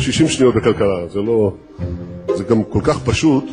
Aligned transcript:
60 0.00 0.28
שניות 0.28 0.54
בכלכלה, 0.54 1.08
זה 1.12 1.20
לא... 1.20 1.52
זה 2.36 2.44
גם 2.44 2.62
כל 2.64 2.80
כך 2.82 2.98
פשוט, 3.04 3.44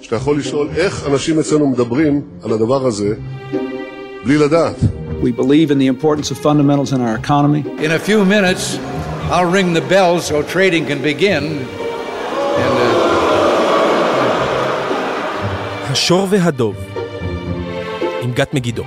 שאתה 0.00 0.16
יכול 0.16 0.38
לשאול 0.38 0.68
איך 0.76 1.06
אנשים 1.10 1.38
אצלנו 1.38 1.66
מדברים 1.66 2.20
על 2.42 2.52
הדבר 2.52 2.86
הזה 2.86 3.14
בלי 4.24 4.38
לדעת. 4.38 4.76
We 5.22 5.32
believe 5.40 5.70
in 5.70 5.78
the 5.78 5.86
importance 5.86 6.30
of 6.30 6.36
fundamentals 6.38 6.92
in 6.92 7.00
our 7.00 7.16
economy. 7.24 7.62
In 7.78 7.90
a 7.90 7.98
few 7.98 8.24
minutes, 8.24 8.78
I'll 9.30 9.50
ring 9.58 9.72
the 9.72 9.86
bell 9.94 10.20
so 10.20 10.42
trading 10.42 10.84
can 10.86 11.00
begin. 11.02 11.44
And, 12.64 12.76
uh... 12.78 13.04
השור 15.90 16.26
והדוב, 16.30 16.76
עם 18.22 18.32
גת 18.32 18.54
מגידו, 18.54 18.84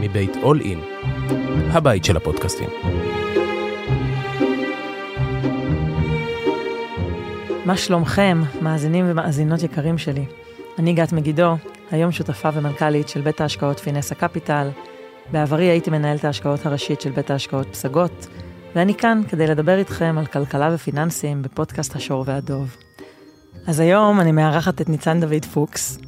מבית 0.00 0.36
אול 0.42 0.60
אין, 0.60 0.78
הבית 1.72 2.04
של 2.04 2.16
הפודקאסטים. 2.16 2.68
מה 7.64 7.76
שלומכם, 7.76 8.42
מאזינים 8.62 9.04
ומאזינות 9.08 9.62
יקרים 9.62 9.98
שלי? 9.98 10.24
אני 10.78 10.92
גת 10.92 11.12
מגידו, 11.12 11.56
היום 11.90 12.12
שותפה 12.12 12.48
ומנכ"לית 12.54 13.08
של 13.08 13.20
בית 13.20 13.40
ההשקעות 13.40 13.80
פינסה 13.80 14.14
קפיטל. 14.14 14.68
בעברי 15.32 15.64
הייתי 15.64 15.90
מנהלת 15.90 16.24
ההשקעות 16.24 16.66
הראשית 16.66 17.00
של 17.00 17.10
בית 17.10 17.30
ההשקעות 17.30 17.66
פסגות, 17.66 18.26
ואני 18.74 18.94
כאן 18.94 19.20
כדי 19.28 19.46
לדבר 19.46 19.78
איתכם 19.78 20.16
על 20.18 20.26
כלכלה 20.26 20.70
ופיננסים 20.74 21.42
בפודקאסט 21.42 21.96
השור 21.96 22.24
והדוב. 22.26 22.76
אז 23.66 23.80
היום 23.80 24.20
אני 24.20 24.32
מארחת 24.32 24.80
את 24.80 24.88
ניצן 24.88 25.20
דוד 25.20 25.44
פוקס, 25.44 25.98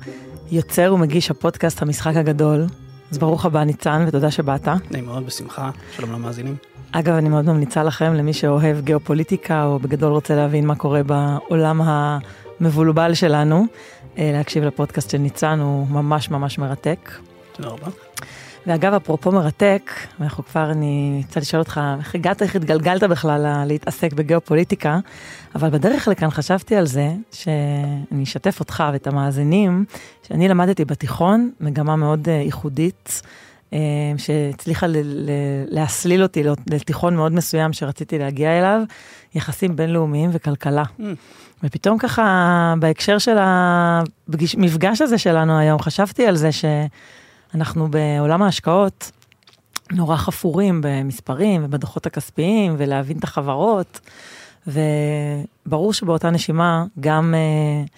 יוצר 0.50 0.94
ומגיש 0.94 1.30
הפודקאסט 1.30 1.82
המשחק 1.82 2.16
הגדול. 2.16 2.66
אז 3.14 3.18
ברוך 3.18 3.44
הבא 3.44 3.64
ניצן 3.64 4.04
ותודה 4.08 4.30
שבאת. 4.30 4.68
נעים 4.90 5.06
מאוד, 5.06 5.26
בשמחה, 5.26 5.70
שלום 5.96 6.12
למאזינים. 6.12 6.56
אגב, 6.92 7.14
אני 7.14 7.28
מאוד 7.28 7.44
ממליצה 7.44 7.82
לכם, 7.82 8.14
למי 8.14 8.32
שאוהב 8.32 8.80
גיאופוליטיקה, 8.80 9.64
או 9.64 9.78
בגדול 9.78 10.12
רוצה 10.12 10.34
להבין 10.34 10.66
מה 10.66 10.74
קורה 10.74 11.02
בעולם 11.02 11.80
המבולבל 12.60 13.14
שלנו, 13.14 13.64
אה, 14.18 14.30
להקשיב 14.32 14.64
לפודקאסט 14.64 15.10
של 15.10 15.18
ניצן, 15.18 15.60
הוא 15.60 15.86
ממש 15.88 16.30
ממש 16.30 16.58
מרתק. 16.58 17.10
תודה 17.52 17.68
רבה. 17.68 18.03
ואגב, 18.66 18.94
אפרופו 18.94 19.32
מרתק, 19.32 19.90
ואנחנו 20.20 20.44
כבר, 20.44 20.70
אני 20.70 21.22
רוצה 21.26 21.40
לשאול 21.40 21.62
אותך, 21.62 21.80
איך 21.98 22.14
הגעת, 22.14 22.42
איך 22.42 22.56
התגלגלת 22.56 23.02
בכלל 23.02 23.64
להתעסק 23.66 24.12
בגיאופוליטיקה, 24.12 24.98
אבל 25.54 25.70
בדרך 25.70 26.08
לכאן 26.08 26.30
חשבתי 26.30 26.76
על 26.76 26.86
זה, 26.86 27.08
שאני 27.32 28.22
אשתף 28.22 28.60
אותך 28.60 28.84
ואת 28.92 29.06
המאזינים, 29.06 29.84
שאני 30.26 30.48
למדתי 30.48 30.84
בתיכון 30.84 31.50
מגמה 31.60 31.96
מאוד 31.96 32.28
אה, 32.28 32.34
ייחודית. 32.34 33.22
אה, 33.72 33.78
שהצליחה 34.16 34.86
להסליל 35.68 36.22
אותי 36.22 36.42
לתיכון 36.70 37.16
מאוד 37.16 37.32
מסוים 37.32 37.72
שרציתי 37.72 38.18
להגיע 38.18 38.58
אליו, 38.58 38.80
יחסים 39.34 39.76
בינלאומיים 39.76 40.30
וכלכלה. 40.32 40.82
Mm. 40.82 41.02
ופתאום 41.62 41.98
ככה, 41.98 42.74
בהקשר 42.78 43.18
של 43.18 43.36
המפגש 43.38 45.00
הזה 45.00 45.18
שלנו 45.18 45.58
היום, 45.58 45.78
חשבתי 45.78 46.26
על 46.26 46.36
זה 46.36 46.50
שאנחנו 47.54 47.88
בעולם 47.90 48.42
ההשקעות 48.42 49.10
נורא 49.92 50.16
חפורים 50.16 50.80
במספרים 50.84 51.64
ובדוחות 51.64 52.06
הכספיים 52.06 52.74
ולהבין 52.78 53.18
את 53.18 53.24
החברות, 53.24 54.00
וברור 54.66 55.92
שבאותה 55.92 56.30
נשימה 56.30 56.84
גם... 57.00 57.34
Uh, 57.34 57.90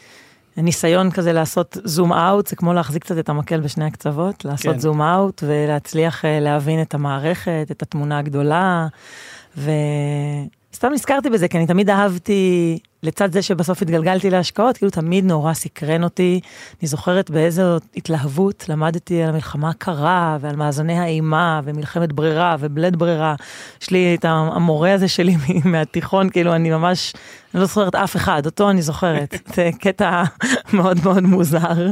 ניסיון 0.63 1.11
כזה 1.11 1.33
לעשות 1.33 1.77
זום 1.85 2.13
אאוט, 2.13 2.47
זה 2.47 2.57
כמו 2.57 2.73
להחזיק 2.73 3.03
קצת 3.03 3.19
את 3.19 3.29
המקל 3.29 3.61
בשני 3.61 3.85
הקצוות, 3.85 4.45
לעשות 4.45 4.75
כן. 4.75 4.79
זום 4.79 5.03
אאוט 5.03 5.43
ולהצליח 5.47 6.25
uh, 6.25 6.29
להבין 6.41 6.83
את 6.83 6.95
המערכת, 6.95 7.67
את 7.71 7.83
התמונה 7.83 8.19
הגדולה. 8.19 8.87
וסתם 10.77 10.93
נזכרתי 10.93 11.31
בזה, 11.31 11.49
כי 11.49 11.59
אני 11.59 11.67
תמיד 11.67 11.91
אהבתי, 11.91 12.79
לצד 13.03 13.33
זה 13.33 13.43
שבסוף 13.43 13.83
התגלגלתי 13.83 14.31
להשקעות, 14.31 14.77
כאילו 14.77 14.91
תמיד 14.91 15.25
נורא 15.25 15.53
סקרן 15.53 16.05
אותי. 16.05 16.41
אני 16.83 16.89
זוכרת 16.89 17.31
באיזו 17.31 17.63
התלהבות 17.97 18.65
למדתי 18.69 19.23
על 19.23 19.29
המלחמה 19.29 19.71
הקרה 19.71 20.39
ועל 20.41 20.57
מאזני 20.57 20.99
האימה 20.99 21.61
ומלחמת 21.65 22.13
ברירה 22.13 22.57
ובלית 22.61 22.97
ברירה. 22.97 23.35
יש 23.83 23.91
לי 23.91 24.15
את 24.15 24.25
המורה 24.25 24.93
הזה 24.93 25.09
שלי 25.09 25.37
מהתיכון, 25.65 26.31
כאילו 26.31 26.55
אני 26.55 26.71
ממש, 26.71 27.13
אני 27.55 27.61
לא 27.61 27.67
זוכרת 27.67 27.95
אף 27.95 28.17
אחד, 28.17 28.47
אותו 28.47 28.71
אני 28.71 28.83
זוכרת. 28.83 29.35
זה 29.55 29.71
קטע 29.81 30.23
מאוד 30.73 30.99
מאוד 31.05 31.23
מוזר. 31.23 31.91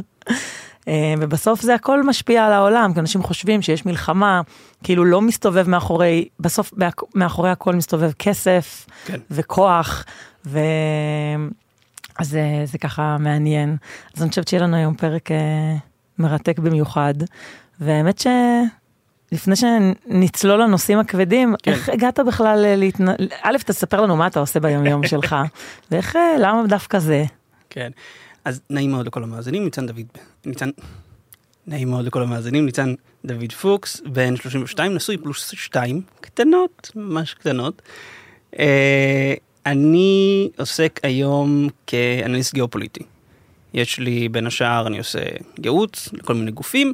אה, 0.89 1.15
ובסוף 1.21 1.61
זה 1.61 1.75
הכל 1.75 2.03
משפיע 2.03 2.47
על 2.47 2.53
העולם, 2.53 2.95
כי 2.95 3.01
אנשים 3.01 3.23
חושבים 3.23 3.63
שיש 3.63 3.87
מלחמה, 3.87 4.41
כאילו 4.83 5.05
לא 5.05 5.21
מסתובב 5.21 5.69
מאחורי, 5.69 6.29
בסוף 6.41 6.73
מאחורי 7.15 7.51
הכל 7.51 7.75
מסתובב 7.75 8.13
כסף 8.13 8.87
כן. 9.05 9.19
וכוח, 9.31 10.05
ו... 10.47 10.59
אז 12.19 12.29
זה, 12.29 12.43
זה 12.65 12.79
ככה 12.79 13.17
מעניין. 13.21 13.77
אז 14.17 14.23
אני 14.23 14.31
חושבת 14.31 14.49
שיהיה 14.49 14.63
לנו 14.63 14.77
היום 14.77 14.95
פרק 14.95 15.31
אה, 15.31 15.77
מרתק 16.19 16.59
במיוחד, 16.59 17.15
והאמת 17.81 18.19
ש... 18.19 18.27
לפני 19.33 19.57
שנצלול 19.57 20.63
לנושאים 20.63 20.99
הכבדים, 20.99 21.55
כן. 21.63 21.73
איך 21.73 21.89
הגעת 21.89 22.21
בכלל 22.21 22.77
להתנ... 22.77 23.09
א', 23.43 23.57
תספר 23.67 24.01
לנו 24.01 24.17
מה 24.17 24.27
אתה 24.27 24.41
עושה 24.41 24.61
ביום 24.61 24.87
יום 24.87 25.07
שלך, 25.13 25.37
ואיך, 25.91 26.17
אה, 26.17 26.37
למה 26.39 26.67
דווקא 26.67 26.99
זה? 26.99 27.25
כן. 27.71 27.91
אז 28.45 28.61
נעים 28.71 28.91
מאוד 28.91 29.07
לכל 29.07 29.23
המאזינים, 29.23 29.65
ניצן 29.65 29.87
דוד, 29.87 30.07
ניצן, 30.47 30.71
נעים 31.67 31.91
מאוד 31.91 32.07
לכל 32.07 32.23
המאזינים, 32.23 32.67
ניצן 32.67 32.95
דוד 33.25 33.53
פוקס, 33.53 34.01
בן 34.01 34.37
32, 34.37 34.95
נשוי 34.95 35.17
פלוס 35.17 35.51
2, 35.51 36.03
קטנות, 36.21 36.91
ממש 36.97 37.35
קטנות. 37.35 37.83
Uh, 38.55 38.57
אני 39.67 40.51
עוסק 40.59 41.01
היום 41.03 41.69
כאנליסט 41.87 42.55
גיאופוליטי. 42.55 43.01
יש 43.75 43.99
לי 43.99 44.29
בין 44.29 44.47
השאר, 44.47 44.87
אני 44.87 44.99
עושה 44.99 45.19
ייעוץ 45.63 46.09
לכל 46.13 46.35
מיני 46.35 46.51
גופים, 46.51 46.93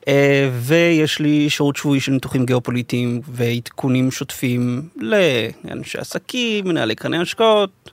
uh, 0.00 0.06
ויש 0.52 1.18
לי 1.18 1.50
שירות 1.50 1.76
שבועי 1.76 2.00
של 2.00 2.12
ניתוחים 2.12 2.46
גיאופוליטיים 2.46 3.20
ועדכונים 3.28 4.10
שוטפים 4.10 4.88
לאנשי 4.96 5.98
עסקים, 5.98 6.68
מנהלי 6.68 6.94
קרני 6.94 7.18
השקעות, 7.18 7.90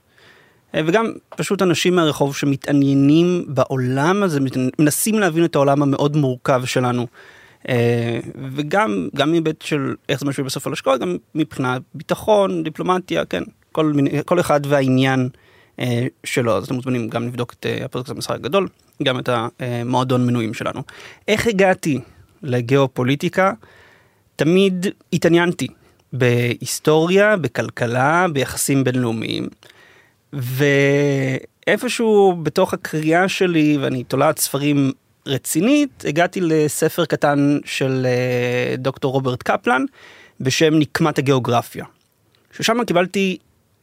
וגם 0.76 1.12
פשוט 1.28 1.62
אנשים 1.62 1.96
מהרחוב 1.96 2.36
שמתעניינים 2.36 3.44
בעולם 3.48 4.22
הזה, 4.22 4.40
מנסים 4.78 5.18
להבין 5.18 5.44
את 5.44 5.54
העולם 5.54 5.82
המאוד 5.82 6.16
מורכב 6.16 6.62
שלנו. 6.64 7.06
אה, 7.68 8.20
וגם 8.54 9.08
גם 9.16 9.30
מהיבט 9.30 9.62
של 9.62 9.94
איך 10.08 10.20
זה 10.20 10.26
משפיע 10.26 10.44
בסוף 10.44 10.66
על 10.66 10.72
השקעות, 10.72 11.00
גם 11.00 11.16
מבחינת 11.34 11.82
ביטחון, 11.94 12.62
דיפלומטיה, 12.62 13.24
כן, 13.24 13.42
כל, 13.72 13.92
מיני, 13.92 14.10
כל 14.24 14.40
אחד 14.40 14.60
והעניין 14.66 15.28
אה, 15.80 16.06
שלו, 16.24 16.56
אז 16.56 16.64
אתם 16.64 16.74
מוזמנים 16.74 17.08
גם 17.08 17.26
לבדוק 17.26 17.52
את 17.52 17.66
הפודקאסט 17.84 18.16
המשחק 18.16 18.34
הגדול, 18.34 18.68
גם 19.02 19.18
את 19.18 19.28
המועדון 19.28 20.26
מנויים 20.26 20.54
שלנו. 20.54 20.82
איך 21.28 21.46
הגעתי 21.46 22.00
לגיאופוליטיקה? 22.42 23.52
תמיד 24.36 24.86
התעניינתי 25.12 25.66
בהיסטוריה, 26.12 27.36
בכלכלה, 27.36 28.26
ביחסים 28.32 28.84
בינלאומיים. 28.84 29.48
ואיפשהו 30.32 32.40
בתוך 32.42 32.74
הקריאה 32.74 33.28
שלי, 33.28 33.78
ואני 33.80 34.04
תולעת 34.04 34.38
ספרים 34.38 34.92
רצינית, 35.26 36.04
הגעתי 36.08 36.40
לספר 36.40 37.04
קטן 37.04 37.58
של 37.64 38.06
אה, 38.06 38.76
דוקטור 38.76 39.12
רוברט 39.12 39.42
קפלן, 39.42 39.84
בשם 40.40 40.74
נקמת 40.74 41.18
הגיאוגרפיה. 41.18 41.84
ששם 42.52 42.84
קיבלתי 42.84 43.38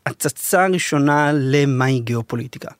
הצצה 0.05 0.67
ראשונה 0.67 1.31
למהי 1.33 1.99
גיאופוליטיקה. 1.99 2.71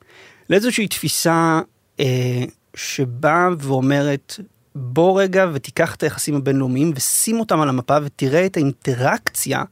לאיזושהי 0.50 0.88
תפיסה 0.88 1.60
אה, 2.00 2.44
שבאה 2.74 3.48
ואומרת, 3.58 4.40
בוא 4.74 5.22
רגע 5.22 5.46
ותיקח 5.52 5.94
את 5.94 6.02
היחסים 6.02 6.36
הבינלאומיים 6.36 6.92
ושים 6.96 7.40
אותם 7.40 7.60
על 7.60 7.68
המפה 7.68 7.96
ותראה 8.04 8.46
את 8.46 8.56
האינטראקציה 8.56 9.62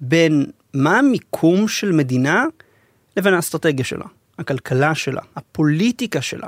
בין 0.00 0.46
מה 0.74 0.98
המיקום 0.98 1.68
של 1.68 1.92
מדינה 1.92 2.44
לבין 3.16 3.34
האסטרטגיה 3.34 3.84
שלה, 3.84 4.04
הכלכלה 4.38 4.94
שלה, 4.94 5.22
הפוליטיקה 5.36 6.22
שלה. 6.22 6.46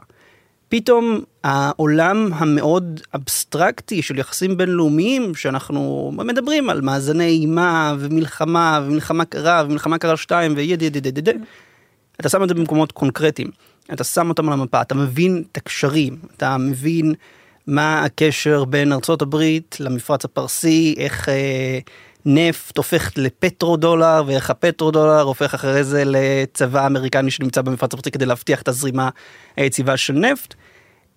פתאום 0.68 1.20
העולם 1.44 2.30
המאוד 2.32 3.00
אבסטרקטי 3.14 4.02
של 4.02 4.18
יחסים 4.18 4.56
בינלאומיים, 4.56 5.34
שאנחנו 5.34 6.12
מדברים 6.16 6.70
על 6.70 6.80
מאזני 6.80 7.24
אימה 7.24 7.94
ומלחמה 7.98 8.80
ומלחמה 8.86 9.24
קרה 9.24 9.64
ומלחמה 9.66 9.98
קרה 9.98 10.16
שתיים 10.16 10.54
ויד 10.56 10.82
יד 10.82 10.96
יד 10.96 11.06
יד 11.06 11.28
יד, 11.28 11.28
אתה 12.20 12.28
שם 12.28 12.42
את 12.42 12.48
זה 12.48 12.54
במקומות 12.54 12.92
קונקרטיים, 12.92 13.50
אתה 13.92 14.04
שם 14.04 14.28
אותם 14.28 14.48
על 14.48 14.52
המפה, 14.52 14.80
אתה 14.80 14.94
מבין 14.94 15.42
את 15.52 15.56
הקשרים, 15.56 16.16
אתה 16.36 16.56
מבין 16.56 17.14
מה 17.66 18.04
הקשר 18.04 18.64
בין 18.64 18.92
ארצות 18.92 19.22
הברית 19.22 19.76
למפרץ 19.80 20.24
הפרסי, 20.24 20.94
איך... 20.98 21.28
אה, 21.28 21.78
נפט 22.28 22.76
הופך 22.76 23.10
לפטרו 23.16 23.76
דולר 23.76 24.24
ואיך 24.26 24.50
הפטרו 24.50 24.90
דולר 24.90 25.20
הופך 25.20 25.54
אחרי 25.54 25.84
זה 25.84 26.02
לצבא 26.06 26.86
אמריקני 26.86 27.30
שנמצא 27.30 27.62
במפרץ 27.62 27.94
הפרצי 27.94 28.10
כדי 28.10 28.26
להבטיח 28.26 28.62
את 28.62 28.68
הזרימה 28.68 29.08
היציבה 29.56 29.96
של 29.96 30.12
נפט. 30.12 30.54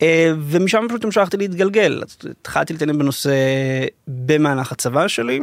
אה, 0.01 0.31
ומשם 0.39 0.85
פשוט 0.89 1.05
המשכתי 1.05 1.37
להתגלגל, 1.37 2.03
התחלתי 2.41 2.73
להתעניין 2.73 2.97
בנושא 2.97 3.31
במהלך 4.07 4.71
הצבא 4.71 5.07
שלי 5.07 5.39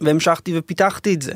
והמשכתי 0.00 0.58
ופיתחתי 0.58 1.14
את 1.14 1.22
זה. 1.22 1.32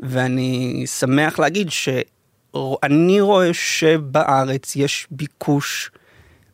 ואני 0.00 0.84
שמח 0.86 1.38
להגיד 1.38 1.70
שאני 1.70 3.20
רואה 3.20 3.54
שבארץ 3.54 4.76
יש 4.76 5.06
ביקוש 5.10 5.90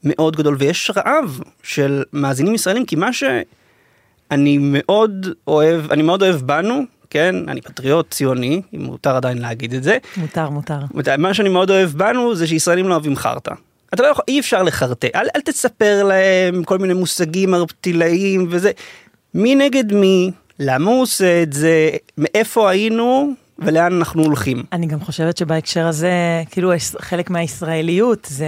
מאוד 0.04 0.36
גדול 0.36 0.56
ויש 0.58 0.90
רעב 0.96 1.40
של 1.62 2.02
מאזינים 2.12 2.54
ישראלים, 2.54 2.86
כי 2.86 2.96
מה 2.96 3.12
שאני 4.30 4.58
מאוד 4.60 5.26
אוהב, 5.46 5.90
אני 5.90 6.02
מאוד 6.02 6.22
אוהב 6.22 6.36
בנו, 6.36 6.82
כן, 7.10 7.34
אני 7.48 7.60
פטריוט 7.60 8.10
ציוני, 8.10 8.62
אם 8.74 8.82
מותר 8.84 9.16
עדיין 9.16 9.38
להגיד 9.38 9.74
את 9.74 9.82
זה. 9.82 9.98
מותר, 10.16 10.50
מותר. 10.50 10.78
מה 11.18 11.34
שאני 11.34 11.48
מאוד 11.48 11.70
אוהב 11.70 11.90
בנו 11.90 12.34
זה 12.34 12.46
שישראלים 12.46 12.88
לא 12.88 12.94
אוהבים 12.94 13.16
חרטא. 13.16 13.52
אתה 13.94 14.02
לא 14.02 14.08
יכול, 14.08 14.24
אי 14.28 14.40
אפשר 14.40 14.62
לחרטא, 14.62 15.08
אל, 15.14 15.26
אל 15.36 15.40
תספר 15.40 16.02
להם 16.02 16.64
כל 16.64 16.78
מיני 16.78 16.94
מושגים 16.94 17.54
ארטילאיים 17.54 18.46
וזה. 18.50 18.70
מי 19.34 19.54
נגד 19.54 19.92
מי, 19.92 20.30
למה 20.58 20.90
הוא 20.90 21.02
עושה 21.02 21.42
את 21.42 21.52
זה, 21.52 21.90
מאיפה 22.18 22.70
היינו 22.70 23.32
ולאן 23.58 23.92
אנחנו 23.92 24.22
הולכים. 24.22 24.62
אני 24.72 24.86
גם 24.86 25.00
חושבת 25.00 25.36
שבהקשר 25.36 25.86
הזה, 25.86 26.12
כאילו 26.50 26.72
חלק 26.98 27.30
מהישראליות 27.30 28.26
זה 28.30 28.46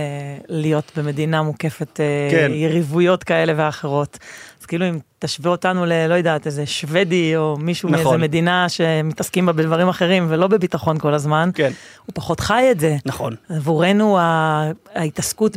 להיות 0.48 0.92
במדינה 0.96 1.42
מוקפת 1.42 2.00
אה, 2.00 2.28
כן. 2.30 2.50
יריבויות 2.54 3.24
כאלה 3.24 3.52
ואחרות. 3.56 4.18
אז 4.62 4.66
כאילו 4.66 4.88
אם 4.88 4.98
תשווה 5.18 5.50
אותנו 5.50 5.86
ל... 5.86 6.06
לא 6.06 6.14
יודעת, 6.14 6.46
איזה 6.46 6.66
שוודי 6.66 7.36
או 7.36 7.56
מישהו 7.60 7.88
נכון. 7.88 8.04
מאיזה 8.04 8.18
מדינה 8.18 8.68
שמתעסקים 8.68 9.46
בה 9.46 9.52
בדברים 9.52 9.88
אחרים 9.88 10.26
ולא 10.28 10.46
בביטחון 10.46 10.98
כל 10.98 11.14
הזמן, 11.14 11.50
כן. 11.54 11.70
הוא 12.06 12.12
פחות 12.14 12.40
חי 12.40 12.68
את 12.70 12.80
זה. 12.80 12.96
נכון. 13.06 13.34
עבורנו 13.48 14.18
ההתעסקות 14.94 15.56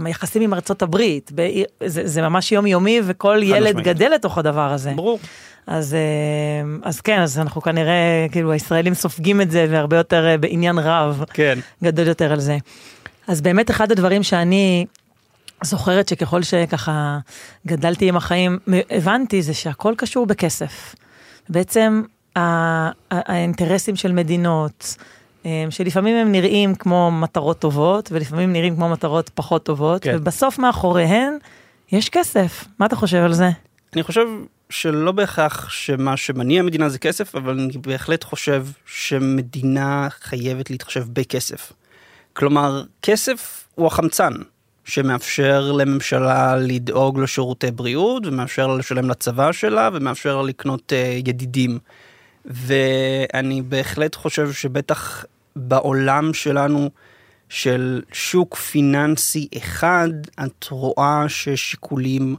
ביחסים 0.00 0.42
עם 0.42 0.54
ארצות 0.54 0.82
הברית, 0.82 1.30
ב... 1.34 1.48
זה, 1.86 2.06
זה 2.06 2.22
ממש 2.22 2.52
יומיומי 2.52 3.00
וכל 3.04 3.40
ילד 3.42 3.66
משמעית. 3.68 3.86
גדל 3.86 4.10
לתוך 4.14 4.38
הדבר 4.38 4.72
הזה. 4.72 4.92
ברור. 4.96 5.18
אז, 5.66 5.94
אה, 5.94 6.88
אז 6.88 7.00
כן, 7.00 7.20
אז 7.20 7.38
אנחנו 7.38 7.62
כנראה, 7.62 8.26
כאילו 8.32 8.52
הישראלים 8.52 8.94
סופגים 8.94 9.40
את 9.40 9.50
זה 9.50 9.66
והרבה 9.70 9.96
יותר 9.96 10.26
אה, 10.26 10.38
בעניין 10.38 10.78
רב, 10.78 11.24
כן. 11.32 11.58
גדול 11.84 12.06
יותר 12.06 12.32
על 12.32 12.40
זה. 12.40 12.56
אז 13.28 13.40
באמת 13.40 13.70
אחד 13.70 13.92
הדברים 13.92 14.22
שאני 14.22 14.86
זוכרת 15.64 16.08
שככל 16.08 16.42
שככה 16.42 17.18
גדלתי 17.66 18.08
עם 18.08 18.16
החיים, 18.16 18.58
הבנתי 18.90 19.42
זה 19.42 19.54
שהכל 19.54 19.94
קשור 19.96 20.26
בכסף. 20.26 20.94
בעצם 21.48 22.02
האינטרסים 23.10 23.96
של 23.96 24.12
מדינות, 24.12 24.96
אה, 25.46 25.66
שלפעמים 25.70 26.16
הם 26.16 26.32
נראים 26.32 26.74
כמו 26.74 27.10
מטרות 27.10 27.58
טובות, 27.58 28.08
ולפעמים 28.12 28.52
נראים 28.52 28.76
כמו 28.76 28.88
מטרות 28.88 29.30
פחות 29.34 29.64
טובות, 29.64 30.02
כן. 30.02 30.16
ובסוף 30.16 30.58
מאחוריהן 30.58 31.38
יש 31.92 32.08
כסף. 32.08 32.64
מה 32.78 32.86
אתה 32.86 32.96
חושב 32.96 33.18
על 33.18 33.32
זה? 33.32 33.50
אני 33.94 34.02
חושב 34.02 34.26
שלא 34.70 35.12
בהכרח 35.12 35.68
שמה 35.68 36.16
שמניע 36.16 36.62
מדינה 36.62 36.88
זה 36.88 36.98
כסף, 36.98 37.34
אבל 37.34 37.58
אני 37.60 37.72
בהחלט 37.80 38.24
חושב 38.24 38.66
שמדינה 38.86 40.08
חייבת 40.20 40.70
להתחשב 40.70 41.04
בכסף. 41.12 41.72
כלומר, 42.32 42.82
כסף 43.02 43.68
הוא 43.74 43.86
החמצן. 43.86 44.32
שמאפשר 44.86 45.72
לממשלה 45.72 46.56
לדאוג 46.56 47.20
לשירותי 47.20 47.70
בריאות 47.70 48.26
ומאפשר 48.26 48.66
לה 48.66 48.76
לשלם 48.76 49.10
לצבא 49.10 49.52
שלה 49.52 49.90
ומאפשר 49.92 50.36
לה 50.36 50.42
לקנות 50.42 50.92
uh, 50.92 51.28
ידידים. 51.28 51.78
ואני 52.44 53.62
בהחלט 53.62 54.14
חושב 54.14 54.52
שבטח 54.52 55.24
בעולם 55.56 56.34
שלנו 56.34 56.90
של 57.48 58.02
שוק 58.12 58.54
פיננסי 58.56 59.48
אחד, 59.56 60.08
את 60.44 60.66
רואה 60.70 61.24
ששיקולים 61.28 62.36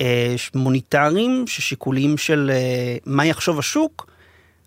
אה, 0.00 0.34
מוניטריים, 0.54 1.44
ששיקולים 1.46 2.16
של 2.16 2.50
אה, 2.54 2.96
מה 3.06 3.26
יחשוב 3.26 3.58
השוק, 3.58 4.06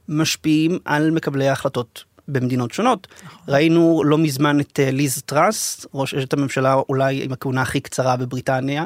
משפיעים 0.09 0.79
על 0.85 1.11
מקבלי 1.11 1.47
ההחלטות 1.47 2.03
במדינות 2.31 2.71
שונות. 2.71 3.07
נכון. 3.25 3.39
ראינו 3.47 4.03
לא 4.05 4.17
מזמן 4.17 4.59
את 4.59 4.79
אה, 4.79 4.91
ליז 4.91 5.21
טראס, 5.25 5.85
ראש 5.93 6.13
את 6.13 6.33
הממשלה 6.33 6.73
אולי 6.89 7.23
עם 7.23 7.31
הכהונה 7.31 7.61
הכי 7.61 7.79
קצרה 7.79 8.15
בבריטניה, 8.15 8.83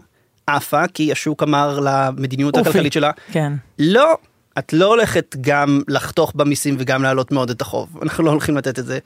עפה 0.48 0.88
כי 0.88 1.12
השוק 1.12 1.44
אמר 1.44 1.80
למדיניות 1.80 2.58
אופי. 2.58 2.70
הכלכלית 2.70 2.94
שלה, 2.94 3.12
כן. 3.32 3.54
לא, 3.80 4.18
את 4.60 4.74
לא 4.74 4.86
הולכת 4.86 5.36
גם 5.42 5.82
לחתוך 5.88 6.32
במיסים 6.36 6.76
וגם 6.80 7.04
להעלות 7.04 7.32
מאוד 7.32 7.50
את 7.50 7.62
החוב, 7.62 7.98
אנחנו 8.04 8.24
לא 8.24 8.32
הולכים 8.32 8.58
לתת 8.58 8.80
את 8.80 8.86
זה. 8.86 9.00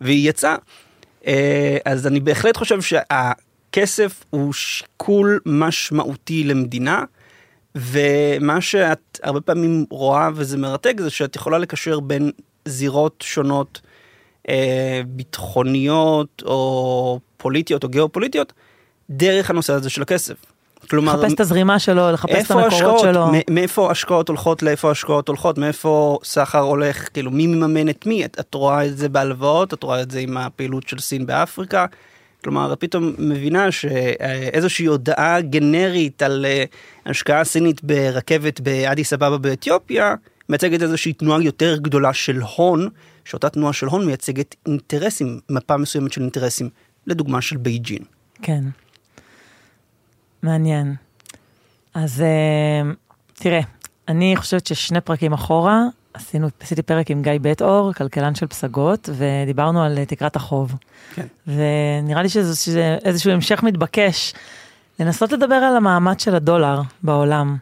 והיא 0.00 0.28
יצאה. 0.28 0.56
אה, 1.26 1.78
אז 1.84 2.06
אני 2.06 2.20
בהחלט 2.20 2.56
חושב 2.56 2.80
שהכסף 2.80 4.24
הוא 4.30 4.52
שיקול 4.52 5.40
משמעותי 5.46 6.44
למדינה. 6.44 7.04
ומה 7.74 8.60
שאת 8.60 9.20
הרבה 9.22 9.40
פעמים 9.40 9.84
רואה 9.90 10.30
וזה 10.34 10.58
מרתק 10.58 10.94
זה 10.98 11.10
שאת 11.10 11.36
יכולה 11.36 11.58
לקשר 11.58 12.00
בין 12.00 12.30
זירות 12.64 13.24
שונות 13.26 13.80
אה, 14.48 15.00
ביטחוניות 15.06 16.42
או 16.46 17.20
פוליטיות 17.36 17.84
או 17.84 17.88
גיאופוליטיות 17.88 18.52
דרך 19.10 19.50
הנושא 19.50 19.72
הזה 19.72 19.90
של 19.90 20.02
הכסף. 20.02 20.34
כלומר, 20.90 21.16
לחפש 21.16 21.32
את 21.32 21.40
הזרימה 21.40 21.78
שלו, 21.78 22.12
לחפש 22.12 22.46
את 22.46 22.50
המקורות 22.50 22.72
השקעות, 22.72 23.00
שלו. 23.00 23.26
מאיפה 23.50 23.90
השקעות 23.90 24.28
הולכות 24.28 24.62
לאיפה 24.62 24.90
השקעות 24.90 25.28
הולכות, 25.28 25.58
מאיפה 25.58 26.18
סחר 26.24 26.58
הולך, 26.58 27.08
כאילו 27.12 27.30
מי 27.30 27.46
מממן 27.46 27.88
את 27.88 28.06
מי, 28.06 28.24
את, 28.24 28.36
את 28.40 28.54
רואה 28.54 28.86
את 28.86 28.98
זה 28.98 29.08
בהלוואות, 29.08 29.74
את 29.74 29.82
רואה 29.82 30.02
את 30.02 30.10
זה 30.10 30.18
עם 30.18 30.36
הפעילות 30.36 30.88
של 30.88 30.98
סין 30.98 31.26
באפריקה. 31.26 31.86
כלומר, 32.44 32.72
את 32.72 32.80
פתאום 32.80 33.14
מבינה 33.18 33.70
שאיזושהי 33.70 34.86
הודעה 34.86 35.40
גנרית 35.40 36.22
על 36.22 36.46
אה, 36.48 36.64
השקעה 37.06 37.44
סינית 37.44 37.84
ברכבת 37.84 38.60
באדיס 38.60 39.12
אבבה 39.12 39.38
באתיופיה, 39.38 40.14
מייצגת 40.52 40.82
איזושהי 40.82 41.12
תנועה 41.12 41.42
יותר 41.42 41.76
גדולה 41.76 42.12
של 42.12 42.40
הון, 42.56 42.88
שאותה 43.24 43.50
תנועה 43.50 43.72
של 43.72 43.86
הון 43.86 44.06
מייצגת 44.06 44.54
אינטרסים, 44.66 45.40
מפה 45.50 45.76
מסוימת 45.76 46.12
של 46.12 46.20
אינטרסים, 46.20 46.68
לדוגמה 47.06 47.42
של 47.42 47.56
בייג'ין. 47.56 48.02
כן. 48.42 48.64
מעניין. 50.42 50.94
אז 51.94 52.20
אה, 52.20 52.92
תראה, 53.34 53.60
אני 54.08 54.34
חושבת 54.36 54.66
ששני 54.66 55.00
פרקים 55.00 55.32
אחורה, 55.32 55.80
עשינו, 56.14 56.48
עשיתי 56.60 56.82
פרק 56.82 57.10
עם 57.10 57.22
גיא 57.22 57.32
בית 57.40 57.62
אור, 57.62 57.92
כלכלן 57.92 58.34
של 58.34 58.46
פסגות, 58.46 59.08
ודיברנו 59.12 59.82
על 59.82 60.04
תקרת 60.04 60.36
החוב. 60.36 60.74
כן. 61.14 61.26
ונראה 61.46 62.22
לי 62.22 62.28
שזה, 62.28 62.56
שזה 62.56 62.96
איזשהו 63.04 63.30
המשך 63.30 63.62
מתבקש, 63.62 64.34
לנסות 65.00 65.32
לדבר 65.32 65.54
על 65.54 65.76
המעמד 65.76 66.20
של 66.20 66.34
הדולר 66.34 66.80
בעולם. 67.02 67.56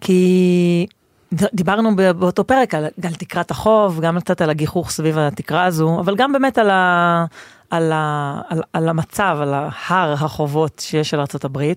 כי 0.00 0.86
דיברנו 1.32 1.96
באותו 1.96 2.44
פרק 2.44 2.74
על, 2.74 2.84
על 2.84 3.14
תקרת 3.14 3.50
החוב, 3.50 4.00
גם 4.00 4.20
קצת 4.20 4.40
על 4.40 4.50
הגיחוך 4.50 4.90
סביב 4.90 5.18
התקרה 5.18 5.64
הזו, 5.64 6.00
אבל 6.00 6.16
גם 6.16 6.32
באמת 6.32 6.58
על, 6.58 6.70
ה, 6.70 7.24
על, 7.70 7.92
ה, 7.92 8.40
על, 8.48 8.62
על 8.72 8.88
המצב, 8.88 9.38
על 9.40 9.54
ההר 9.54 10.12
החובות 10.12 10.78
שיש 10.78 11.10
של 11.10 11.20
ארה"ב, 11.20 11.72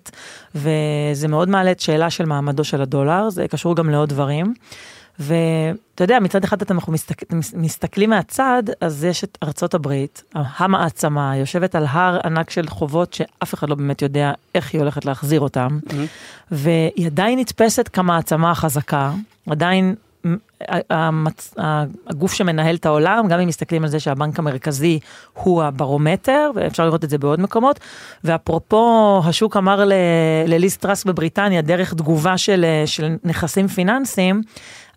וזה 0.56 1.28
מאוד 1.28 1.50
מעלה 1.50 1.72
את 1.72 1.80
שאלה 1.80 2.10
של 2.10 2.26
מעמדו 2.26 2.64
של 2.64 2.82
הדולר, 2.82 3.30
זה 3.30 3.48
קשור 3.48 3.76
גם 3.76 3.90
לעוד 3.90 4.10
דברים. 4.10 4.54
ואתה 5.20 6.04
יודע, 6.04 6.20
מצד 6.20 6.44
אחד 6.44 6.62
אתם 6.62 6.78
מסתכל, 6.88 7.26
מסתכלים 7.56 8.10
מהצד, 8.10 8.64
אז 8.82 9.04
יש 9.04 9.24
את 9.24 9.38
ארצות 9.44 9.74
הברית, 9.74 10.24
המעצמה, 10.36 11.38
יושבת 11.38 11.76
על 11.76 11.86
הר 11.90 12.20
ענק 12.26 12.50
של 12.50 12.68
חובות 12.68 13.14
שאף 13.14 13.54
אחד 13.54 13.70
לא 13.70 13.76
באמת 13.76 14.02
יודע 14.02 14.32
איך 14.56 14.74
היא 14.74 14.82
הולכת 14.82 15.06
להחזיר 15.06 15.40
אותם, 15.40 15.80
mm-hmm. 15.88 15.94
והיא 16.52 17.06
עדיין 17.06 17.40
נתפסת 17.40 17.90
כמעצמה 17.94 18.52
החזקה, 18.52 19.12
עדיין 19.50 19.96
המצ... 20.90 21.54
הגוף 22.08 22.34
שמנהל 22.34 22.76
את 22.76 22.86
העולם, 22.86 23.28
גם 23.28 23.40
אם 23.40 23.48
מסתכלים 23.48 23.84
על 23.84 23.90
זה 23.90 24.00
שהבנק 24.00 24.40
המרכזי 24.40 25.00
הוא 25.34 25.64
הברומטר, 25.64 26.52
ואפשר 26.56 26.86
לראות 26.86 27.04
את 27.04 27.10
זה 27.10 27.18
בעוד 27.18 27.40
מקומות. 27.40 27.80
ואפרופו, 28.24 29.22
השוק 29.26 29.58
אמר 29.58 29.86
ל... 29.86 29.94
לליס 30.48 30.78
טראס 30.78 31.04
בבריטניה, 31.04 31.62
דרך 31.62 31.94
תגובה 31.94 32.38
של, 32.38 32.66
של 32.86 33.16
נכסים 33.24 33.68
פיננסיים, 33.68 34.42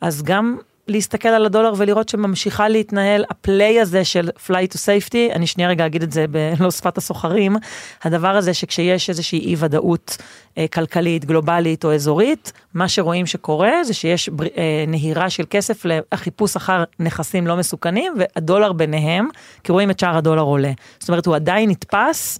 אז 0.01 0.23
גם 0.23 0.57
להסתכל 0.89 1.29
על 1.29 1.47
הדולר 1.47 1.73
ולראות 1.77 2.09
שממשיכה 2.09 2.69
להתנהל 2.69 3.25
הפליי 3.31 3.81
הזה 3.81 4.05
של 4.05 4.31
fly 4.47 4.75
to 4.75 4.77
safety, 4.77 5.35
אני 5.35 5.47
שנייה 5.47 5.69
רגע 5.69 5.87
אגיד 5.87 6.03
את 6.03 6.13
זה 6.13 6.25
בלא 6.27 6.71
שפת 6.77 6.99
הסוחרים, 6.99 7.57
הדבר 8.05 8.29
הזה 8.29 8.55
שכשיש 8.55 9.11
איזושהי 9.11 9.39
אי 9.39 9.57
ודאות 9.59 10.17
אה, 10.59 10.67
כלכלית, 10.73 11.25
גלובלית 11.25 11.85
או 11.85 11.95
אזורית, 11.95 12.53
מה 12.75 12.89
שרואים 12.89 13.27
שקורה 13.27 13.85
זה 13.85 13.95
שיש 13.95 14.29
בר, 14.29 14.45
אה, 14.57 14.85
נהירה 14.89 15.31
של 15.31 15.45
כסף 15.51 15.85
לחיפוש 16.13 16.57
אחר 16.57 16.85
נכסים 16.99 17.47
לא 17.47 17.57
מסוכנים 17.57 18.15
והדולר 18.19 18.73
ביניהם, 18.73 19.29
כי 19.65 19.73
רואים 19.73 19.91
את 19.91 19.99
שער 19.99 20.17
הדולר 20.17 20.43
עולה. 20.43 20.73
זאת 20.99 21.09
אומרת 21.09 21.27
הוא 21.27 21.35
עדיין 21.35 21.71
נתפס 21.71 22.39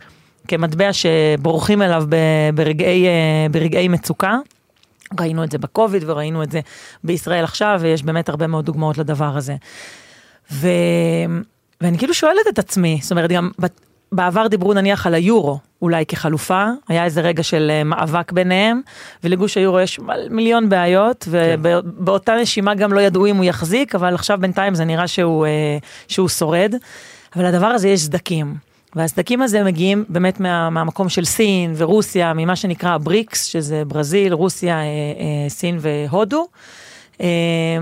כמטבע 0.49 0.91
שבורחים 0.93 1.83
אליו 1.83 2.05
ברגעי, 2.55 3.07
אה, 3.07 3.47
ברגעי 3.51 3.89
מצוקה. 3.89 4.37
ראינו 5.21 5.45
את 5.45 5.51
זה 5.51 5.59
בקוביד 5.59 6.03
וראינו 6.07 6.43
את 6.43 6.53
זה 6.53 6.61
בישראל 7.05 7.45
עכשיו, 7.45 7.79
ויש 7.83 8.03
באמת 8.03 8.29
הרבה 8.29 8.47
מאוד 8.47 8.65
דוגמאות 8.65 8.99
לדבר 8.99 9.37
הזה. 9.37 9.57
ו... 10.53 10.69
ואני 11.81 11.99
כאילו 11.99 12.15
שואלת 12.15 12.49
את 12.49 12.59
עצמי, 12.59 12.99
זאת 13.03 13.11
אומרת, 13.11 13.31
גם 13.31 13.51
בעבר 14.13 14.47
דיברו 14.47 14.75
נניח 14.75 15.07
על 15.07 15.15
היורו, 15.15 15.59
אולי 15.83 16.07
כחלופה, 16.07 16.65
היה 16.89 17.05
איזה 17.05 17.21
רגע 17.21 17.43
של 17.43 17.71
אה, 17.71 17.85
מאבק 17.85 18.33
ביניהם, 18.33 18.81
ולגוש 19.25 19.57
היורו 19.57 19.81
יש 19.81 20.01
מיליון 20.31 20.69
בעיות, 20.69 21.29
ובאותה 21.31 22.37
נשימה 22.37 22.75
גם 22.75 22.93
לא 22.93 23.01
ידעו 23.01 23.27
אם 23.27 23.37
הוא 23.37 23.45
יחזיק, 23.45 23.95
אבל 23.95 24.15
עכשיו 24.15 24.39
בינתיים 24.41 24.75
זה 24.75 24.85
נראה 24.85 25.07
שהוא, 25.07 25.47
אה, 25.47 25.79
שהוא 26.09 26.29
שורד. 26.29 26.75
אבל 27.37 27.47
לדבר 27.49 27.67
הזה 27.67 27.89
יש 27.89 28.01
סדקים. 28.01 28.68
והסדקים 28.97 29.43
הזה 29.43 29.65
מגיעים 29.65 30.05
באמת 30.09 30.41
מה, 30.41 30.71
מהמקום 30.71 31.09
של 31.09 31.25
סין 31.25 31.75
ורוסיה, 31.77 32.33
ממה 32.35 32.57
שנקרא 32.57 32.91
הבריקס, 32.91 33.45
שזה 33.45 33.83
ברזיל, 33.85 34.33
רוסיה, 34.33 34.79
אה, 34.79 34.83
אה, 34.85 35.49
סין 35.49 35.79
והודו. 35.81 36.47
אה, 37.21 37.27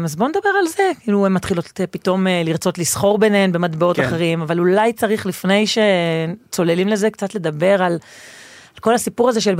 אז 0.04 0.16
בואו 0.16 0.28
נדבר 0.28 0.50
על 0.60 0.66
זה, 0.66 0.90
כאילו 1.00 1.26
הן 1.26 1.32
מתחילות 1.32 1.80
אה, 1.80 1.86
פתאום 1.86 2.26
אה, 2.26 2.42
לרצות 2.44 2.78
לסחור 2.78 3.18
ביניהן 3.18 3.52
במטבעות 3.52 3.96
כן. 3.96 4.04
אחרים, 4.04 4.42
אבל 4.42 4.58
אולי 4.58 4.92
צריך 4.92 5.26
לפני 5.26 5.64
שצוללים 5.66 6.88
לזה 6.88 7.10
קצת 7.10 7.34
לדבר 7.34 7.82
על, 7.82 7.92
על 7.92 8.80
כל 8.80 8.94
הסיפור 8.94 9.28
הזה 9.28 9.40
של, 9.40 9.54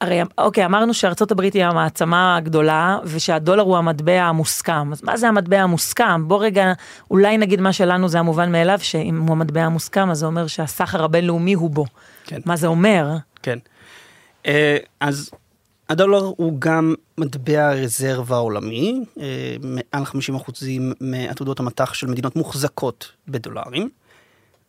הרי 0.00 0.20
אוקיי 0.38 0.64
אמרנו 0.64 0.94
שארצות 0.94 1.30
הברית 1.30 1.54
היא 1.54 1.64
המעצמה 1.64 2.36
הגדולה 2.36 2.98
ושהדולר 3.04 3.62
הוא 3.62 3.76
המטבע 3.76 4.22
המוסכם, 4.22 4.92
אז 4.92 5.02
מה 5.02 5.16
זה 5.16 5.28
המטבע 5.28 5.60
המוסכם? 5.60 6.28
בוא 6.28 6.44
רגע 6.44 6.72
אולי 7.10 7.38
נגיד 7.38 7.60
מה 7.60 7.72
שלנו 7.72 8.08
זה 8.08 8.18
המובן 8.18 8.52
מאליו, 8.52 8.78
שאם 8.82 9.20
הוא 9.20 9.32
המטבע 9.32 9.62
המוסכם 9.62 10.10
אז 10.10 10.18
זה 10.18 10.26
אומר 10.26 10.46
שהסחר 10.46 11.04
הבינלאומי 11.04 11.54
הוא 11.54 11.70
בו. 11.70 11.84
כן. 12.24 12.40
מה 12.44 12.56
זה 12.56 12.66
אומר? 12.66 13.16
כן. 13.42 13.58
אה, 14.46 14.76
אז 15.00 15.30
הדולר 15.88 16.32
הוא 16.36 16.60
גם 16.60 16.94
מטבע 17.18 17.68
הרזרבה 17.68 18.36
העולמי, 18.36 19.04
אה, 19.20 19.56
מעל 19.62 20.04
50% 20.04 20.64
מעתודות 21.00 21.60
המטח 21.60 21.94
של 21.94 22.06
מדינות 22.06 22.36
מוחזקות 22.36 23.12
בדולרים, 23.28 23.88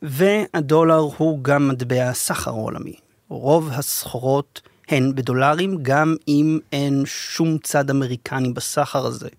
והדולר 0.01 1.07
הוא 1.17 1.43
גם 1.43 1.67
מטבע 1.67 2.03
הסחר 2.03 2.51
העולמי. 2.51 2.93
רוב 3.29 3.69
הסחורות 3.73 4.61
הן 4.89 5.15
בדולרים, 5.15 5.77
גם 5.81 6.15
אם 6.27 6.59
אין 6.71 7.03
שום 7.05 7.57
צד 7.57 7.89
אמריקני 7.89 8.53
בסחר 8.53 9.05
הזה. 9.05 9.29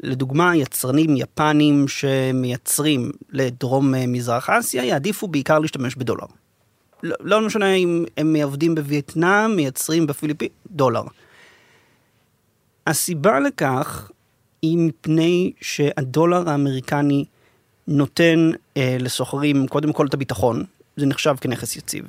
לדוגמה, 0.00 0.56
יצרנים 0.56 1.16
יפנים 1.16 1.88
שמייצרים 1.88 3.10
לדרום 3.30 3.94
אה, 3.94 4.06
מזרח 4.06 4.50
אסיה 4.50 4.84
יעדיפו 4.84 5.28
בעיקר 5.28 5.58
להשתמש 5.58 5.94
בדולר. 5.94 6.26
לא, 7.02 7.16
לא 7.20 7.40
משנה 7.40 7.74
אם 7.74 8.04
הם 8.16 8.36
עובדים 8.36 8.74
בווייטנאם, 8.74 9.56
מייצרים 9.56 10.06
בפיליפין, 10.06 10.48
דולר. 10.70 11.02
הסיבה 12.86 13.40
לכך 13.40 14.10
היא 14.62 14.78
מפני 14.78 15.52
שהדולר 15.60 16.50
האמריקני 16.50 17.24
נותן 17.88 18.50
אה, 18.76 18.96
לסוחרים 19.00 19.66
קודם 19.68 19.92
כל 19.92 20.06
את 20.06 20.14
הביטחון, 20.14 20.64
זה 20.96 21.06
נחשב 21.06 21.34
כנכס 21.40 21.76
יציב. 21.76 22.04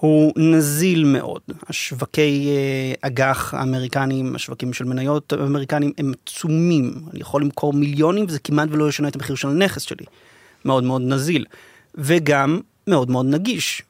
הוא 0.00 0.32
נזיל 0.36 1.04
מאוד, 1.04 1.40
השווקי 1.68 2.48
אה, 2.50 3.08
אג"ח 3.08 3.54
האמריקנים, 3.54 4.34
השווקים 4.34 4.72
של 4.72 4.84
מניות 4.84 5.32
האמריקנים 5.32 5.92
הם 5.98 6.12
עצומים, 6.26 6.94
אני 7.12 7.20
יכול 7.20 7.42
למכור 7.42 7.72
מיליונים 7.72 8.24
וזה 8.28 8.38
כמעט 8.38 8.68
ולא 8.72 8.88
ישנה 8.88 9.08
את 9.08 9.14
המחיר 9.14 9.36
של 9.36 9.48
הנכס 9.48 9.82
שלי, 9.82 10.04
מאוד 10.64 10.84
מאוד 10.84 11.02
נזיל, 11.02 11.44
וגם 11.94 12.60
מאוד 12.86 13.10
מאוד 13.10 13.26
נגיש. 13.26 13.82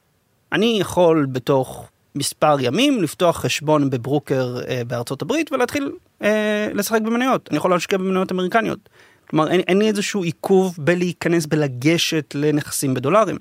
אני 0.52 0.78
יכול 0.80 1.26
בתוך 1.32 1.88
מספר 2.14 2.56
ימים 2.60 3.02
לפתוח 3.02 3.40
חשבון 3.40 3.90
בברוקר 3.90 4.58
אה, 4.68 4.82
בארצות 4.86 5.22
הברית 5.22 5.52
ולהתחיל 5.52 5.92
אה, 6.22 6.68
לשחק 6.75 7.00
במניות, 7.00 7.48
אני 7.50 7.56
יכול 7.56 7.70
להשקיע 7.70 7.98
במניות 7.98 8.32
אמריקניות. 8.32 8.88
כלומר 9.30 9.50
אין, 9.50 9.60
אין 9.60 9.78
לי 9.78 9.88
איזשהו 9.88 10.22
עיכוב 10.22 10.75
בלהיכנס, 10.78 11.46
בלגשת 11.46 12.34
לנכסים 12.34 12.94
בדולרים. 12.94 13.36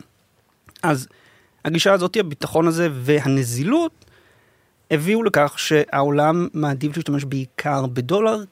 אז 0.83 1.07
הגישה 1.65 1.93
הזאת, 1.93 2.17
הביטחון 2.19 2.67
הזה 2.67 2.89
והנזילות 2.93 3.91
הביאו 4.91 5.23
לכך 5.23 5.53
שהעולם 5.59 6.47
מעדיף 6.53 6.97
להשתמש 6.97 7.23
בעיקר 7.23 7.85
בדולר 7.85 8.43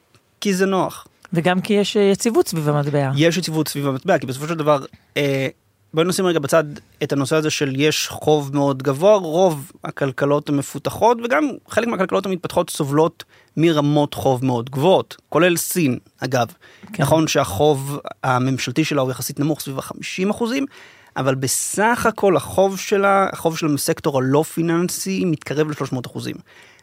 כי 0.42 0.54
זה 0.54 0.66
נוח. 0.66 1.08
וגם 1.34 1.62
כי 1.62 1.74
יש 1.74 1.98
אה, 1.98 2.02
יציבות 2.02 2.48
סביב 2.48 2.70
המטבע. 2.70 3.12
יש 3.16 3.38
יציבות 3.38 3.68
סביב 3.68 3.88
המטבע, 3.88 4.18
כי 4.18 4.26
בסופו 4.26 4.48
של 4.48 4.56
דבר, 4.56 4.86
אה, 5.18 5.48
בואי 5.94 6.08
נשים 6.08 6.26
רגע 6.26 6.40
בצד 6.40 6.64
את 7.04 7.12
הנושא 7.12 7.36
הזה 7.36 7.50
של 7.50 7.74
יש 7.76 8.08
חוב 8.08 8.56
מאוד 8.56 8.84
גבוה, 8.84 9.16
רוב 9.16 9.72
הכלכלות 9.84 10.50
המפותחות 10.50 11.18
וגם 11.24 11.50
חלק 11.68 11.88
מהכלכלות 11.88 12.26
המתפתחות 12.26 12.70
סובלות 12.70 13.24
מרמות 13.58 14.14
חוב 14.14 14.46
מאוד 14.46 14.70
גבוהות, 14.70 15.18
כולל 15.30 15.58
סין 15.58 15.98
אגב. 16.20 16.48
כן. 16.94 17.04
נכון 17.04 17.28
שהחוב 17.28 18.00
הממשלתי 18.24 18.84
שלה 18.84 19.02
הוא 19.02 19.12
יחסית 19.12 19.40
נמוך 19.40 19.60
סביב 19.60 19.80
ה-50 19.80 20.32
אחוזים, 20.32 20.66
אבל 21.18 21.36
בסך 21.36 22.06
הכל 22.06 22.36
החוב 22.36 22.80
שלה, 22.80 23.28
החוב 23.32 23.58
שלה 23.58 23.70
מסקטור 23.70 24.18
הלא 24.18 24.44
פיננסי 24.44 25.26
מתקרב 25.26 25.70
ל-300 25.70 26.00
אחוזים. 26.06 26.36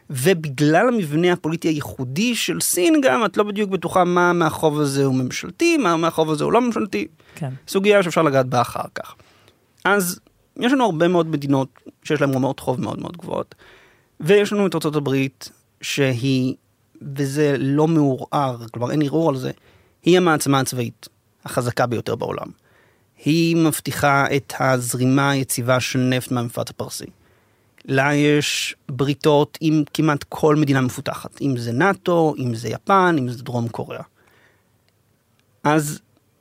ובגלל 0.09 0.87
המבנה 0.87 1.33
הפוליטי 1.33 1.67
הייחודי 1.67 2.35
של 2.35 2.61
סין 2.61 3.01
גם, 3.01 3.25
את 3.25 3.37
לא 3.37 3.43
בדיוק 3.43 3.69
בטוחה 3.69 4.03
מה 4.03 4.33
מהחוב 4.33 4.79
הזה 4.79 5.05
הוא 5.05 5.15
ממשלתי, 5.15 5.77
מה 5.77 5.97
מהחוב 5.97 6.31
הזה 6.31 6.43
הוא 6.43 6.53
לא 6.53 6.61
ממשלתי. 6.61 7.07
כן. 7.35 7.49
סוגיה 7.67 8.03
שאפשר 8.03 8.21
לגעת 8.21 8.45
בה 8.45 8.61
אחר 8.61 8.83
כך. 8.95 9.15
אז 9.85 10.19
יש 10.57 10.71
לנו 10.71 10.85
הרבה 10.85 11.07
מאוד 11.07 11.27
מדינות 11.27 11.69
שיש 12.03 12.21
להן 12.21 12.33
רמות 12.33 12.59
חוב 12.59 12.81
מאוד 12.81 12.99
מאוד 12.99 13.17
גבוהות, 13.17 13.55
ויש 14.19 14.53
לנו 14.53 14.67
את 14.67 14.85
הברית 14.85 15.49
שהיא, 15.81 16.55
וזה 17.15 17.55
לא 17.59 17.87
מעורער, 17.87 18.57
כלומר 18.71 18.91
אין 18.91 19.01
ערעור 19.01 19.29
על 19.29 19.37
זה, 19.37 19.51
היא 20.03 20.17
המעצמה 20.17 20.59
הצבאית 20.59 21.07
החזקה 21.45 21.85
ביותר 21.85 22.15
בעולם. 22.15 22.60
היא 23.25 23.55
מבטיחה 23.55 24.25
את 24.35 24.53
הזרימה 24.59 25.31
היציבה 25.31 25.79
של 25.79 25.99
נפט 25.99 26.31
מהמפרץ 26.31 26.69
הפרסי. 26.69 27.05
לה 27.85 28.13
יש 28.13 28.75
בריתות 28.89 29.57
עם 29.61 29.83
כמעט 29.93 30.25
כל 30.29 30.55
מדינה 30.55 30.81
מפותחת, 30.81 31.41
אם 31.41 31.57
זה 31.57 31.71
נאט"ו, 31.71 32.35
אם 32.37 32.55
זה 32.55 32.69
יפן, 32.69 33.15
אם 33.19 33.29
זה 33.29 33.43
דרום 33.43 33.67
קוריאה. 33.67 34.03
אז 35.63 35.99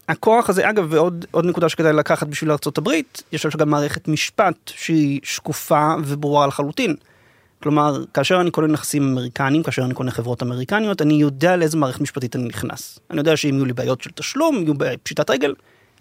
הכוח 0.09 0.51
הזה, 0.51 0.71
אגב, 0.71 0.87
ועוד 0.91 1.25
עוד 1.31 1.47
נקודה 1.47 1.69
שכדאי 1.69 1.93
לקחת 1.93 2.27
בשביל 2.27 2.51
ארה"ב, 2.51 2.89
יש 3.33 3.45
לה 3.45 3.51
גם 3.59 3.71
מערכת 3.71 4.09
משפט 4.09 4.57
שהיא 4.67 5.21
שקופה 5.23 5.95
וברורה 6.05 6.47
לחלוטין. 6.47 6.97
כלומר, 7.63 8.05
כאשר 8.15 8.41
אני 8.41 8.51
קונה 8.51 8.67
נכסים 8.67 9.03
אמריקניים, 9.03 9.63
כאשר 9.63 9.85
אני 9.85 9.95
קונה 9.95 10.11
חברות 10.11 10.43
אמריקניות, 10.43 11.03
אני 11.03 11.15
יודע 11.15 11.57
לאיזה 11.57 11.77
מערכת 11.77 12.01
משפטית 12.01 12.37
אני 12.37 12.45
נכנס. 12.45 12.99
אני 13.11 13.19
יודע 13.19 13.37
שאם 13.37 13.55
יהיו 13.55 13.65
לי 13.65 13.73
בעיות 13.73 14.03
של 14.03 14.11
תשלום, 14.11 14.57
יהיו 14.57 14.75
פשיטת 15.03 15.31
רגל, 15.31 15.55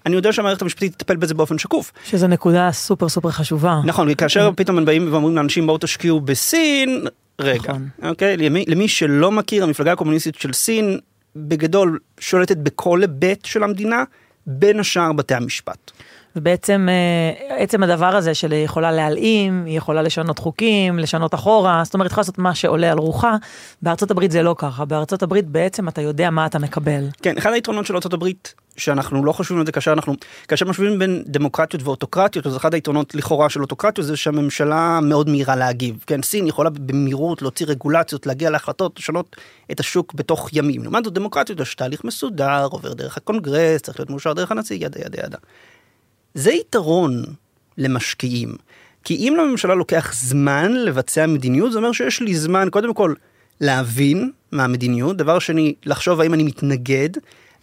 אני 0.05 0.15
יודע 0.15 0.33
שהמערכת 0.33 0.61
המשפטית 0.61 0.93
תטפל 0.95 1.15
בזה 1.15 1.33
באופן 1.33 1.57
שקוף. 1.57 1.91
שזו 2.05 2.27
נקודה 2.27 2.71
סופר 2.71 3.09
סופר 3.09 3.31
חשובה. 3.31 3.79
נכון, 3.85 4.07
וכאשר 4.11 4.51
פתאום 4.55 4.77
הם 4.77 4.85
באים 4.85 5.13
ואומרים 5.13 5.35
לאנשים 5.35 5.67
בואו 5.67 5.77
תשקיעו 5.77 6.21
בסין, 6.21 7.05
רגע, 7.39 7.59
נכון. 7.63 7.89
אוקיי? 8.03 8.37
למי, 8.37 8.65
למי 8.67 8.87
שלא 8.87 9.31
מכיר, 9.31 9.63
המפלגה 9.63 9.91
הקומוניסטית 9.91 10.35
של 10.35 10.53
סין 10.53 10.99
בגדול 11.35 11.99
שולטת 12.19 12.57
בכל 12.57 13.01
היבט 13.01 13.45
של 13.45 13.63
המדינה, 13.63 14.03
בין 14.47 14.79
השאר 14.79 15.13
בתי 15.13 15.35
המשפט. 15.35 15.91
ובעצם 16.35 16.87
אה, 16.89 17.55
עצם 17.57 17.83
הדבר 17.83 18.15
הזה 18.15 18.33
של 18.33 18.51
היא 18.51 18.65
יכולה 18.65 18.91
להלאים, 18.91 19.63
היא 19.65 19.77
יכולה 19.77 20.01
לשנות 20.01 20.39
חוקים, 20.39 20.99
לשנות 20.99 21.33
אחורה, 21.33 21.81
זאת 21.85 21.93
אומרת, 21.93 22.11
יכולה 22.11 22.21
לעשות 22.21 22.37
מה 22.37 22.55
שעולה 22.55 22.91
על 22.91 22.97
רוחה. 22.97 23.35
בארצות 23.81 24.11
הברית 24.11 24.31
זה 24.31 24.43
לא 24.43 24.55
ככה, 24.57 24.85
בארצות 24.85 25.23
הברית 25.23 25.45
בעצם 25.47 25.87
אתה 25.87 26.01
יודע 26.01 26.29
מה 26.29 26.45
אתה 26.45 26.59
מקבל. 26.59 27.03
כן, 27.21 27.37
אחד 27.37 27.53
היתרונות 27.53 27.85
של 27.85 27.95
ארה"ב, 27.95 28.27
שאנחנו 28.79 29.25
לא 29.25 29.31
חושבים 29.31 29.59
על 29.59 29.65
זה 29.65 29.71
כאשר 29.71 29.93
אנחנו, 29.93 30.15
כאשר 30.47 30.65
משווים 30.65 30.99
בין 30.99 31.23
דמוקרטיות 31.25 31.83
ואוטוקרטיות, 31.83 32.47
אז 32.47 32.57
אחד 32.57 32.73
היתרונות 32.73 33.15
לכאורה 33.15 33.49
של 33.49 33.61
אוטוקרטיות 33.61 34.07
זה 34.07 34.17
שהממשלה 34.17 34.99
מאוד 35.03 35.29
מהירה 35.29 35.55
להגיב. 35.55 36.03
כן, 36.07 36.21
סין 36.21 36.47
יכולה 36.47 36.69
במהירות 36.69 37.41
להוציא 37.41 37.65
רגולציות, 37.65 38.25
להגיע 38.25 38.49
להחלטות, 38.49 38.99
לשנות 38.99 39.35
את 39.71 39.79
השוק 39.79 40.13
בתוך 40.13 40.49
ימים. 40.53 40.83
לעומת 40.83 41.03
זאת 41.03 41.13
דמוקרטיות 41.13 41.59
יש 41.59 41.75
תהליך 41.75 42.03
מסודר, 42.03 42.65
עובר 42.71 42.93
דרך 42.93 43.17
הקונגרס, 43.17 43.81
צריך 43.81 43.99
להיות 43.99 44.09
מאושר 44.09 44.33
דרך 44.33 44.51
הנשיא, 44.51 44.75
ידה 44.75 44.99
ידה 45.05 45.25
ידה. 45.25 45.37
זה 46.33 46.51
יתרון 46.51 47.23
למשקיעים. 47.77 48.55
כי 49.03 49.15
אם 49.15 49.35
לממשלה 49.39 49.75
לוקח 49.75 50.13
זמן 50.13 50.73
לבצע 50.73 51.25
מדיניות, 51.25 51.71
זה 51.71 51.77
אומר 51.77 51.91
שיש 51.91 52.21
לי 52.21 52.35
זמן 52.35 52.67
קודם 52.71 52.93
כל 52.93 53.13
להבין 53.61 54.31
מה 54.51 54.63
המדיניות, 54.63 55.17
דבר 55.17 55.39
שני, 55.39 55.73
לחשוב 55.85 56.21
האם 56.21 56.33
אני 56.33 56.43
מתנגד, 56.43 57.09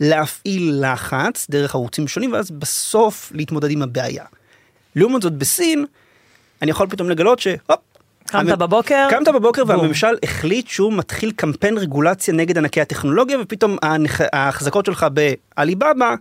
להפעיל 0.01 0.85
לחץ 0.93 1.47
דרך 1.51 1.75
ערוצים 1.75 2.09
שונים, 2.09 2.33
ואז 2.33 2.51
בסוף 2.51 3.33
להתמודד 3.35 3.71
עם 3.71 3.83
הבעיה. 3.83 4.25
לעומת 4.97 5.23
זאת 5.23 5.33
בסין, 5.33 5.85
אני 6.63 6.71
יכול 6.71 6.87
פתאום 6.91 7.11
לגלות 7.11 7.39
שהופ, 7.39 7.81
קמת 8.27 8.49
המ- 8.53 8.59
בבוקר, 8.59 9.07
קמת 9.11 9.29
בבוקר 9.29 9.65
בום, 9.65 9.79
והממשל 9.79 10.17
החליט 10.23 10.69
שהוא 10.69 10.93
מתחיל 10.93 11.31
קמפיין 11.37 11.79
רגולציה 11.79 12.35
נגד 12.35 12.59
ענקי 12.59 12.81
הטכנולוגיה, 12.81 13.39
ופתאום 13.41 13.77
ההחזקות 14.33 14.87
שלך 14.87 15.07
בעליבאבא 15.57 16.15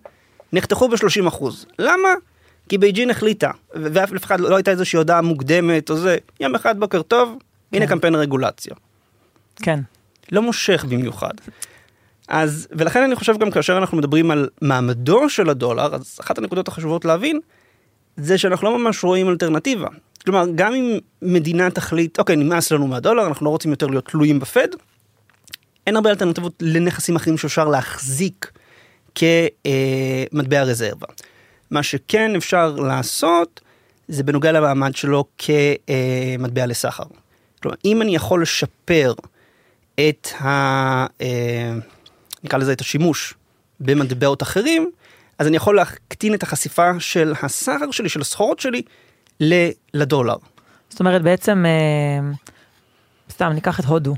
נחתכו 0.54 0.90
ב-30%. 0.90 1.44
למה? 1.80 2.10
כי 2.70 2.78
בייג'ינג 2.78 3.10
החליטה, 3.10 3.52
ואף 3.74 4.12
אחד 4.26 4.40
לא 4.40 4.56
הייתה 4.56 4.72
איזושהי 4.72 4.98
הודעה 4.98 5.22
מוקדמת 5.22 5.90
או 5.90 5.98
זה, 5.98 6.18
יום 6.40 6.56
אחד 6.56 6.80
בוקר 6.80 7.02
טוב, 7.02 7.38
הנה 7.74 7.86
כן. 7.88 7.92
קמפיין 7.92 8.16
רגולציה. 8.16 8.74
כן, 9.56 9.80
לא 10.32 10.42
מושך 10.42 10.86
במיוחד. 10.90 11.32
אז, 12.28 12.68
ולכן 12.72 13.04
אני 13.04 13.16
חושב 13.16 13.38
גם 13.38 13.52
כאשר 13.52 13.78
אנחנו 13.78 13.98
מדברים 13.98 14.32
על 14.32 14.50
מעמדו 14.62 15.30
של 15.30 15.50
הדולר, 15.50 15.96
אז 15.96 16.18
אחת 16.22 16.38
הנקודות 16.38 16.68
החשובות 16.68 17.06
להבין, 17.06 17.40
זה 18.18 18.38
שאנחנו 18.38 18.68
לא 18.72 18.80
ממש 18.80 19.04
רואים 19.04 19.30
אלטרנטיבה. 19.30 19.88
כלומר, 20.26 20.46
גם 20.56 20.74
אם 20.74 20.98
מדינה 21.22 21.72
תחליט, 21.72 22.20
אוקיי, 22.20 22.36
נמאס 22.36 22.72
לנו 22.72 22.88
מהדולר, 22.88 23.28
אנחנו 23.28 23.46
לא 23.46 23.50
רוצים 23.50 23.72
יותר 23.72 23.88
להיות 23.88 24.06
תלויים 24.06 24.40
בפד, 24.40 24.68
אין 25.88 25.96
הרבה 25.96 26.10
אלטרנטיבות 26.10 26.54
לנכסים 26.62 27.16
אחרים 27.16 27.38
שאפשר 27.38 27.68
להחזיק 27.68 28.52
כמטבע 29.16 30.64
רזרבה. 30.64 31.08
מה 31.72 31.84
שכן 31.84 32.36
אפשר 32.36 32.76
לעשות, 32.76 33.62
זה 34.08 34.24
בנוגע 34.24 34.52
למעמד 34.52 34.96
שלו 34.96 35.26
כמטבע 35.38 36.66
לסחר. 36.66 37.04
כלומר, 37.62 37.78
אם 37.86 38.02
אני 38.02 38.16
יכול 38.16 38.42
לשפר 38.42 39.14
את 39.96 40.28
ה... 40.42 41.06
נקרא 42.46 42.60
לזה 42.60 42.74
את 42.74 42.82
השימוש 42.82 43.34
במטבעות 43.80 44.44
אחרים, 44.44 44.92
אז 45.40 45.48
אני 45.48 45.58
יכול 45.58 45.76
להקטין 45.76 46.34
את 46.34 46.44
החשיפה 46.44 46.92
של 47.00 47.34
הסחר 47.44 47.92
שלי, 47.92 48.10
של 48.10 48.22
הסחורות 48.22 48.60
שלי, 48.60 48.82
לדולר. 49.94 50.36
זאת 50.90 51.00
אומרת, 51.00 51.22
בעצם, 51.22 51.66
אה, 51.66 52.32
סתם, 53.32 53.52
ניקח 53.54 53.80
את 53.80 53.86
הודו, 53.86 54.16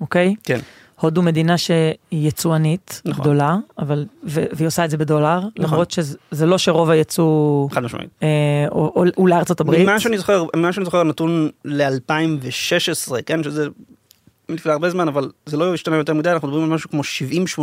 אוקיי? 0.00 0.34
כן. 0.44 0.58
הודו 1.00 1.22
מדינה 1.22 1.58
שהיא 1.58 1.88
יצואנית 2.10 3.02
נכון. 3.04 3.22
גדולה, 3.22 3.56
אבל, 3.78 4.06
ו, 4.24 4.44
והיא 4.52 4.66
עושה 4.66 4.84
את 4.84 4.90
זה 4.90 4.96
בדולר, 4.96 5.38
נכון. 5.38 5.52
למרות 5.58 5.90
שזה 5.90 6.46
לא 6.46 6.58
שרוב 6.58 6.90
הייצוא 6.90 7.68
חד 7.70 7.82
משמעית. 7.82 8.10
אה, 8.22 8.28
הוא 9.16 9.28
לארצות 9.28 9.60
הברית. 9.60 9.80
ממה 9.80 10.00
שאני 10.00 10.18
זוכר, 10.18 10.44
ממה 10.56 10.72
שאני 10.72 10.84
זוכר 10.84 11.02
נתון 11.02 11.50
ל-2016, 11.64 13.12
כן, 13.26 13.42
שזה 13.42 13.68
לפני 14.48 14.72
הרבה 14.72 14.90
זמן, 14.90 15.08
אבל 15.08 15.30
זה 15.46 15.56
לא 15.56 15.74
השתנה 15.74 15.96
יותר 15.96 16.14
מדי, 16.14 16.30
אנחנו 16.30 16.48
מדברים 16.48 16.64
על 16.64 16.74
משהו 16.74 16.90
כמו 16.90 17.02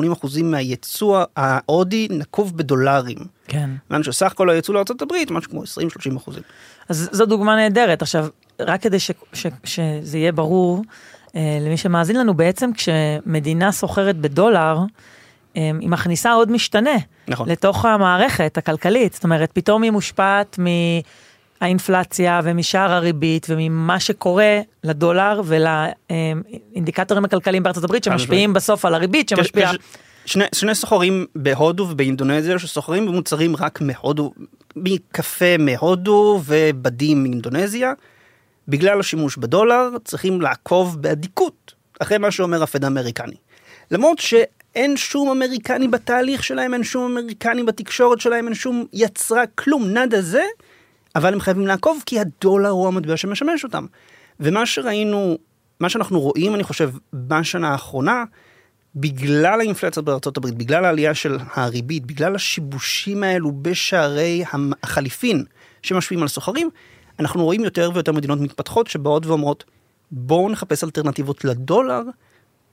70-80 0.09 0.13
אחוזים 0.13 0.51
מהייצוא 0.51 1.23
ההודי 1.35 2.07
נקוב 2.11 2.57
בדולרים. 2.57 3.17
כן. 3.47 3.69
כיוון 3.87 4.03
שסך 4.03 4.33
כל 4.35 4.49
הייצוא 4.49 4.73
לארה"ב 4.73 5.33
משהו 5.33 5.51
כמו 5.51 5.63
20-30 5.63 6.17
אחוזים. 6.17 6.43
אז 6.89 7.09
זו 7.11 7.25
דוגמה 7.25 7.55
נהדרת. 7.55 8.01
עכשיו, 8.01 8.27
רק 8.59 8.81
כדי 8.81 8.99
ש, 8.99 9.11
ש, 9.33 9.47
שזה 9.63 10.17
יהיה 10.17 10.31
ברור 10.31 10.81
אה, 11.35 11.57
למי 11.61 11.77
שמאזין 11.77 12.15
לנו, 12.15 12.33
בעצם 12.33 12.69
כשמדינה 12.73 13.71
סוחרת 13.71 14.17
בדולר, 14.17 14.77
אה, 15.57 15.71
היא 15.79 15.89
מכניסה 15.89 16.33
עוד 16.33 16.51
משתנה 16.51 16.95
נכון. 17.27 17.49
לתוך 17.49 17.85
המערכת 17.85 18.57
הכלכלית. 18.57 19.13
זאת 19.13 19.23
אומרת, 19.23 19.51
פתאום 19.53 19.83
היא 19.83 19.91
מושפעת 19.91 20.59
מהאינפלציה 21.61 22.41
ומשער 22.43 22.91
הריבית 22.91 23.47
וממה 23.49 23.99
שקורה 23.99 24.59
לדולר 24.83 25.41
ולאינדיקטורים 25.45 27.25
הכלכליים 27.25 27.63
בארצות 27.63 27.83
הברית 27.83 28.03
שמשפיעים 28.03 28.53
בסוף 28.53 28.85
על 28.85 28.93
הריבית 28.93 29.29
שמשפיעה. 29.29 29.71
שני, 30.25 30.43
שני 30.55 30.75
סוחרים 30.75 31.25
בהודו 31.35 31.87
ובאינדונזיה 31.89 32.59
שסוחרים 32.59 33.05
במוצרים 33.05 33.55
רק 33.55 33.81
מהודו, 33.81 34.33
מקפה 34.75 35.57
מהודו 35.59 36.41
ובדים 36.45 37.23
מאינדונזיה. 37.23 37.93
בגלל 38.67 38.99
השימוש 38.99 39.37
בדולר 39.37 39.89
צריכים 40.05 40.41
לעקוב 40.41 41.01
באדיקות 41.01 41.73
אחרי 41.99 42.17
מה 42.17 42.31
שאומר 42.31 42.63
הפד 42.63 42.83
האמריקני. 42.83 43.35
למרות 43.91 44.19
שאין 44.19 44.97
שום 44.97 45.29
אמריקני 45.29 45.87
בתהליך 45.87 46.43
שלהם, 46.43 46.73
אין 46.73 46.83
שום 46.83 47.11
אמריקני 47.11 47.63
בתקשורת 47.63 48.21
שלהם, 48.21 48.45
אין 48.45 48.53
שום 48.53 48.85
יצרה 48.93 49.43
כלום, 49.55 49.97
נדה 49.97 50.21
זה, 50.21 50.43
אבל 51.15 51.33
הם 51.33 51.39
חייבים 51.39 51.67
לעקוב 51.67 52.03
כי 52.05 52.19
הדולר 52.19 52.69
הוא 52.69 52.87
המטבע 52.87 53.17
שמשמש 53.17 53.63
אותם. 53.63 53.85
ומה 54.39 54.65
שראינו, 54.65 55.37
מה 55.79 55.89
שאנחנו 55.89 56.19
רואים, 56.19 56.55
אני 56.55 56.63
חושב, 56.63 56.91
בשנה 57.13 57.69
האחרונה, 57.69 58.23
בגלל 58.95 59.59
האינפלציה 59.59 60.03
בארצות 60.03 60.37
הברית, 60.37 60.55
בגלל 60.55 60.85
העלייה 60.85 61.13
של 61.13 61.37
הריבית, 61.53 62.05
בגלל 62.05 62.35
השיבושים 62.35 63.23
האלו 63.23 63.51
בשערי 63.61 64.43
החליפין 64.83 65.43
שמשפיעים 65.81 66.21
על 66.21 66.27
סוחרים, 66.27 66.69
אנחנו 67.19 67.43
רואים 67.43 67.63
יותר 67.63 67.91
ויותר 67.93 68.11
מדינות 68.11 68.39
מתפתחות 68.39 68.87
שבאות 68.87 69.25
ואומרות, 69.25 69.63
בואו 70.11 70.49
נחפש 70.49 70.83
אלטרנטיבות 70.83 71.45
לדולר, 71.45 72.01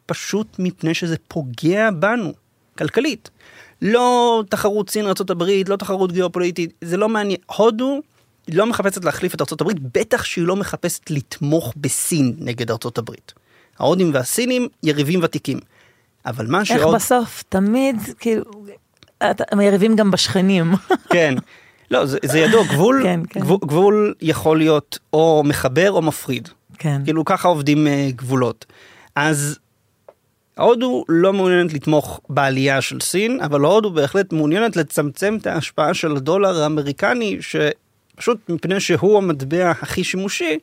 פשוט 0.07 0.57
מפני 0.59 0.95
שזה 0.95 1.17
פוגע 1.29 1.91
בנו, 1.91 2.33
כלכלית. 2.79 3.31
לא 3.83 4.43
תחרות 4.49 4.91
סין 4.91 5.07
ארה"ב, 5.07 5.43
לא 5.69 5.77
תחרות 5.77 6.13
גיאופוליטית, 6.13 6.75
זה 6.85 6.97
לא 6.97 7.09
מעניין. 7.09 7.41
הודו 7.57 8.01
לא 8.53 8.67
מחפשת 8.67 9.05
להחליף 9.05 9.35
את 9.35 9.41
ארה"ב, 9.41 9.73
בטח 9.99 10.25
שהיא 10.25 10.45
לא 10.45 10.57
מחפשת 10.57 11.11
לתמוך 11.11 11.75
בסין 11.77 12.35
נגד 12.39 12.71
ארה"ב. 12.71 13.11
ההודים 13.79 14.11
והסינים 14.15 14.69
יריבים 14.83 15.21
ותיקים. 15.23 15.59
אבל 16.27 16.47
מה 16.47 16.59
איך 16.61 16.67
שעוד... 16.67 16.95
בסוף 16.95 17.45
תמיד, 17.49 17.97
כאילו, 18.19 18.45
הם 19.21 19.61
יריבים 19.61 19.97
גם 19.97 20.11
בשכנים. 20.11 20.75
כן. 21.13 21.35
לא, 21.91 22.07
זה, 22.07 22.19
זה 22.25 22.39
ידוע, 22.39 22.65
גבול, 22.65 23.01
כן, 23.05 23.21
כן. 23.31 23.41
גבול, 23.41 23.59
גבול 23.67 24.15
יכול 24.21 24.59
להיות 24.59 24.99
או 25.13 25.43
מחבר 25.45 25.93
או 25.93 26.03
מפריד. 26.03 26.49
כן. 26.79 27.01
כאילו 27.05 27.25
ככה 27.25 27.49
עובדים 27.49 27.87
אה, 27.87 28.09
גבולות. 28.17 28.67
אז 29.17 29.59
הודו 30.59 31.05
לא 31.09 31.33
מעוניינת 31.33 31.73
לתמוך 31.73 32.21
בעלייה 32.29 32.81
של 32.81 33.01
סין, 33.01 33.41
אבל 33.41 33.61
הודו 33.61 33.91
בהחלט 33.91 34.33
מעוניינת 34.33 34.77
לצמצם 34.77 35.37
את 35.41 35.47
ההשפעה 35.47 35.95
של 35.95 36.17
הדולר 36.17 36.63
האמריקני, 36.63 37.39
שפשוט 38.19 38.39
מפני 38.49 38.81
שהוא 38.81 39.19
המטבע 39.19 39.71
הכי 39.71 40.05
שימושי, 40.05 40.59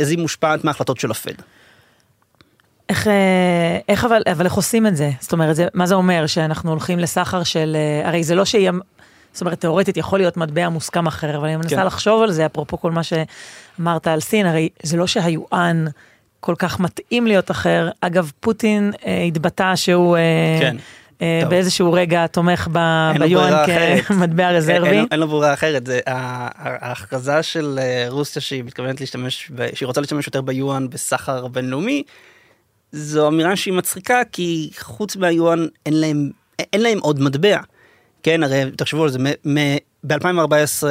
אז 0.00 0.10
היא 0.10 0.18
מושפעת 0.18 0.64
מההחלטות 0.64 1.00
של 1.00 1.10
הפד. 1.10 1.32
איך, 2.88 3.08
אה, 3.08 3.78
איך 3.88 4.04
אבל, 4.04 4.22
אבל 4.32 4.44
איך 4.44 4.54
עושים 4.54 4.86
את 4.86 4.96
זה? 4.96 5.10
זאת 5.20 5.32
אומרת, 5.32 5.56
זה, 5.56 5.66
מה 5.74 5.86
זה 5.86 5.94
אומר? 5.94 6.26
שאנחנו 6.26 6.70
הולכים 6.70 6.98
לסחר 6.98 7.42
של, 7.42 7.76
אה, 7.76 8.08
הרי 8.08 8.24
זה 8.24 8.34
לא 8.34 8.44
שיהיה, 8.44 8.72
זאת 9.32 9.40
אומרת, 9.40 9.60
תאורטית 9.60 9.96
יכול 9.96 10.18
להיות 10.18 10.36
מטבע 10.36 10.68
מוסכם 10.68 11.06
אחר, 11.06 11.36
אבל 11.36 11.46
אני 11.46 11.56
מנסה 11.56 11.76
כן. 11.76 11.86
לחשוב 11.86 12.22
על 12.22 12.32
זה, 12.32 12.46
אפרופו 12.46 12.80
כל 12.80 12.90
מה 12.90 13.00
שאמרת 13.02 14.06
על 14.06 14.20
סין, 14.20 14.46
הרי 14.46 14.68
זה 14.82 14.96
לא 14.96 15.06
שהיואן 15.06 15.84
כל 16.40 16.54
כך 16.58 16.80
מתאים 16.80 17.26
להיות 17.26 17.50
אחר. 17.50 17.90
אגב, 18.00 18.30
פוטין 18.40 18.92
אה, 19.06 19.22
התבטא 19.22 19.76
שהוא 19.76 20.16
אה, 20.16 20.22
כן. 20.60 20.76
אה, 21.22 21.38
טוב. 21.42 21.50
באיזשהו 21.50 21.92
רגע 21.92 22.26
תומך 22.26 22.68
ב- 22.72 23.10
אין 23.12 23.22
ביואן. 23.22 23.52
כמטבע 24.06 24.48
אין, 24.48 24.56
רזרבי. 24.56 24.88
אין, 24.88 25.06
אין 25.10 25.20
לו 25.20 25.28
ברירה 25.28 25.54
אחרת, 25.54 25.86
זה 25.86 26.00
ההכרזה 26.06 27.42
של 27.42 27.78
אה, 27.82 28.04
רוסיה 28.08 28.42
שהיא 28.42 28.64
מתכוונת 28.64 29.00
להשתמש, 29.00 29.50
ב- 29.54 29.74
שהיא 29.74 29.86
רוצה 29.86 30.00
להשתמש 30.00 30.26
יותר 30.26 30.40
ביואן 30.40 30.90
בסחר 30.90 31.46
בינלאומי, 31.46 32.02
זו 32.92 33.28
אמירה 33.28 33.56
שהיא 33.56 33.74
מצחיקה 33.74 34.22
כי 34.32 34.70
חוץ 34.78 35.16
מהיואן 35.16 35.66
אין 35.86 36.00
להם, 36.00 36.30
אין 36.72 36.80
להם 36.80 36.98
עוד 36.98 37.20
מטבע. 37.20 37.58
כן, 38.22 38.42
הרי 38.42 38.62
תחשבו 38.76 39.02
על 39.04 39.10
זה, 39.10 39.18
ב-2014 40.06 40.84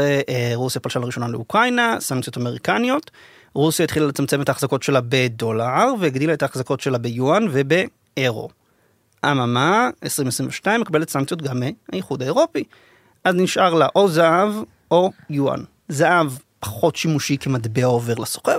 רוסיה 0.55 0.81
פלשה 0.81 0.99
לראשונה 0.99 1.27
לאוקראינה, 1.27 1.95
סנקציות 1.99 2.37
אמריקניות, 2.37 3.11
רוסיה 3.53 3.83
התחילה 3.83 4.07
לצמצם 4.07 4.41
את 4.41 4.49
ההחזקות 4.49 4.83
שלה 4.83 4.99
בדולר 5.09 5.93
והגדילה 5.99 6.33
את 6.33 6.41
ההחזקות 6.41 6.79
שלה 6.81 6.97
ביואן 6.97 7.47
ובאירו. 7.51 8.49
אממה, 9.25 9.89
2022 10.03 10.81
מקבלת 10.81 11.09
סנקציות 11.09 11.41
גם 11.41 11.63
מהאיחוד 11.89 12.21
האירופי. 12.21 12.63
אז 13.23 13.35
נשאר 13.35 13.73
לה 13.73 13.87
או 13.95 14.09
זהב 14.09 14.53
או 14.91 15.11
יואן. 15.29 15.59
זהב 15.89 16.27
פחות 16.59 16.95
שימושי 16.95 17.37
כמטבע 17.37 17.85
עובר 17.85 18.13
לסוחר, 18.13 18.57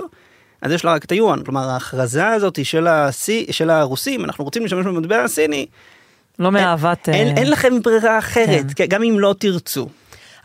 אז 0.61 0.71
יש 0.71 0.85
לה 0.85 0.93
רק 0.93 1.05
את 1.05 1.11
היואן. 1.11 1.43
כלומר, 1.43 1.69
ההכרזה 1.69 2.27
הזאת 2.27 2.65
של, 2.65 2.87
הסי, 2.87 3.45
של 3.51 3.69
הרוסים, 3.69 4.25
אנחנו 4.25 4.43
רוצים 4.43 4.63
להשתמש 4.63 4.85
במטבע 4.85 5.23
הסיני, 5.23 5.65
לא 6.39 6.51
מאהבת... 6.51 7.09
אין, 7.09 7.27
אה, 7.27 7.41
אין 7.41 7.51
לכם 7.51 7.81
ברירה 7.81 8.19
אחרת, 8.19 8.65
כן. 8.75 8.85
גם 8.85 9.03
אם 9.03 9.19
לא 9.19 9.35
תרצו. 9.39 9.87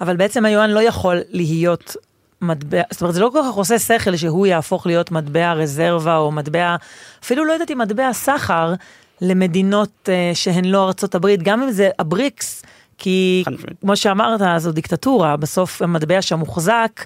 אבל 0.00 0.16
בעצם 0.16 0.44
היואן 0.44 0.70
לא 0.70 0.82
יכול 0.82 1.20
להיות 1.30 1.96
מטבע, 2.42 2.82
זאת 2.90 3.00
אומרת 3.00 3.14
זה 3.14 3.20
לא 3.20 3.30
כל 3.32 3.38
כך 3.44 3.54
עושה 3.54 3.78
שכל 3.78 4.16
שהוא 4.16 4.46
יהפוך 4.46 4.86
להיות 4.86 5.10
מטבע 5.10 5.52
רזרבה 5.52 6.16
או 6.16 6.32
מטבע, 6.32 6.76
אפילו 7.22 7.44
לא 7.44 7.52
יודעת 7.52 7.70
אם 7.70 7.78
מטבע 7.78 8.12
סחר 8.12 8.74
למדינות 9.20 10.08
uh, 10.08 10.34
שהן 10.34 10.64
לא 10.64 10.86
ארצות 10.86 11.14
הברית, 11.14 11.42
גם 11.42 11.62
אם 11.62 11.70
זה 11.70 11.90
הבריקס, 11.98 12.62
כי. 12.98 13.44
כמו 13.80 13.96
שאמרת 13.96 14.40
זו 14.60 14.72
דיקטטורה, 14.72 15.36
בסוף 15.36 15.82
המטבע 15.82 16.22
שם 16.22 16.38
מוחזק. 16.38 17.04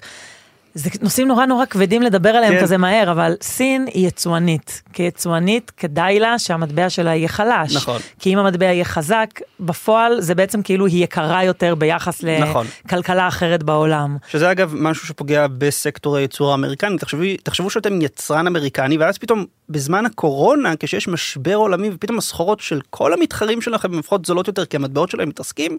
זה 0.75 0.89
נושאים 1.01 1.27
נורא 1.27 1.45
נורא 1.45 1.65
כבדים 1.65 2.01
לדבר 2.01 2.29
עליהם 2.29 2.53
כן. 2.53 2.61
כזה 2.61 2.77
מהר, 2.77 3.11
אבל 3.11 3.33
סין 3.41 3.85
היא 3.93 4.07
יצואנית. 4.07 4.81
כיצואנית 4.93 5.71
כדאי 5.77 6.19
לה 6.19 6.39
שהמטבע 6.39 6.89
שלה 6.89 7.15
יהיה 7.15 7.27
חלש. 7.27 7.75
נכון. 7.75 8.01
כי 8.19 8.33
אם 8.33 8.37
המטבע 8.37 8.65
יהיה 8.65 8.85
חזק, 8.85 9.27
בפועל 9.59 10.21
זה 10.21 10.35
בעצם 10.35 10.61
כאילו 10.61 10.85
היא 10.85 11.03
יקרה 11.03 11.43
יותר 11.43 11.75
ביחס 11.75 12.23
נכון. 12.23 12.67
לכלכלה 12.85 13.27
אחרת 13.27 13.63
בעולם. 13.63 14.17
שזה 14.27 14.51
אגב 14.51 14.73
משהו 14.77 15.07
שפוגע 15.07 15.47
בסקטור 15.57 16.15
הייצור 16.15 16.51
האמריקני. 16.51 16.97
תחשבו, 16.97 17.21
תחשבו 17.43 17.69
שאתם 17.69 18.01
יצרן 18.01 18.47
אמריקני 18.47 18.97
ואז 18.97 19.17
פתאום 19.17 19.45
בזמן 19.69 20.05
הקורונה 20.05 20.73
כשיש 20.79 21.07
משבר 21.07 21.55
עולמי 21.55 21.89
ופתאום 21.93 22.17
הסחורות 22.17 22.59
של 22.59 22.81
כל 22.89 23.13
המתחרים 23.13 23.61
שלכם 23.61 23.93
הן 23.93 23.99
לפחות 23.99 24.25
זולות 24.25 24.47
יותר 24.47 24.65
כי 24.65 24.77
המטבעות 24.77 25.09
שלהם 25.09 25.29
מתעסקים, 25.29 25.77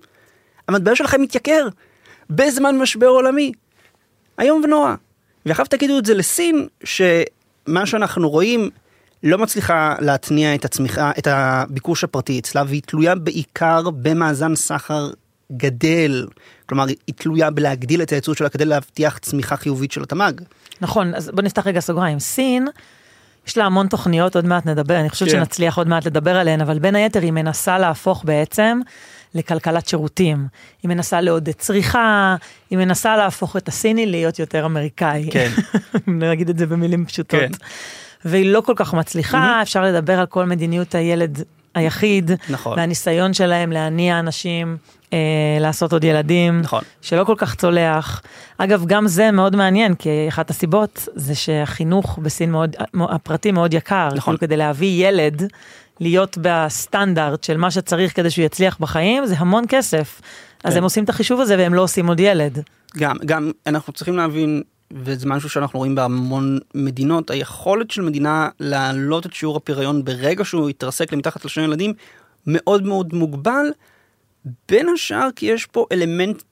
המטבע 0.68 0.96
שלכם 0.96 1.22
מתייקר 1.22 1.68
בזמן 2.30 2.78
משבר 2.78 3.07
עולמי. 3.07 3.52
איום 4.40 4.60
ונורא. 4.64 4.94
ואחר 5.46 5.64
תגידו 5.64 5.98
את 5.98 6.06
זה 6.06 6.14
לסין 6.14 6.66
שמה 6.84 7.86
שאנחנו 7.86 8.30
רואים 8.30 8.70
לא 9.22 9.38
מצליחה 9.38 9.94
להתניע 10.00 10.54
את 10.54 10.64
הצמיחה, 10.64 11.12
את 11.18 11.26
הביקוש 11.26 12.04
הפרטי 12.04 12.38
אצלה 12.38 12.62
והיא 12.66 12.82
תלויה 12.86 13.14
בעיקר 13.14 13.90
במאזן 13.90 14.54
סחר 14.54 15.10
גדל, 15.52 16.26
כלומר 16.66 16.84
היא 16.86 17.14
תלויה 17.16 17.50
בלהגדיל 17.50 18.02
את 18.02 18.10
הייצור 18.10 18.34
שלה 18.34 18.48
כדי 18.48 18.64
להבטיח 18.64 19.18
צמיחה 19.18 19.56
חיובית 19.56 19.92
של 19.92 20.02
התמ"ג. 20.02 20.32
נכון, 20.80 21.14
אז 21.14 21.30
בוא 21.34 21.42
נפתח 21.42 21.66
רגע 21.66 21.80
סוגריים. 21.80 22.18
סין, 22.18 22.68
יש 23.46 23.58
לה 23.58 23.64
המון 23.64 23.88
תוכניות, 23.88 24.36
עוד 24.36 24.44
מעט 24.44 24.66
נדבר, 24.66 25.00
אני 25.00 25.10
חושבת 25.10 25.28
כן. 25.30 25.36
שנצליח 25.36 25.78
עוד 25.78 25.88
מעט 25.88 26.06
לדבר 26.06 26.36
עליהן, 26.36 26.60
אבל 26.60 26.78
בין 26.78 26.94
היתר 26.94 27.20
היא 27.20 27.32
מנסה 27.32 27.78
להפוך 27.78 28.24
בעצם 28.24 28.80
לכלכלת 29.34 29.88
שירותים. 29.88 30.46
היא 30.82 30.88
מנסה 30.88 31.20
לעודד 31.20 31.52
צריכה, 31.52 32.36
היא 32.70 32.78
מנסה 32.78 33.16
להפוך 33.16 33.56
את 33.56 33.68
הסיני 33.68 34.06
להיות 34.06 34.38
יותר 34.38 34.66
אמריקאי. 34.66 35.28
כן. 35.30 35.50
נגיד 36.30 36.48
את 36.48 36.58
זה 36.58 36.66
במילים 36.66 37.06
פשוטות. 37.06 37.40
כן. 37.40 37.52
והיא 38.24 38.52
לא 38.52 38.60
כל 38.60 38.72
כך 38.76 38.94
מצליחה, 38.94 39.62
אפשר 39.62 39.82
לדבר 39.82 40.20
על 40.20 40.26
כל 40.26 40.44
מדיניות 40.44 40.94
הילד 40.94 41.42
היחיד, 41.74 42.30
נכון. 42.50 42.78
והניסיון 42.78 43.34
שלהם 43.34 43.72
להניע 43.72 44.18
אנשים, 44.18 44.76
אה, 45.12 45.18
לעשות 45.60 45.92
עוד 45.92 46.04
ילדים, 46.04 46.60
נכון. 46.60 46.82
שלא 47.02 47.24
כל 47.24 47.34
כך 47.38 47.54
צולח. 47.54 48.22
אגב, 48.58 48.84
גם 48.86 49.06
זה 49.06 49.30
מאוד 49.30 49.56
מעניין, 49.56 49.94
כי 49.94 50.08
אחת 50.28 50.50
הסיבות 50.50 51.08
זה 51.14 51.34
שהחינוך 51.34 52.18
בסין 52.22 52.50
מאוד, 52.50 52.76
הפרטי 52.94 53.52
מאוד 53.52 53.74
יקר. 53.74 54.06
נכון. 54.06 54.18
כאילו 54.20 54.38
כדי 54.38 54.56
להביא 54.56 55.08
ילד 55.08 55.42
להיות 56.00 56.38
בסטנדרט 56.40 57.44
של 57.44 57.57
מה 57.57 57.70
שצריך 57.70 58.16
כדי 58.16 58.30
שהוא 58.30 58.44
יצליח 58.44 58.78
בחיים, 58.80 59.26
זה 59.26 59.35
המון 59.38 59.64
כסף. 59.68 60.20
אז 60.64 60.72
כן. 60.72 60.78
הם 60.78 60.85
עושים 60.85 61.04
את 61.04 61.09
החישוב 61.09 61.40
הזה 61.40 61.57
והם 61.59 61.74
לא 61.74 61.83
עושים 61.83 62.07
עוד 62.07 62.20
ילד. 62.20 62.62
גם, 62.96 63.16
גם 63.24 63.50
אנחנו 63.66 63.92
צריכים 63.92 64.16
להבין, 64.16 64.62
וזה 64.92 65.28
משהו 65.28 65.48
שאנחנו 65.48 65.78
רואים 65.78 65.94
בהמון 65.94 66.59
מדינות, 66.74 67.30
היכולת 67.30 67.90
של 67.90 68.02
מדינה 68.02 68.48
להעלות 68.61 69.26
את 69.26 69.33
שיעור 69.33 69.57
הפריון 69.57 70.04
ברגע 70.04 70.44
שהוא 70.44 70.70
יתרסק 70.70 71.12
למתחת 71.12 71.44
לשני 71.44 71.64
ילדים, 71.64 71.92
מאוד 72.46 72.83
מאוד 72.83 73.14
מוגבל, 73.14 73.66
בין 74.68 74.88
השאר 74.88 75.28
כי 75.37 75.46
יש 75.46 75.66
פה 75.66 75.87
אלמנט 75.92 76.42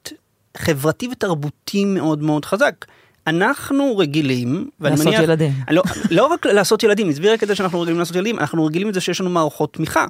חברתי 0.56 1.08
ותרבותי 1.12 1.84
מאוד 1.84 2.22
מאוד 2.22 2.44
חזק. 2.44 2.84
אנחנו 3.26 3.98
רגילים, 3.98 4.70
ואני 4.80 4.90
לעשות 4.94 5.06
מניח, 5.06 5.22
ילדים. 5.22 5.52
לא, 5.70 5.82
לא 6.10 6.26
רק 6.26 6.46
לעשות 6.46 6.82
ילדים, 6.82 7.08
עזבי 7.08 7.28
רק 7.28 7.42
את 7.42 7.48
זה 7.48 7.54
שאנחנו 7.54 7.80
רגילים 7.80 7.98
לעשות 7.98 8.16
ילדים, 8.16 8.38
אנחנו 8.38 8.64
רגילים 8.64 8.88
לזה 8.88 9.00
שיש 9.00 9.20
לנו 9.20 9.30
מערכות 9.30 9.72
תמיכה. 9.72 10.06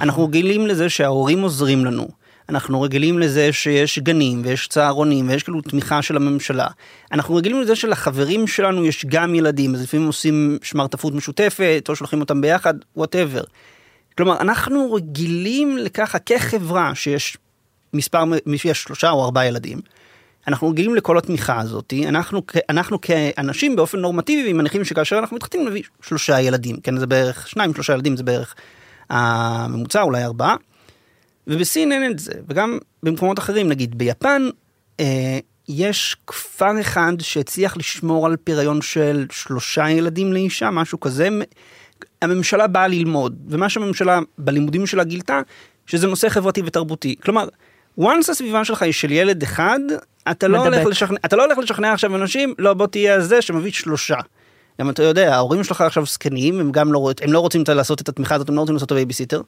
אנחנו 0.00 0.24
רגילים 0.24 0.66
לזה 0.66 0.88
שההורים 0.88 1.42
עוזרים 1.42 1.84
לנו. 1.84 2.08
אנחנו 2.48 2.80
רגילים 2.80 3.18
לזה 3.18 3.52
שיש 3.52 3.98
גנים 3.98 4.42
ויש 4.44 4.68
צהרונים 4.68 5.28
ויש 5.28 5.42
כאילו 5.42 5.60
תמיכה 5.60 6.02
של 6.02 6.16
הממשלה. 6.16 6.66
אנחנו 7.12 7.34
רגילים 7.34 7.60
לזה 7.60 7.76
שלחברים 7.76 8.46
שלנו 8.46 8.84
יש 8.84 9.06
גם 9.06 9.34
ילדים, 9.34 9.74
אז 9.74 9.82
לפעמים 9.82 10.06
עושים 10.06 10.58
שמרטפות 10.62 11.14
משותפת 11.14 11.84
או 11.88 11.96
שולחים 11.96 12.20
אותם 12.20 12.40
ביחד, 12.40 12.74
וואטאבר. 12.96 13.42
כלומר, 14.16 14.40
אנחנו 14.40 14.92
רגילים 14.92 15.78
לככה 15.78 16.18
כחברה 16.18 16.94
שיש 16.94 17.36
מספר, 17.92 18.24
שיש 18.56 18.82
שלושה 18.82 19.10
או 19.10 19.24
ארבעה 19.24 19.46
ילדים. 19.46 19.80
אנחנו 20.48 20.68
רגילים 20.68 20.94
לכל 20.94 21.18
התמיכה 21.18 21.60
הזאת, 21.60 21.92
אנחנו, 22.08 22.42
אנחנו 22.70 23.00
כאנשים 23.00 23.76
באופן 23.76 23.98
נורמטיבי 23.98 24.52
מניחים 24.52 24.84
שכאשר 24.84 25.18
אנחנו 25.18 25.36
מתחתנים 25.36 25.68
נביא 25.68 25.82
שלושה 26.02 26.40
ילדים, 26.40 26.76
כן 26.76 26.98
זה 26.98 27.06
בערך 27.06 27.48
שניים 27.48 27.74
שלושה 27.74 27.92
ילדים 27.92 28.16
זה 28.16 28.22
בערך 28.22 28.54
הממוצע 29.10 30.02
אולי 30.02 30.24
ארבעה. 30.24 30.56
ובסין 31.46 31.92
אין 31.92 32.10
את 32.10 32.18
זה 32.18 32.32
וגם 32.48 32.78
במקומות 33.02 33.38
אחרים 33.38 33.68
נגיד 33.68 33.98
ביפן 33.98 34.48
אה, 35.00 35.38
יש 35.68 36.16
כפר 36.26 36.80
אחד 36.80 37.12
שהצליח 37.20 37.76
לשמור 37.76 38.26
על 38.26 38.36
פריון 38.36 38.82
של 38.82 39.26
שלושה 39.30 39.90
ילדים 39.90 40.32
לאישה 40.32 40.70
משהו 40.70 41.00
כזה. 41.00 41.28
הממשלה 42.22 42.66
באה 42.66 42.88
ללמוד 42.88 43.36
ומה 43.48 43.68
שהממשלה 43.68 44.20
בלימודים 44.38 44.86
שלה 44.86 45.04
גילתה 45.04 45.40
שזה 45.86 46.06
נושא 46.06 46.28
חברתי 46.28 46.62
ותרבותי 46.64 47.16
כלומר. 47.22 47.48
once 48.00 48.30
הסביבה 48.30 48.64
שלך 48.64 48.82
היא 48.82 48.92
של 48.92 49.12
ילד 49.12 49.42
אחד 49.42 49.80
אתה 50.30 50.48
לא. 50.48 50.58
הולך 50.58 50.86
לשכנע 50.86 51.18
אתה 51.24 51.36
לא 51.36 51.44
הולך 51.44 51.58
לשכנע 51.58 51.92
עכשיו 51.92 52.16
אנשים 52.16 52.54
לא 52.58 52.74
בוא 52.74 52.86
תהיה 52.86 53.14
הזה 53.14 53.42
שמביא 53.42 53.72
שלושה. 53.72 54.16
גם 54.80 54.90
אתה 54.90 55.02
יודע 55.02 55.34
ההורים 55.34 55.64
שלך 55.64 55.80
עכשיו 55.80 56.06
זקנים 56.06 56.60
הם 56.60 56.72
גם 56.72 56.92
לא 56.92 57.10
הם 57.22 57.32
לא 57.32 57.40
רוצים 57.40 57.62
לעשות 57.68 58.00
את 58.00 58.08
התמיכה 58.08 58.34
הזאת 58.34 58.48
הם 58.48 58.54
לא 58.54 58.60
רוצים 58.60 58.74
לעשות 58.74 58.86
את 58.86 58.92
הבייביסיטר. 58.92 59.40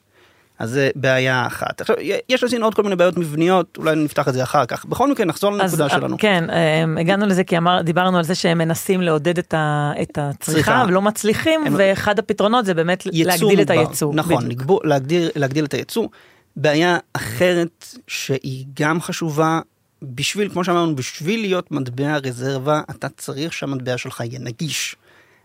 אז 0.58 0.70
זה 0.70 0.90
בעיה 0.94 1.46
אחת. 1.46 1.80
עכשיו 1.80 1.96
יש 2.28 2.44
לסין 2.44 2.62
עוד 2.62 2.74
כל 2.74 2.82
מיני 2.82 2.96
בעיות 2.96 3.16
מבניות 3.18 3.76
אולי 3.78 3.96
נפתח 3.96 4.28
את 4.28 4.34
זה 4.34 4.42
אחר 4.42 4.66
כך 4.66 4.84
בכל 4.84 5.10
מקרה 5.10 5.26
נחזור 5.26 5.52
לנקודה 5.52 5.84
אה, 5.84 5.90
שלנו. 5.90 6.16
כן, 6.18 6.50
אה, 6.50 7.00
הגענו 7.00 7.26
לזה 7.26 7.44
כי 7.44 7.58
אמר, 7.58 7.82
דיברנו 7.82 8.18
על 8.18 8.24
זה 8.24 8.34
שהם 8.34 8.58
מנסים 8.58 9.00
לעודד 9.02 9.38
את, 9.38 9.54
ה, 9.54 9.92
את 10.02 10.18
הצריכה 10.18 10.38
צריכה. 10.38 10.84
ולא 10.88 11.02
מצליחים, 11.02 11.60
הם- 11.66 11.74
ואחד 11.78 12.18
הפתרונות 12.18 12.66
זה 12.66 12.74
באמת 12.74 13.06
להגדיל 13.12 13.60
את. 13.60 13.70
הייצוא. 13.70 14.14
נכון. 14.14 14.48
לגבור, 14.48 14.80
להגדיר, 14.84 15.30
להגדיל 15.36 15.64
את 15.64 15.74
הייצוא. 15.74 16.08
בעיה 16.56 16.98
אחרת 17.12 17.86
שהיא 18.06 18.64
גם 18.80 19.00
חשובה, 19.00 19.60
בשביל, 20.02 20.48
כמו 20.48 20.64
שאמרנו, 20.64 20.96
בשביל 20.96 21.40
להיות 21.40 21.70
מטבע 21.70 22.16
רזרבה, 22.16 22.82
אתה 22.90 23.08
צריך 23.08 23.52
שהמטבע 23.52 23.98
שלך 23.98 24.20
יהיה 24.20 24.38
נגיש. 24.38 24.96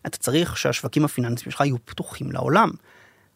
אתה 0.05 0.17
צריך 0.17 0.57
שהשווקים 0.57 1.05
הפיננסיים 1.05 1.51
שלך 1.51 1.61
יהיו 1.61 1.85
פתוחים 1.85 2.31
לעולם. 2.31 2.69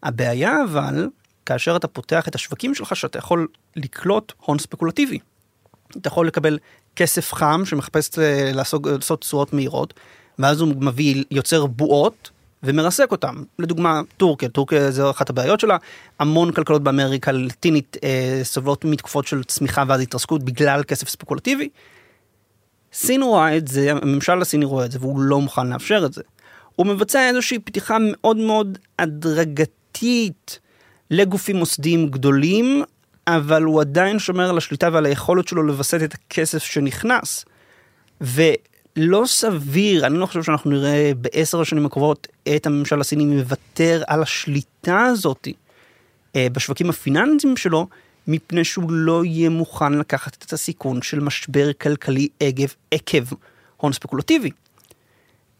הבעיה 0.04 0.64
אבל, 0.64 1.08
כאשר 1.46 1.76
אתה 1.76 1.88
פותח 1.88 2.28
את 2.28 2.36
השווקים 2.36 2.76
שלך, 2.76 2.96
שאתה 2.96 3.18
יכול 3.18 3.48
לקלוט 3.76 4.34
הון 4.38 4.60
ספקולטיבי. 4.60 5.20
אתה 5.98 6.08
יכול 6.08 6.28
לקבל 6.28 6.58
כסף 6.96 7.34
חם 7.34 7.62
שמחפש 7.66 8.20
אה, 8.20 8.52
לעשות, 8.54 9.22
תשואות 9.22 9.54
מהירות, 9.54 9.94
ואז 10.40 10.62
הוא 10.62 10.74
מביא, 10.80 11.24
יוצר 11.32 11.66
בועות 11.66 12.30
ומרסק 12.64 13.12
אותם. 13.12 13.44
לדוגמה, 13.60 14.02
טורקיה, 14.18 14.50
טורקיה 14.50 14.92
זה 14.92 15.10
אחת 15.10 15.30
הבעיות 15.30 15.60
שלה, 15.60 15.78
המון 16.20 16.52
כלכלות 16.52 16.84
באמריקה 16.84 17.32
הלטינית 17.32 17.98
אה, 18.04 18.40
סובלות 18.44 18.86
מתקופות 18.86 19.28
של 19.28 19.44
צמיחה 19.44 19.84
ואז 19.88 20.02
התרסקות 20.02 20.44
בגלל 20.44 20.84
כסף 20.84 21.10
ספקולטיבי. 21.10 21.70
סין 22.94 23.24
רואה 23.24 23.58
את 23.58 23.68
זה, 23.68 23.92
הממשל 23.92 24.42
הסיני 24.42 24.66
רואה 24.66 24.86
את 24.86 24.92
זה 24.92 25.00
והוא 25.02 25.20
לא 25.20 25.42
מוכן 25.42 25.68
לאפשר 25.68 26.04
את 26.06 26.14
זה. 26.14 26.22
הוא 26.76 26.86
מבצע 26.86 27.28
איזושהי 27.28 27.60
פתיחה 27.60 27.98
מאוד 28.00 28.38
מאוד 28.38 28.78
הדרגתית 29.00 30.60
לגופים 31.12 31.56
מוסדיים 31.56 32.08
גדולים, 32.08 32.84
אבל 33.28 33.64
הוא 33.64 33.82
עדיין 33.82 34.20
שומר 34.20 34.50
על 34.50 34.58
השליטה 34.58 34.90
ועל 34.94 35.06
היכולת 35.06 35.48
שלו 35.48 35.64
לווסת 35.64 36.04
את 36.04 36.14
הכסף 36.14 36.64
שנכנס. 36.64 37.46
ולא 38.98 39.24
סביר, 39.26 40.06
אני 40.06 40.18
לא 40.18 40.26
חושב 40.26 40.44
שאנחנו 40.44 40.72
נראה 40.72 41.12
בעשר 41.22 41.62
השנים 41.62 41.86
הקרובות 41.86 42.28
את 42.56 42.66
הממשל 42.66 43.02
הסיני 43.02 43.26
מוותר 43.26 44.04
על 44.08 44.22
השליטה 44.22 45.06
הזאת 45.06 45.48
אה, 46.36 46.48
בשווקים 46.52 46.90
הפיננסיים 46.90 47.58
שלו, 47.58 47.88
מפני 48.28 48.64
שהוא 48.64 48.92
לא 48.92 49.26
יהיה 49.26 49.50
מוכן 49.50 49.94
לקחת 49.94 50.44
את 50.46 50.54
הסיכון 50.54 51.02
של 51.02 51.20
משבר 51.20 51.74
כלכלי 51.74 52.28
עקב, 52.40 52.68
עקב 52.92 53.24
הון 53.78 53.94
ספקולטיבי. 53.94 54.50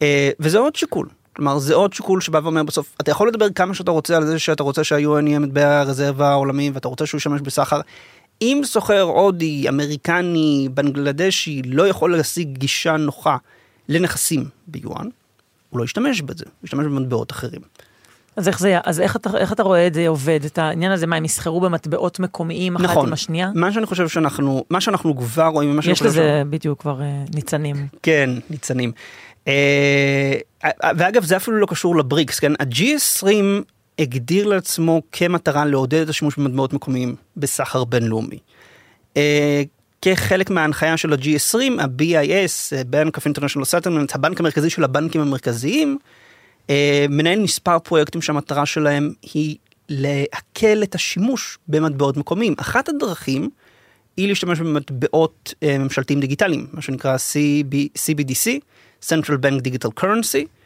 אה, 0.02 0.30
וזה 0.40 0.58
עוד 0.58 0.76
שיקול. 0.76 1.08
כלומר 1.36 1.58
זה 1.58 1.74
עוד 1.74 1.92
שיקול 1.92 2.20
שבא 2.20 2.40
ואומר 2.42 2.62
בסוף 2.62 2.94
אתה 3.00 3.10
יכול 3.10 3.28
לדבר 3.28 3.50
כמה 3.50 3.74
שאתה 3.74 3.90
רוצה 3.90 4.16
על 4.16 4.26
זה 4.26 4.38
שאתה 4.38 4.62
רוצה 4.62 4.84
שה-UN 4.84 5.26
יהיה 5.26 5.38
מטבע 5.38 5.80
הרזרבה 5.80 6.28
העולמי 6.28 6.70
ואתה 6.70 6.88
רוצה 6.88 7.06
שהוא 7.06 7.18
ישמש 7.18 7.40
בסחר. 7.40 7.80
אם 8.42 8.60
סוחר 8.64 9.00
הודי, 9.00 9.68
אמריקני, 9.68 10.68
בנגלדשי 10.74 11.62
לא 11.64 11.88
יכול 11.88 12.16
להשיג 12.16 12.58
גישה 12.58 12.96
נוחה 12.96 13.36
לנכסים 13.88 14.44
ביואן, 14.66 15.08
הוא 15.70 15.78
לא 15.78 15.84
ישתמש 15.84 16.22
בזה, 16.22 16.44
הוא 16.44 16.64
ישתמש 16.64 16.86
במטבעות 16.86 17.32
אחרים. 17.32 17.60
אז 18.36 18.48
איך 18.48 18.58
זה, 18.58 18.78
אז 18.84 19.00
איך 19.00 19.16
אתה, 19.16 19.30
איך 19.38 19.52
אתה 19.52 19.62
רואה 19.62 19.86
את 19.86 19.94
זה 19.94 20.08
עובד, 20.08 20.40
את 20.46 20.58
העניין 20.58 20.92
הזה, 20.92 21.06
מה, 21.06 21.16
הם 21.16 21.24
יסחרו 21.24 21.60
במטבעות 21.60 22.20
מקומיים 22.20 22.76
אחת 22.76 22.84
נכון. 22.84 23.06
עם 23.06 23.12
השנייה? 23.12 23.50
מה 23.54 23.72
שאני 23.72 23.86
חושב 23.86 24.08
שאנחנו, 24.08 24.64
מה 24.70 24.80
שאנחנו 24.80 25.16
כבר 25.16 25.46
רואים, 25.46 25.76
מה 25.76 25.82
שאני 25.82 25.92
יש 25.92 25.98
חושב 25.98 26.10
לזה 26.10 26.42
בדיוק 26.50 26.80
כבר 26.80 27.00
אה, 27.00 27.24
ניצנים. 27.34 27.86
כן, 28.02 28.30
ניצנים. 28.50 28.92
אה, 29.48 30.34
ואגב, 30.96 31.24
זה 31.24 31.36
אפילו 31.36 31.56
לא 31.56 31.66
קשור 31.66 31.96
לבריקס, 31.96 32.38
כן? 32.38 32.52
ה-G20 32.52 33.62
הגדיר 33.98 34.46
לעצמו 34.46 35.02
כמטרה 35.12 35.64
לעודד 35.64 36.00
את 36.00 36.08
השימוש 36.08 36.36
במטבעות 36.36 36.72
מקומיים 36.72 37.16
בסחר 37.36 37.84
בינלאומי. 37.84 38.38
אה, 39.16 39.62
כחלק 40.02 40.50
מההנחיה 40.50 40.96
של 40.96 41.12
ה-G20, 41.12 41.82
ה-BIS, 41.82 42.72
Bank 42.92 43.20
of 43.20 43.22
International 43.22 43.64
Settlements, 43.64 44.14
הבנק 44.14 44.40
המרכזי 44.40 44.70
של 44.70 44.84
הבנקים 44.84 45.20
המרכזיים, 45.20 45.98
אה, 46.70 47.06
מנהל 47.08 47.40
מספר 47.40 47.78
פרויקטים 47.78 48.22
שהמטרה 48.22 48.66
שלהם 48.66 49.12
היא 49.34 49.56
להקל 49.88 50.82
את 50.82 50.94
השימוש 50.94 51.58
במטבעות 51.68 52.16
מקומיים. 52.16 52.54
אחת 52.58 52.88
הדרכים 52.88 53.50
היא 54.16 54.28
להשתמש 54.28 54.58
במטבעות 54.58 55.54
אה, 55.62 55.78
ממשלתיים 55.78 56.20
דיגיטליים, 56.20 56.66
מה 56.72 56.82
שנקרא 56.82 57.16
CB, 57.16 57.74
CBDC, 57.98 58.48
Central 59.04 59.38
Bank 59.42 59.60
Digital 59.68 60.02
Currency, 60.02 60.57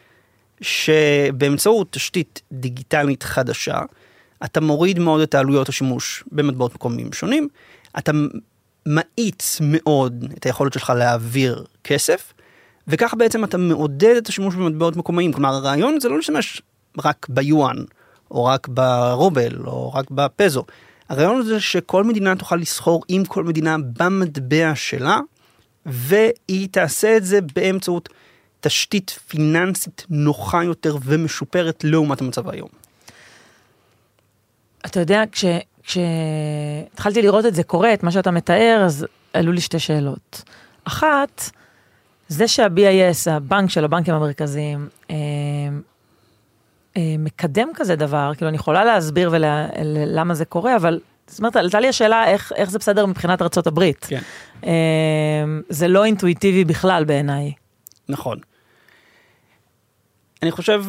שבאמצעות 0.63 1.87
תשתית 1.91 2.43
דיגיטלית 2.53 3.23
חדשה, 3.23 3.81
אתה 4.45 4.61
מוריד 4.61 4.99
מאוד 4.99 5.21
את 5.21 5.35
העלויות 5.35 5.69
השימוש 5.69 6.25
במטבעות 6.33 6.75
מקומיים 6.75 7.13
שונים, 7.13 7.49
אתה 7.99 8.13
מאיץ 8.87 9.59
מאוד 9.61 10.25
את 10.39 10.45
היכולת 10.47 10.73
שלך 10.73 10.93
להעביר 10.97 11.65
כסף, 11.85 12.33
וכך 12.89 13.15
בעצם 13.19 13.45
אתה 13.45 13.59
מעודד 13.59 14.15
את 14.19 14.29
השימוש 14.29 14.55
במטבעות 14.55 14.97
מקומיים. 14.97 15.33
כלומר 15.33 15.55
הרעיון 15.55 16.01
זה 16.01 16.09
לא 16.09 16.17
להשתמש 16.17 16.63
רק 17.05 17.27
ביואן, 17.29 17.77
או 18.31 18.45
רק 18.45 18.69
ברובל, 18.69 19.67
או 19.67 19.93
רק 19.93 20.11
בפזו. 20.11 20.65
הרעיון 21.09 21.43
זה 21.43 21.61
שכל 21.61 22.05
מדינה 22.05 22.37
תוכל 22.37 22.57
לסחור 22.57 23.03
עם 23.09 23.25
כל 23.25 23.45
מדינה 23.45 23.77
במטבע 23.99 24.73
שלה, 24.75 25.21
והיא 25.87 26.69
תעשה 26.71 27.17
את 27.17 27.25
זה 27.25 27.39
באמצעות 27.55 28.09
תשתית 28.63 29.11
פיננסית 29.29 30.07
נוחה 30.11 30.65
יותר 30.65 30.97
ומשופרת 31.05 31.85
לעומת 31.85 32.21
המצב 32.21 32.49
היום. 32.49 32.69
אתה 34.87 35.01
יודע, 35.01 35.23
כש, 35.33 35.45
כשהתחלתי 35.83 37.23
לראות 37.23 37.47
את 37.47 37.55
זה 37.55 37.63
קורה, 37.63 37.95
את 37.95 38.03
מה 38.03 38.11
שאתה 38.11 38.31
מתאר, 38.31 38.83
אז 38.87 39.07
עלו 39.33 39.53
לי 39.53 39.61
שתי 39.61 39.79
שאלות. 39.79 40.43
אחת, 40.85 41.51
זה 42.29 42.49
שה-BIS, 42.49 43.31
הבנק 43.31 43.71
של 43.71 43.85
הבנקים 43.85 44.15
המרכזיים, 44.15 44.89
אה, 45.11 45.17
אה, 46.97 47.15
מקדם 47.19 47.69
כזה 47.75 47.97
דבר, 47.97 48.33
כאילו 48.37 48.49
אני 48.49 48.57
יכולה 48.57 48.85
להסביר 48.85 49.31
ולמה 49.33 50.35
זה 50.35 50.45
קורה, 50.45 50.77
אבל 50.77 51.01
זאת 51.27 51.39
אומרת, 51.39 51.57
עלתה 51.57 51.81
לי 51.81 51.89
השאלה 51.89 52.27
איך, 52.27 52.53
איך 52.57 52.71
זה 52.71 52.79
בסדר 52.79 53.07
מבחינת 53.07 53.43
ארה"ב. 53.43 53.91
כן. 54.01 54.21
אה, 54.67 54.73
זה 55.69 55.89
לא 55.89 56.05
אינטואיטיבי 56.05 56.65
בכלל 56.65 57.05
בעיניי. 57.05 57.53
נכון. 58.09 58.39
אני 60.43 60.51
חושב 60.51 60.85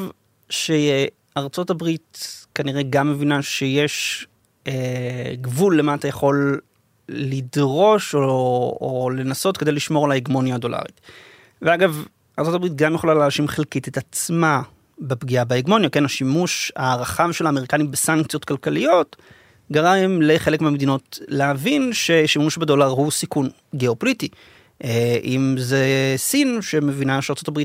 שארצות 0.50 1.70
הברית 1.70 2.28
כנראה 2.56 2.82
גם 2.90 3.12
מבינה 3.12 3.42
שיש 3.42 4.28
אה, 4.68 5.34
גבול 5.42 5.80
למה 5.80 5.96
אתה 5.96 6.08
יכול 6.08 6.60
לדרוש 7.10 8.16
או, 8.16 8.22
או 8.82 9.10
לנסות 9.10 9.58
כדי 9.58 9.72
לשמור 9.72 10.06
על 10.06 10.12
ההגמוניה 10.12 10.56
הדולרית. 10.56 11.02
ואגב, 11.62 12.06
ארה"ב 12.40 12.68
גם 12.76 12.96
יכולה 12.96 13.14
להאשים 13.14 13.48
חלקית 13.48 13.88
את 13.88 13.98
עצמה 13.98 14.62
בפגיעה 15.00 15.46
בהגמוניה, 15.46 15.90
כן, 15.90 16.06
השימוש 16.06 16.72
הרחב 16.76 17.32
של 17.32 17.46
האמריקנים 17.46 17.92
בסנקציות 17.92 18.46
כלכליות 18.46 19.16
גרם 19.72 20.22
לחלק 20.22 20.62
מהמדינות 20.62 21.20
להבין 21.28 21.90
ששימוש 21.94 22.58
בדולר 22.58 22.88
הוא 22.88 23.12
סיכון 23.12 23.50
גיאופוליטי. 23.76 24.28
אה, 24.84 25.18
אם 25.24 25.56
זה 25.58 26.14
סין 26.18 26.62
שמבינה 26.62 27.22
שארה"ב 27.22 27.60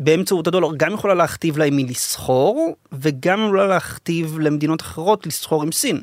באמצעות 0.00 0.46
הדולר 0.46 0.68
גם 0.76 0.94
יכולה 0.94 1.14
להכתיב 1.14 1.58
להם 1.58 1.76
מי 1.76 1.84
לסחור 1.84 2.76
וגם 2.92 3.44
יכולה 3.44 3.66
להכתיב 3.66 4.38
למדינות 4.38 4.82
אחרות 4.82 5.26
לסחור 5.26 5.62
עם 5.62 5.72
סין. 5.72 6.02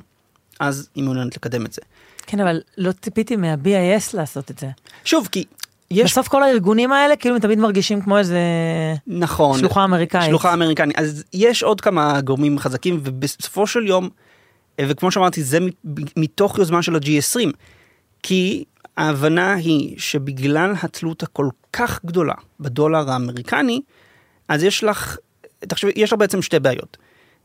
אז 0.60 0.90
היא 0.96 1.04
מעוניינת 1.04 1.36
לקדם 1.36 1.66
את 1.66 1.74
זה. 1.74 1.82
כן, 2.28 2.40
אבל 2.40 2.62
לא 2.78 2.92
ציפיתי 2.92 3.36
מה-BIS 3.36 4.10
לעשות 4.14 4.52
את 4.52 4.60
זה. 4.60 4.68
שוב, 5.06 5.28
כי 5.32 5.44
יש... 5.92 6.12
בסוף 6.12 6.28
כל 6.28 6.44
הארגונים 6.44 6.92
האלה 6.92 7.16
כאילו 7.16 7.36
הם 7.36 7.42
תמיד 7.42 7.60
מרגישים 7.60 8.02
כמו 8.02 8.18
איזה... 8.18 8.40
נכון. 9.08 9.60
שלוחה 9.60 9.84
אמריקאית. 9.84 10.30
שלוחה 10.30 10.54
אמריקנית. 10.54 11.00
אז 11.00 11.24
יש 11.34 11.64
עוד 11.64 11.82
כמה 11.82 12.22
גורמים 12.22 12.60
חזקים 12.60 13.00
ובסופו 13.04 13.68
של 13.68 13.88
יום, 13.88 14.10
וכמו 14.82 15.12
שאמרתי, 15.12 15.44
זה 15.44 15.60
מתוך 16.18 16.58
יוזמה 16.58 16.82
של 16.82 16.96
ה-G20. 16.96 17.52
כי 18.24 18.64
ההבנה 18.98 19.54
היא 19.54 20.00
שבגלל 20.00 20.74
התלות 20.84 21.24
הכל 21.24 21.50
כך 21.74 22.06
גדולה 22.06 22.34
בדולר 22.60 23.12
האמריקני, 23.12 23.82
אז 24.48 24.64
יש 24.64 24.84
לך, 24.84 25.18
תחשבי, 25.60 25.92
יש 25.96 26.14
לך 26.14 26.20
בעצם 26.20 26.42
שתי 26.42 26.60
בעיות. 26.60 26.98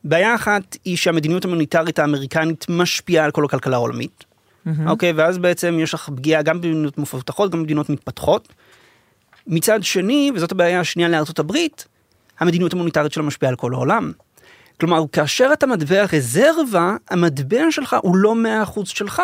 בעיה 0.04 0.34
אחת 0.34 0.76
היא 0.84 0.96
שהמדיניות 0.96 1.44
המוניטרית 1.44 1.98
האמריקנית 1.98 2.66
משפיעה 2.68 3.24
על 3.24 3.30
כל 3.30 3.44
הכלכלה 3.44 3.76
העולמית. 3.76 4.24
Mm-hmm. 4.24 4.70
אוקיי, 4.86 5.12
ואז 5.12 5.38
בעצם 5.38 5.78
יש 5.82 5.94
לך 5.94 6.10
פגיעה 6.16 6.42
גם 6.42 6.60
במדינות 6.60 6.98
מפותחות, 6.98 7.50
גם 7.50 7.58
במדינות 7.58 7.90
מתפתחות. 7.90 8.48
מצד 9.46 9.82
שני, 9.82 10.30
וזאת 10.34 10.52
הבעיה 10.52 10.80
השנייה 10.80 11.08
לארצות 11.08 11.38
הברית, 11.38 11.86
המדיניות 12.40 12.72
המוניטרית 12.72 13.12
שלה 13.12 13.22
משפיעה 13.22 13.50
על 13.50 13.56
כל 13.56 13.74
העולם. 13.74 14.12
כלומר, 14.80 15.02
כאשר 15.12 15.50
אתה 15.52 15.66
מטבע 15.66 16.04
רזרבה, 16.12 16.96
המטבע 17.10 17.62
שלך 17.70 17.96
הוא 18.02 18.16
לא 18.16 18.34
100% 18.64 18.84
שלך. 18.84 19.22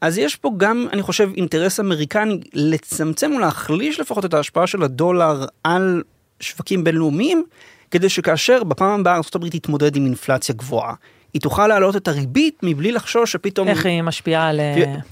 אז 0.00 0.18
יש 0.18 0.36
פה 0.36 0.50
גם, 0.56 0.86
אני 0.92 1.02
חושב, 1.02 1.30
אינטרס 1.36 1.80
אמריקני 1.80 2.40
לצמצם 2.54 3.32
ולהחליש 3.36 4.00
לפחות 4.00 4.24
את 4.24 4.34
ההשפעה 4.34 4.66
של 4.66 4.82
הדולר 4.82 5.44
על 5.64 6.02
שווקים 6.40 6.84
בינלאומיים, 6.84 7.44
כדי 7.90 8.08
שכאשר 8.08 8.64
בפעם 8.64 9.00
הבאה 9.00 9.14
ארה"ב 9.14 9.48
תתמודד 9.48 9.96
עם 9.96 10.04
אינפלציה 10.04 10.54
גבוהה, 10.54 10.94
היא 11.32 11.42
תוכל 11.42 11.66
להעלות 11.66 11.96
את 11.96 12.08
הריבית 12.08 12.58
מבלי 12.62 12.92
לחשוש 12.92 13.32
שפתאום... 13.32 13.68
איך 13.68 13.86
היא 13.86 14.02
משפיעה 14.02 14.48
על... 14.48 14.60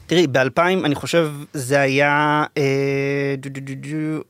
תראי, 0.06 0.26
ב-2000, 0.26 0.60
אני 0.60 0.94
חושב, 0.94 1.32
זה 1.52 1.80
היה... 1.80 2.44
אה, 2.56 3.34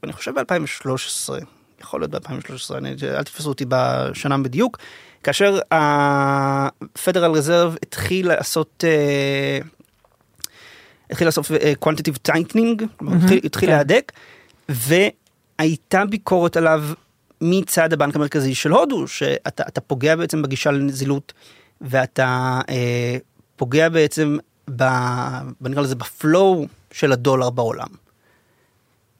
אני 0.05 0.13
חושב 0.13 0.33
ב-2013, 0.35 1.33
יכול 1.81 2.01
להיות 2.01 2.11
ב-2013, 2.11 2.75
אל 3.03 3.23
תתפסו 3.23 3.49
אותי 3.49 3.65
בשנה 3.69 4.39
בדיוק, 4.39 4.79
כאשר 5.23 5.59
ה-Federal 5.73 7.37
Reserve 7.37 7.79
התחיל 7.83 8.29
לעשות... 8.29 8.85
אה, 8.87 9.59
התחיל 11.11 11.27
לעשות 11.27 11.47
quantitative 11.85 12.31
tightening, 12.31 12.83
mm-hmm, 12.83 13.17
התחיל, 13.17 13.41
התחיל 13.45 13.69
כן. 13.69 13.77
להדק, 13.77 14.13
והייתה 14.69 16.05
ביקורת 16.05 16.57
עליו 16.57 16.85
מצד 17.41 17.93
הבנק 17.93 18.17
המרכזי 18.17 18.55
של 18.55 18.71
הודו, 18.71 19.09
שאתה 19.09 19.81
פוגע 19.81 20.17
בעצם 20.17 20.43
בגישה 20.43 20.71
לנזילות, 20.71 21.33
ואתה 21.81 22.61
אה, 22.69 23.17
פוגע 23.57 23.89
בעצם, 23.89 24.37
ב, 24.77 24.85
נקרא 25.61 25.83
לזה, 25.83 25.95
בפלואו 25.95 26.67
של 26.93 27.13
הדולר 27.13 27.51
בעולם. 27.51 27.89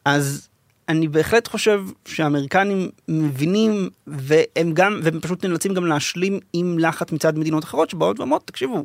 אז 0.05 0.49
אני 0.89 1.09
בהחלט 1.09 1.49
חושב 1.49 1.85
שהאמריקנים 2.05 2.89
מבינים, 3.09 3.91
והם 4.07 4.73
גם, 4.73 5.01
והם 5.03 5.21
פשוט 5.21 5.45
נאלצים 5.45 5.75
גם 5.75 5.87
להשלים 5.87 6.41
עם 6.53 6.79
לחץ 6.79 7.13
מצד 7.13 7.39
מדינות 7.39 7.65
אחרות 7.65 7.91
שבאות 7.91 8.19
ואומרות, 8.19 8.47
תקשיבו, 8.47 8.85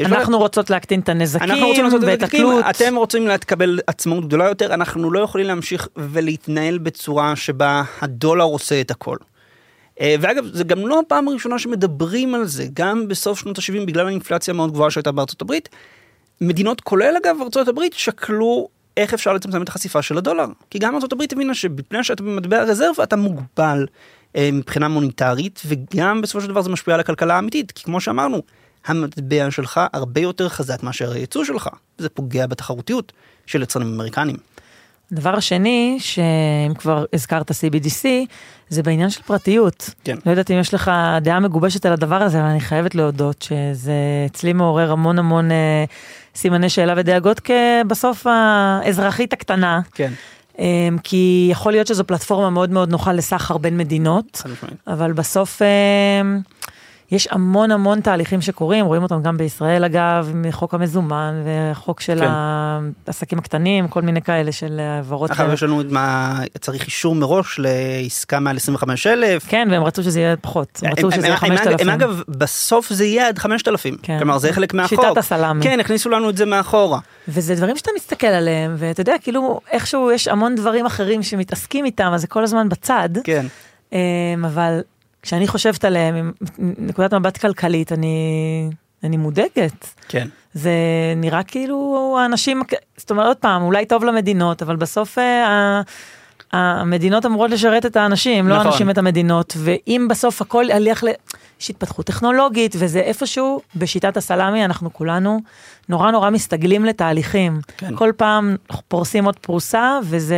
אנחנו 0.00 0.38
רוצות 0.38 0.70
להקטין 0.70 1.00
את 1.00 1.08
הנזקים 1.08 1.50
ואת 2.02 2.22
התלות. 2.22 2.64
אתם 2.70 2.96
רוצים 2.96 3.26
לקבל 3.26 3.80
עצמאות 3.86 4.26
גדולה 4.26 4.44
יותר, 4.44 4.74
אנחנו 4.74 5.10
לא 5.10 5.20
יכולים 5.20 5.46
להמשיך 5.46 5.88
ולהתנהל 5.96 6.78
בצורה 6.78 7.36
שבה 7.36 7.82
הדולר 8.00 8.44
עושה 8.44 8.80
את 8.80 8.90
הכל. 8.90 9.16
אה, 10.00 10.14
ואגב, 10.20 10.44
זה 10.52 10.64
גם 10.64 10.86
לא 10.86 11.00
הפעם 11.06 11.28
הראשונה 11.28 11.58
שמדברים 11.58 12.34
על 12.34 12.44
זה, 12.44 12.66
גם 12.72 13.08
בסוף 13.08 13.40
שנות 13.40 13.58
ה-70 13.58 13.86
בגלל 13.86 14.06
האינפלציה 14.06 14.54
המאוד 14.54 14.72
גבוהה 14.72 14.90
שהייתה 14.90 15.12
בארצות 15.12 15.42
הברית. 15.42 15.68
מדינות 16.40 16.80
כולל 16.80 17.14
אגב 17.22 17.36
ארצות 17.42 17.68
הברית 17.68 17.94
שקלו 17.94 18.68
איך 18.96 19.14
אפשר 19.14 19.32
לצמצם 19.32 19.62
את 19.62 19.68
החשיפה 19.68 20.02
של 20.02 20.18
הדולר. 20.18 20.46
כי 20.70 20.78
גם 20.78 20.94
ארצות 20.94 21.12
הברית 21.12 21.32
הבינה 21.32 21.54
שבפני 21.54 22.04
שאתה 22.04 22.22
במטבע 22.22 22.62
רזרבה 22.62 23.02
אתה 23.02 23.16
מוגבל 23.16 23.86
אה, 24.36 24.50
מבחינה 24.52 24.88
מוניטרית 24.88 25.62
וגם 25.66 26.20
בסופו 26.20 26.40
של 26.40 26.48
דבר 26.48 26.62
זה 26.62 26.70
משפיע 26.70 26.94
על 26.94 27.00
הכלכלה 27.00 27.34
האמיתית 27.34 27.72
כי 27.72 27.84
כמו 27.84 28.00
שאמרנו 28.00 28.42
המטבע 28.86 29.50
שלך 29.50 29.80
הרבה 29.92 30.20
יותר 30.20 30.48
חזק 30.48 30.82
מאשר 30.82 31.12
הייצוא 31.12 31.44
שלך. 31.44 31.68
זה 31.98 32.08
פוגע 32.08 32.46
בתחרותיות 32.46 33.12
של 33.46 33.62
יצרנים 33.62 33.94
אמריקנים. 33.94 34.36
הדבר 35.12 35.36
השני, 35.36 35.96
שאם 36.00 36.74
כבר 36.74 37.04
הזכרת 37.12 37.50
CBDC, 37.50 38.06
זה 38.68 38.82
בעניין 38.82 39.10
של 39.10 39.22
פרטיות. 39.22 39.90
כן. 40.04 40.16
לא 40.26 40.30
יודעת 40.30 40.50
אם 40.50 40.58
יש 40.58 40.74
לך 40.74 40.90
דעה 41.20 41.40
מגובשת 41.40 41.86
על 41.86 41.92
הדבר 41.92 42.22
הזה, 42.22 42.40
אבל 42.40 42.48
אני 42.48 42.60
חייבת 42.60 42.94
להודות 42.94 43.42
שזה 43.42 43.92
אצלי 44.26 44.52
מעורר 44.52 44.92
המון 44.92 45.18
המון 45.18 45.50
אה, 45.50 45.84
סימני 46.34 46.68
שאלה 46.68 46.94
ודאגות 46.96 47.40
כבסוף 47.40 48.26
האזרחית 48.26 49.32
הקטנה. 49.32 49.80
כן. 49.94 50.12
אה, 50.58 50.88
כי 51.02 51.48
יכול 51.50 51.72
להיות 51.72 51.86
שזו 51.86 52.04
פלטפורמה 52.06 52.50
מאוד 52.50 52.70
מאוד 52.70 52.90
נוחה 52.90 53.12
לסחר 53.12 53.58
בין 53.58 53.76
מדינות, 53.76 54.42
אבל 54.86 55.12
בסוף... 55.12 55.62
אה, 55.62 56.22
יש 57.14 57.28
המון 57.30 57.70
המון 57.70 58.00
תהליכים 58.00 58.40
שקורים, 58.40 58.86
רואים 58.86 59.02
אותם 59.02 59.22
גם 59.22 59.36
בישראל 59.36 59.84
אגב, 59.84 60.30
מחוק 60.34 60.74
המזומן 60.74 61.34
וחוק 61.44 62.00
של 62.00 62.18
כן. 62.18 62.28
העסקים 63.06 63.38
הקטנים, 63.38 63.88
כל 63.88 64.02
מיני 64.02 64.22
כאלה 64.22 64.52
של 64.52 64.80
העברות. 64.80 65.30
עכשיו 65.30 65.52
יש 65.52 65.62
לנו 65.62 65.82
מה, 65.90 66.40
צריך 66.60 66.86
אישור 66.86 67.14
מראש 67.14 67.60
לעסקה 67.62 68.40
מעל 68.40 68.56
25 68.56 69.06
אלף. 69.06 69.46
כן, 69.48 69.68
והם 69.70 69.82
רצו 69.82 70.02
שזה 70.02 70.20
יהיה 70.20 70.36
פחות, 70.36 70.80
הם 70.82 70.92
רצו 70.92 71.10
שזה 71.10 71.26
יהיה 71.26 71.36
5,000. 71.36 71.80
הם 71.80 71.94
אגב, 71.94 72.22
בסוף 72.28 72.92
זה 72.92 73.04
יהיה 73.04 73.28
עד 73.28 73.38
5,000, 73.38 73.96
כן. 74.02 74.18
כלומר 74.18 74.38
זה 74.38 74.52
חלק 74.52 74.74
מהחוק. 74.74 75.00
שיטת 75.04 75.16
הסלאמי. 75.16 75.62
כן, 75.62 75.80
הכניסו 75.80 76.10
לנו 76.10 76.30
את 76.30 76.36
זה 76.36 76.46
מאחורה. 76.46 76.98
וזה 77.28 77.54
דברים 77.54 77.76
שאתה 77.76 77.90
מסתכל 77.96 78.26
עליהם, 78.26 78.74
ואתה 78.78 79.00
יודע, 79.00 79.14
כאילו 79.22 79.60
איכשהו 79.70 80.10
יש 80.12 80.28
המון 80.28 80.54
דברים 80.54 80.86
אחרים 80.86 81.22
שמתעסקים 81.22 81.84
איתם, 81.84 82.10
אז 82.14 82.20
זה 82.20 82.26
כל 82.26 82.42
הזמן 82.44 82.68
בצד. 82.68 83.08
כן. 83.24 83.46
אמ, 83.92 84.44
אבל 84.44 84.80
כשאני 85.24 85.48
חושבת 85.48 85.84
עליהם 85.84 86.32
מנקודת 86.58 87.14
מבט 87.14 87.36
כלכלית, 87.36 87.92
אני, 87.92 88.16
אני 89.04 89.16
מודאגת. 89.16 89.94
כן. 90.08 90.28
זה 90.54 90.72
נראה 91.16 91.42
כאילו 91.42 92.16
האנשים, 92.20 92.62
זאת 92.96 93.10
אומרת, 93.10 93.26
עוד 93.26 93.36
פעם, 93.36 93.62
אולי 93.62 93.86
טוב 93.86 94.04
למדינות, 94.04 94.62
אבל 94.62 94.76
בסוף 94.76 95.18
אה, 95.18 95.82
המדינות 96.52 97.26
אמורות 97.26 97.50
לשרת 97.50 97.86
את 97.86 97.96
האנשים, 97.96 98.48
לא 98.48 98.54
נכון. 98.54 98.66
לא 98.66 98.70
האנשים 98.70 98.90
את 98.90 98.98
המדינות, 98.98 99.54
ואם 99.58 100.06
בסוף 100.10 100.42
הכל 100.42 100.64
ילך 100.70 101.04
ל... 101.04 101.08
יש 101.60 101.70
התפתחות 101.70 102.06
טכנולוגית, 102.06 102.76
וזה 102.78 103.00
איפשהו 103.00 103.60
בשיטת 103.76 104.16
הסלאמי, 104.16 104.64
אנחנו 104.64 104.92
כולנו 104.92 105.40
נורא 105.88 106.10
נורא 106.10 106.30
מסתגלים 106.30 106.84
לתהליכים. 106.84 107.60
כן. 107.76 107.96
כל 107.96 108.12
פעם 108.16 108.56
פורסים 108.88 109.24
עוד 109.24 109.38
פרוסה, 109.38 109.98
וזה 110.04 110.36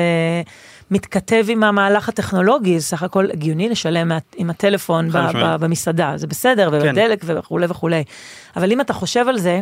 מתכתב 0.90 1.46
עם 1.48 1.64
המהלך 1.64 2.08
הטכנולוגי, 2.08 2.80
זה 2.80 2.86
סך 2.86 3.02
הכל 3.02 3.30
הגיוני 3.32 3.68
לשלם 3.68 4.12
עם 4.36 4.50
הטלפון 4.50 5.10
ב-. 5.10 5.16
ב- 5.16 5.56
במסעדה, 5.60 6.12
זה 6.16 6.26
בסדר, 6.26 6.70
כן. 6.70 6.76
ובדלק 6.76 7.24
וכולי 7.26 7.66
וכולי. 7.68 8.04
אבל 8.56 8.72
אם 8.72 8.80
אתה 8.80 8.92
חושב 8.92 9.28
על 9.28 9.38
זה, 9.38 9.60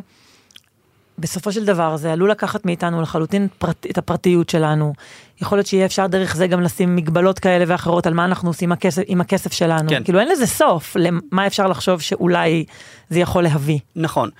בסופו 1.18 1.52
של 1.52 1.64
דבר 1.64 1.96
זה 1.96 2.12
עלול 2.12 2.30
לקחת 2.30 2.66
מאיתנו 2.66 3.02
לחלוטין 3.02 3.48
פרט, 3.58 3.86
את 3.90 3.98
הפרטיות 3.98 4.48
שלנו. 4.48 4.92
יכול 5.40 5.58
להיות 5.58 5.66
שיהיה 5.66 5.86
אפשר 5.86 6.06
דרך 6.06 6.36
זה 6.36 6.46
גם 6.46 6.60
לשים 6.60 6.96
מגבלות 6.96 7.38
כאלה 7.38 7.64
ואחרות 7.68 8.06
על 8.06 8.14
מה 8.14 8.24
אנחנו 8.24 8.50
עושים 8.50 8.68
עם 8.68 8.72
הכסף, 8.72 9.02
עם 9.06 9.20
הכסף 9.20 9.52
שלנו. 9.52 9.88
כן. 9.88 10.04
כאילו 10.04 10.20
אין 10.20 10.28
לזה 10.28 10.46
סוף 10.46 10.96
למה 10.96 11.46
אפשר 11.46 11.66
לחשוב 11.66 12.00
שאולי 12.00 12.64
זה 13.10 13.20
יכול 13.20 13.42
להביא. 13.42 13.78
נכון. 13.96 14.30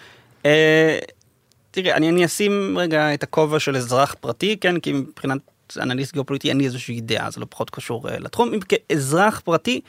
אה, 0.47 0.99
תראה, 1.71 1.97
אני, 1.97 2.09
אני 2.09 2.25
אשים 2.25 2.79
רגע 2.79 3.15
את 3.15 3.23
הכובע 3.23 3.61
של 3.61 3.77
אזרח 3.77 4.15
פרטי, 4.21 4.57
כן, 4.61 4.81
כי 4.81 4.93
מבחינת 4.93 5.39
אנליסט 5.81 6.13
גיאופוליטי 6.13 6.49
אין 6.49 6.59
לי 6.59 6.65
איזושהי 6.65 7.01
דעה, 7.01 7.31
זה 7.31 7.41
לא 7.41 7.47
פחות 7.51 7.71
קשור 7.71 8.09
אה, 8.09 8.19
לתחום. 8.19 8.55
אם 8.55 8.61
כאזרח 8.61 9.41
פרטי, 9.41 9.81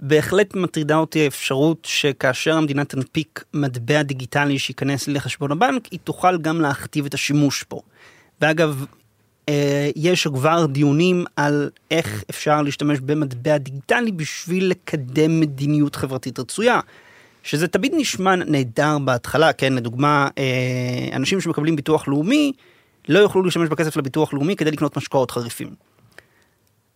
בהחלט 0.00 0.54
מטרידה 0.54 0.96
אותי 0.96 1.24
האפשרות 1.24 1.78
שכאשר 1.84 2.56
המדינה 2.56 2.84
תנפיק 2.84 3.44
מטבע 3.54 4.02
דיגיטלי 4.02 4.58
שייכנס 4.58 5.08
לחשבון 5.08 5.52
הבנק, 5.52 5.86
היא 5.90 5.98
תוכל 6.04 6.38
גם 6.38 6.60
להכתיב 6.60 7.06
את 7.06 7.14
השימוש 7.14 7.64
בו. 7.70 7.82
ואגב, 8.40 8.84
אה, 9.48 9.90
יש 9.96 10.26
כבר 10.26 10.66
דיונים 10.66 11.24
על 11.36 11.70
איך 11.90 12.24
אפשר 12.30 12.62
להשתמש 12.62 13.00
במטבע 13.00 13.58
דיגיטלי 13.58 14.12
בשביל 14.12 14.70
לקדם 14.70 15.40
מדיניות 15.40 15.96
חברתית 15.96 16.38
רצויה. 16.38 16.80
שזה 17.42 17.68
תמיד 17.68 17.92
נשמע 17.96 18.36
נהדר 18.36 18.98
בהתחלה, 18.98 19.52
כן, 19.52 19.72
לדוגמה, 19.72 20.28
אה, 20.38 21.16
אנשים 21.16 21.40
שמקבלים 21.40 21.76
ביטוח 21.76 22.08
לאומי 22.08 22.52
לא 23.08 23.18
יוכלו 23.18 23.42
להשתמש 23.42 23.68
בכסף 23.68 23.96
לביטוח 23.96 24.32
לאומי 24.32 24.56
כדי 24.56 24.70
לקנות 24.70 24.96
משקאות 24.96 25.30
חריפים. 25.30 25.74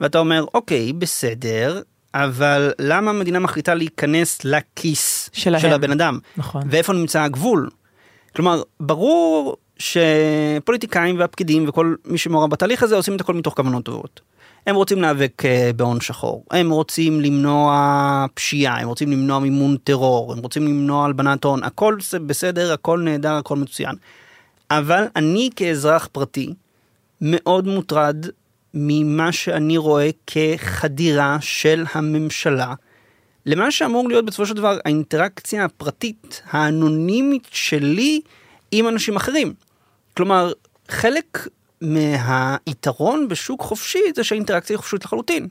ואתה 0.01 0.19
אומר, 0.19 0.45
אוקיי, 0.55 0.93
בסדר, 0.93 1.81
אבל 2.15 2.73
למה 2.79 3.11
המדינה 3.11 3.39
מחליטה 3.39 3.75
להיכנס 3.75 4.45
לכיס 4.45 5.31
שלהם. 5.33 5.61
של 5.61 5.73
הבן 5.73 5.91
אדם? 5.91 6.19
נכון. 6.37 6.63
ואיפה 6.71 6.93
נמצא 6.93 7.23
הגבול? 7.23 7.69
כלומר, 8.37 8.63
ברור 8.81 9.57
שפוליטיקאים 9.79 11.19
והפקידים 11.19 11.69
וכל 11.69 11.95
מי 12.05 12.19
שמעורב 12.19 12.51
בתהליך 12.51 12.83
הזה 12.83 12.97
עושים 12.97 13.17
את 13.17 13.21
הכל 13.21 13.35
מתוך 13.35 13.55
כוונות 13.55 13.85
טובות. 13.85 14.21
הם 14.67 14.77
רוצים 14.77 15.03
להיאבק 15.03 15.45
אה, 15.45 15.71
בהון 15.77 16.01
שחור, 16.01 16.45
הם 16.51 16.71
רוצים 16.71 17.21
למנוע 17.21 18.27
פשיעה, 18.35 18.81
הם 18.81 18.89
רוצים 18.89 19.13
למנוע 19.13 19.39
מימון 19.39 19.77
טרור, 19.77 20.33
הם 20.33 20.39
רוצים 20.39 20.67
למנוע 20.67 21.05
הלבנת 21.05 21.45
הון, 21.45 21.63
הכל 21.63 21.97
בסדר, 22.27 22.73
הכל 22.73 23.01
נהדר, 23.01 23.33
הכל 23.33 23.57
מצוין. 23.57 23.95
אבל 24.79 25.05
אני 25.17 25.51
כאזרח 25.57 26.09
פרטי 26.13 26.55
מאוד 27.21 27.67
מוטרד 27.67 28.27
ממה 28.75 29.33
שאני 29.33 29.77
רואה 29.77 30.11
כחדירה 30.27 31.37
של 31.41 31.85
הממשלה 31.93 32.75
למה 33.47 33.71
שאמור 33.71 34.09
להיות 34.09 34.25
בסופו 34.25 34.47
של 34.47 34.55
דבר 34.55 34.79
האינטראקציה 34.85 35.65
הפרטית 35.65 36.43
האנונימית 36.51 37.47
שלי 37.51 38.21
עם 38.71 38.89
אנשים 38.89 39.17
אחרים. 39.17 39.55
כלומר, 40.17 40.53
חלק 40.89 41.49
מהיתרון 41.81 43.29
בשוק 43.29 43.63
חופשי 43.63 44.03
זה 44.15 44.25
שהאינטראקציה 44.25 44.75
היא 44.75 44.79
חופשית 44.79 45.05
לחלוטין. 45.05 45.49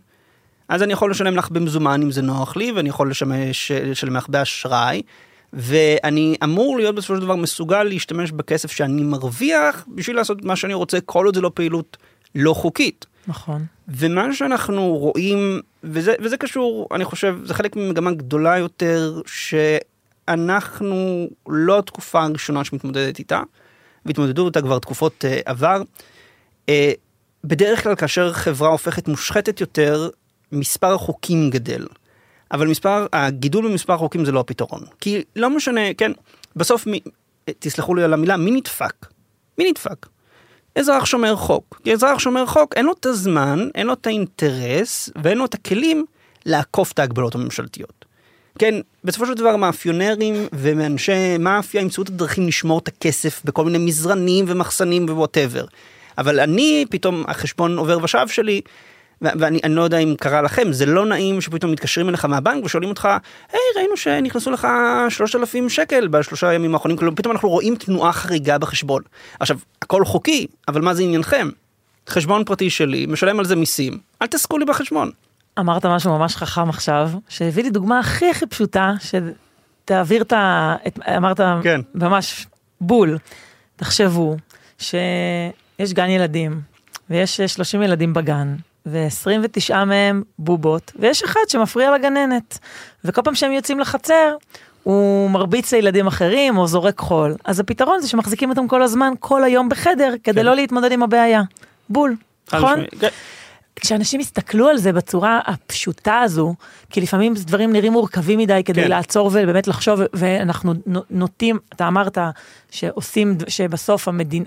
אז 0.68 0.84
אני 0.84 0.94
יכול 0.94 1.12
לשלם 1.12 1.36
לך 1.36 1.50
במזומן 1.50 2.02
אם 2.02 2.12
זה 2.12 2.22
נוח 2.22 2.56
לי, 2.56 2.72
ואני 2.72 2.90
יכול 2.90 3.12
לשלם 3.92 4.16
לך 4.16 4.30
באשראי, 4.30 5.02
ואני 5.54 6.36
אמור 6.44 6.78
להיות 6.78 6.96
בסופו 6.96 7.16
של 7.16 7.22
דבר 7.22 7.36
מסוגל 7.36 7.84
להשתמש 7.84 8.32
בכסף 8.32 8.72
שאני 8.72 9.04
מרוויח 9.04 9.86
בשביל 9.96 10.16
לעשות 10.16 10.46
מה 10.46 10.56
שאני 10.56 10.74
רוצה, 10.74 11.02
כל 11.02 11.26
עוד 11.26 11.36
זה 11.36 11.42
לא 11.42 11.52
פעילות 11.54 11.98
לא 12.36 12.54
חוקית. 12.54 13.06
נכון. 13.28 13.66
ומה 13.88 14.34
שאנחנו 14.34 14.98
רואים, 14.98 15.62
וזה, 15.84 16.14
וזה 16.20 16.38
קשור, 16.38 16.88
אני 16.92 17.06
חושב, 17.06 17.38
זה 17.44 17.54
חלק 17.54 17.76
ממגמה 17.76 18.12
גדולה 18.12 18.58
יותר, 18.58 19.22
שאנחנו 20.28 21.28
לא 21.48 21.80
התקופה 21.80 22.24
הראשונה 22.24 22.64
שמתמודדת 22.64 23.20
איתה, 23.20 23.42
והתמודדו 24.06 24.48
איתה 24.48 24.62
כבר 24.62 24.80
תקופות 24.80 25.26
uh, 25.26 25.42
עבר. 25.46 25.82
Uh, 26.68 26.72
בדרך 27.44 27.84
כלל 27.84 27.96
כאשר 27.96 28.34
חברה 28.34 28.70
הופכת 28.70 29.08
מושחתת 29.08 29.62
יותר, 29.62 30.10
מספר 30.52 30.94
החוקים 30.94 31.50
גדל. 31.50 31.86
אבל 32.54 32.68
מספר, 32.68 33.06
הגידול 33.14 33.68
במספר 33.68 33.94
החוקים 33.94 34.26
זה 34.26 34.32
לא 34.32 34.40
הפתרון. 34.40 34.82
כי 35.00 35.24
לא 35.36 35.50
משנה, 35.50 35.94
כן, 35.98 36.12
בסוף, 36.56 36.88
מי, 36.88 37.00
תסלחו 37.60 37.96
לי 37.96 38.04
על 38.04 38.14
המילה, 38.14 38.38
מי 38.38 38.52
נדפק? 38.52 39.06
מי 39.58 39.70
נדפק? 39.70 40.06
אזרח 40.76 41.06
שומר 41.06 41.36
חוק. 41.36 41.82
כי 41.84 41.94
אזרח 41.94 42.20
שומר 42.20 42.46
חוק 42.46 42.74
אין 42.76 42.86
לו 42.86 42.94
את 43.00 43.06
הזמן, 43.06 43.68
אין 43.76 43.88
לו 43.88 43.94
את 43.94 44.08
האינטרס 44.08 45.10
ואין 45.24 45.38
לו 45.38 45.46
את 45.46 45.54
הכלים 45.54 46.06
לעקוף 46.46 46.92
את 46.92 47.00
ההגבלות 47.00 47.36
הממשלתיות. 47.36 48.06
כן, 48.60 48.76
בסופו 49.04 49.26
של 49.26 49.34
דבר 49.34 49.56
מאפיונרים 49.56 50.34
ומאנשי 50.54 51.38
מאפיה 51.40 51.82
ימצאו 51.82 52.04
את 52.04 52.10
הדרכים 52.10 52.48
לשמור 52.48 52.80
את 52.80 52.88
הכסף 52.88 53.42
בכל 53.46 53.66
מיני 53.66 53.78
מזרנים 53.78 54.46
ומחסנים 54.48 55.06
ו 55.10 55.15
whatever. 55.15 55.66
אבל 56.18 56.40
אני, 56.40 56.86
פתאום 56.90 57.24
החשבון 57.28 57.78
עובר 57.78 57.98
ושב 58.04 58.28
שלי, 58.28 58.62
ואני 59.24 59.60
אני 59.64 59.76
לא 59.76 59.82
יודע 59.82 59.98
אם 59.98 60.16
קרה 60.20 60.42
לכם, 60.42 60.72
זה 60.72 60.86
לא 60.86 61.06
נעים 61.06 61.42
שפתאום 61.42 61.72
מתקשרים 61.72 62.10
אליך 62.10 62.26
מהבנק 62.26 62.66
ושואלים 62.66 62.90
אותך, 62.90 63.06
היי, 63.52 63.62
ראינו 63.76 63.98
שנכנסו 63.98 64.52
לך 64.52 64.68
3,000 65.10 65.70
שקל 65.70 66.08
בשלושה 66.08 66.54
ימים 66.54 66.74
האחרונים, 66.74 66.98
כלומר 66.98 67.16
פתאום 67.16 67.32
אנחנו 67.32 67.50
רואים 67.50 67.76
תנועה 67.76 68.14
חריגה 68.14 68.58
בחשבון. 68.58 69.02
עכשיו, 69.40 69.58
הכל 69.82 70.06
חוקי, 70.06 70.48
אבל 70.68 70.82
מה 70.82 70.94
זה 70.94 71.04
עניינכם? 71.04 71.50
חשבון 72.10 72.44
פרטי 72.44 72.70
שלי, 72.70 73.06
משלם 73.06 73.40
על 73.40 73.46
זה 73.46 73.56
מיסים, 73.56 73.98
אל 74.22 74.28
תעסקו 74.28 74.58
לי 74.58 74.66
בחשבון. 74.66 75.12
אמרת 75.60 75.86
משהו 75.86 76.18
ממש 76.18 76.36
חכם 76.36 76.70
עכשיו, 76.70 77.10
שהביא 77.30 77.64
לי 77.64 77.70
דוגמה 77.70 78.00
הכי 78.00 78.30
הכי 78.30 78.46
פשוטה, 78.46 78.92
שתעביר 79.00 80.22
את 80.22 80.34
ה... 80.34 80.76
את- 80.88 81.00
אמרת 81.18 81.40
כן. 81.64 81.82
ממש 81.96 82.48
בול. 82.82 83.18
תחשבו 83.76 84.36
שיש 84.80 85.94
גן 85.94 86.10
ילדים, 86.10 86.62
ויש 87.10 87.42
30 87.42 87.82
ילדים 87.82 88.14
בגן, 88.14 88.56
ו-29 88.86 89.86
מהם 89.86 90.24
בובות, 90.40 90.92
ויש 91.00 91.24
אחד 91.24 91.40
שמפריע 91.48 91.92
לגננת. 91.92 92.60
וכל 93.06 93.22
פעם 93.22 93.36
שהם 93.36 93.52
יוצאים 93.52 93.80
לחצר, 93.80 94.36
הוא 94.84 95.30
מרביץ 95.30 95.74
לילדים 95.74 96.08
אחרים 96.08 96.58
או 96.58 96.68
זורק 96.68 97.00
חול. 97.00 97.36
אז 97.46 97.60
הפתרון 97.60 98.02
זה 98.02 98.08
שמחזיקים 98.08 98.50
אותם 98.50 98.68
כל 98.68 98.82
הזמן, 98.82 99.14
כל 99.20 99.44
היום 99.44 99.70
בחדר, 99.70 100.14
כדי 100.24 100.40
כן. 100.40 100.46
לא 100.46 100.56
להתמודד 100.56 100.92
עם 100.92 101.04
הבעיה. 101.04 101.42
בול, 101.90 102.16
נכון? 102.54 102.80
כשאנשים 103.76 104.20
הסתכלו 104.20 104.70
על 104.70 104.78
זה 104.78 104.94
בצורה 104.94 105.40
הפשוטה 105.46 106.20
הזו, 106.20 106.56
כי 106.90 107.02
לפעמים 107.02 107.34
דברים 107.34 107.74
נראים 107.74 107.94
מורכבים 107.94 108.40
מדי 108.40 108.62
כדי 108.66 108.84
כן. 108.84 108.90
לעצור 108.90 109.28
ובאמת 109.28 109.68
לחשוב, 109.68 110.00
ואנחנו 110.14 110.74
נו- 110.86 111.04
נוטים, 111.10 111.60
אתה 111.74 111.88
אמרת 111.88 112.18
שעושים, 112.72 113.38
שבסוף 113.48 114.08
המדין, 114.08 114.44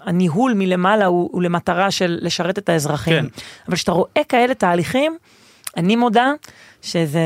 הניהול 0.00 0.52
מלמעלה 0.54 1.06
הוא, 1.06 1.28
הוא 1.32 1.42
למטרה 1.42 1.90
של 1.90 2.18
לשרת 2.22 2.58
את 2.58 2.68
האזרחים. 2.68 3.22
כן. 3.22 3.26
אבל 3.68 3.76
כשאתה 3.76 3.92
רואה 3.92 4.22
כאלה 4.28 4.54
תהליכים, 4.54 5.16
אני 5.76 5.96
מודה 5.96 6.32
שזה, 6.82 7.20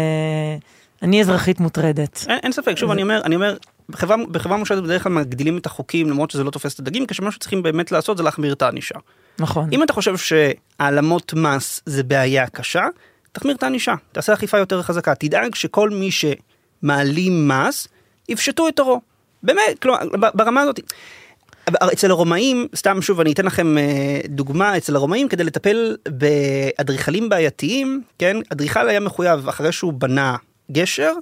אני 1.02 1.20
אזרחית 1.20 1.60
מוטרדת. 1.60 2.24
אין, 2.28 2.38
אין 2.42 2.52
ספק, 2.52 2.74
שוב 2.76 2.90
אני 2.90 3.02
אומר, 3.02 3.20
אני 3.24 3.34
אומר, 3.34 3.56
בחברה, 3.90 4.16
בחברה 4.30 4.56
מושלת 4.56 4.82
בדרך 4.82 5.02
כלל 5.02 5.12
מגדילים 5.12 5.58
את 5.58 5.66
החוקים 5.66 6.10
למרות 6.10 6.30
שזה 6.30 6.44
לא 6.44 6.50
תופס 6.50 6.74
את 6.74 6.78
הדגים, 6.78 7.06
כשמה 7.06 7.32
שצריכים 7.32 7.62
באמת 7.62 7.92
לעשות 7.92 8.16
זה 8.16 8.22
להחמיר 8.22 8.52
את 8.52 8.62
הענישה. 8.62 8.94
נכון. 9.38 9.68
אם 9.72 9.82
אתה 9.82 9.92
חושב 9.92 10.14
שהעלמות 10.16 11.34
מס 11.34 11.82
זה 11.86 12.02
בעיה 12.02 12.46
קשה, 12.46 12.84
תחמיר 13.32 13.56
את 13.56 13.62
הענישה, 13.62 13.94
תעשה 14.12 14.32
אכיפה 14.32 14.58
יותר 14.58 14.82
חזקה, 14.82 15.14
תדאג 15.14 15.54
שכל 15.54 15.90
מי 15.90 16.10
שמעלים 16.10 17.48
מס, 17.48 17.88
יפשטו 18.28 18.68
את 18.68 18.78
עורו. 18.78 19.00
באמת, 19.42 19.78
כלומר, 19.82 19.98
ברמה 20.34 20.60
הזאת. 20.60 20.80
אצל 21.92 22.10
הרומאים, 22.10 22.68
סתם 22.76 23.02
שוב 23.02 23.20
אני 23.20 23.32
אתן 23.32 23.44
לכם 23.44 23.78
אה, 23.78 24.20
דוגמה, 24.28 24.76
אצל 24.76 24.96
הרומאים 24.96 25.28
כדי 25.28 25.44
לטפל 25.44 25.96
באדריכלים 26.08 27.28
בעייתיים, 27.28 28.02
כן, 28.18 28.36
אדריכל 28.52 28.88
היה 28.88 29.00
מחויב 29.00 29.48
אחרי 29.48 29.72
שהוא 29.72 29.92
בנה 29.92 30.36
גשר, 30.72 31.12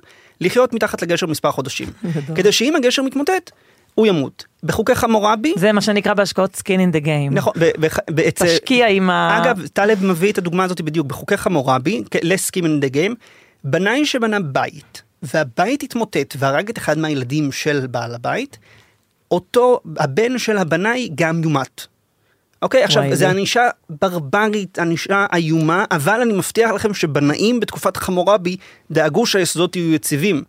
לחיות 0.41 0.73
מתחת 0.73 1.03
לגשר 1.03 1.27
מספר 1.27 1.51
חודשים. 1.51 1.89
כדי 2.37 2.53
שאם 2.53 2.77
הגשר 2.77 3.03
מתמוטט, 3.03 3.51
הוא 3.95 4.07
ימות. 4.07 4.45
בחוקי 4.63 4.95
חמורבי, 4.95 5.53
זה 5.57 5.73
מה 5.73 5.81
שנקרא 5.81 6.15
בהשקעות 6.15 6.55
skin 6.55 6.63
in 6.93 6.97
the 6.97 7.05
game. 7.05 7.31
נכון, 7.35 7.53
ב- 7.59 7.71
ב- 7.87 8.15
ב- 8.15 8.21
אצל- 8.21 8.47
תשקיע 8.47 8.87
עם 8.89 9.11
ה... 9.11 9.39
אגב, 9.43 9.67
טלב 9.67 10.05
מביא 10.05 10.33
את 10.33 10.39
הדוגמה 10.39 10.65
הזאת 10.65 10.81
בדיוק 10.81 11.07
בחוקי 11.07 11.37
חמורבי, 11.37 12.03
לסקים 12.23 12.65
אין 12.65 12.81
דה 12.81 12.89
גיים, 12.89 13.15
בנאי 13.65 14.07
שבנה 14.07 14.41
בית, 14.41 15.03
והבית 15.23 15.83
התמוטט 15.83 16.37
והרג 16.39 16.69
את 16.69 16.79
אחד 16.79 16.99
מהילדים 16.99 17.53
של 17.53 17.87
בעל 17.87 18.15
הבית, 18.15 18.59
אותו, 19.31 19.81
הבן 19.97 20.39
של 20.39 20.59
הבנאי 20.59 21.11
גם 21.15 21.43
יומת. 21.43 21.87
אוקיי, 22.63 22.85
עכשיו, 22.85 23.03
זה- 23.13 23.31
ענישה 23.31 23.69
ברברית, 23.91 24.79
ענישה 24.79 25.27
איומה, 25.35 25.85
אבל 25.91 26.21
אני 26.21 26.33
מבטיח 26.33 26.71
לכם 26.71 26.95
שבנאים 26.95 27.61
בתקופת 27.61 27.97
חמורבי 27.97 28.57
דאגו 28.91 29.27
שהיסודות 29.27 29.77
יהיו 29.77 29.95
יציבים. 29.95 30.43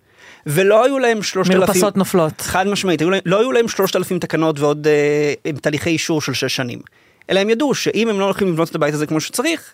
ולא 0.46 0.86
היו 0.86 1.00
להם 1.00 1.24
שלושת 1.24 1.52
אלפים... 1.52 1.62
מרפסות 1.68 1.98
נופלות. 1.98 2.42
חד 2.42 2.68
משמעית, 2.68 3.02
היו 3.02 3.10
להם- 3.10 3.22
לא 3.26 3.40
היו 3.40 3.52
להם 3.52 3.68
שלושת 3.68 3.96
אלפים 3.96 4.20
תקנות 4.20 4.60
ועוד 4.60 4.88
אה, 4.88 5.52
תהליכי 5.62 5.90
אישור 5.90 6.22
של 6.22 6.34
שש 6.34 6.56
שנים. 6.56 6.80
אלא 7.30 7.40
הם 7.40 7.50
ידעו 7.50 7.76
שאם 7.76 8.10
הם 8.10 8.20
לא 8.20 8.26
הולכים 8.26 8.48
לבנות 8.48 8.70
את 8.70 8.76
הבית 8.76 8.94
הזה 8.94 9.06
כמו 9.08 9.22
שצריך, 9.22 9.74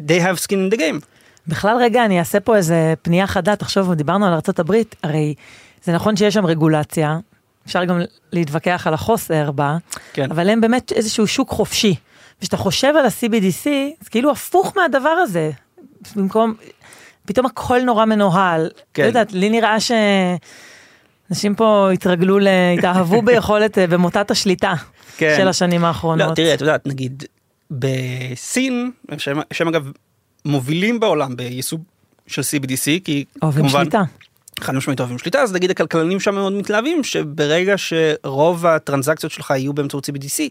they 0.00 0.20
have 0.20 0.38
skin 0.44 0.52
in 0.70 0.74
the 0.74 0.78
game. 0.78 1.04
בכלל 1.46 1.76
רגע 1.80 2.04
אני 2.04 2.18
אעשה 2.18 2.40
פה 2.40 2.56
איזה 2.56 2.94
פנייה 3.02 3.26
חדה, 3.26 3.56
תחשוב, 3.56 3.94
דיברנו 3.94 4.26
על 4.26 4.32
ארה"ב, 4.32 4.74
הרי 5.02 5.34
זה 5.84 5.92
נכון 5.92 6.16
שיש 6.16 6.34
שם 6.34 6.46
רגולציה, 6.46 7.18
אפשר 7.66 7.84
גם 7.84 8.00
להתווכח 8.32 8.86
על 8.86 8.94
החוסר 8.94 9.50
בה, 9.50 9.76
כן. 10.12 10.30
אבל 10.30 10.48
הם 10.50 10.60
באמת 10.60 10.92
איזשהו 10.92 11.26
שוק 11.26 11.50
חופשי. 11.50 11.94
וכשאתה 12.38 12.56
חושב 12.56 12.94
על 12.98 13.06
ה-CBDC, 13.06 13.64
זה 14.00 14.10
כאילו 14.10 14.30
הפוך 14.30 14.72
מהדבר 14.76 15.08
הזה. 15.08 15.50
במקום, 16.16 16.54
פתאום 17.26 17.46
הכל 17.46 17.80
נורא 17.82 18.04
מנוהל. 18.04 18.70
כן. 18.94 19.02
לא 19.02 19.06
יודעת, 19.08 19.32
לי 19.32 19.50
נראה 19.50 19.76
שאנשים 19.80 21.54
פה 21.54 21.90
התרגלו, 21.92 22.38
ל... 22.38 22.48
התאהבו 22.78 23.22
ביכולת, 23.22 23.78
אה, 23.78 23.86
במוטת 23.86 24.30
השליטה 24.30 24.74
כן. 25.16 25.34
של 25.36 25.48
השנים 25.48 25.84
האחרונות. 25.84 26.28
לא, 26.28 26.34
תראי, 26.34 26.54
את 26.54 26.60
יודעת, 26.60 26.86
נגיד, 26.86 27.24
בסין, 27.70 28.90
שהם, 29.18 29.38
שהם 29.52 29.68
אגב 29.68 29.90
מובילים 30.44 31.00
בעולם 31.00 31.36
ביישום 31.36 31.80
של 32.26 32.42
CBDC, 32.42 33.00
כי 33.04 33.24
אוהבים 33.42 33.62
כמובן, 33.62 33.82
שליטה. 33.82 34.02
חד 34.60 34.74
משמעית 34.74 35.00
אוהבים 35.00 35.18
שליטה, 35.18 35.42
אז 35.42 35.52
נגיד 35.52 35.70
הכלכלנים 35.70 36.20
שם 36.20 36.34
מאוד 36.34 36.52
מתלהבים, 36.52 37.04
שברגע 37.04 37.74
שרוב 37.76 38.66
הטרנזקציות 38.66 39.32
שלך 39.32 39.50
יהיו 39.50 39.72
באמצעות 39.72 40.08
CBDC, 40.08 40.42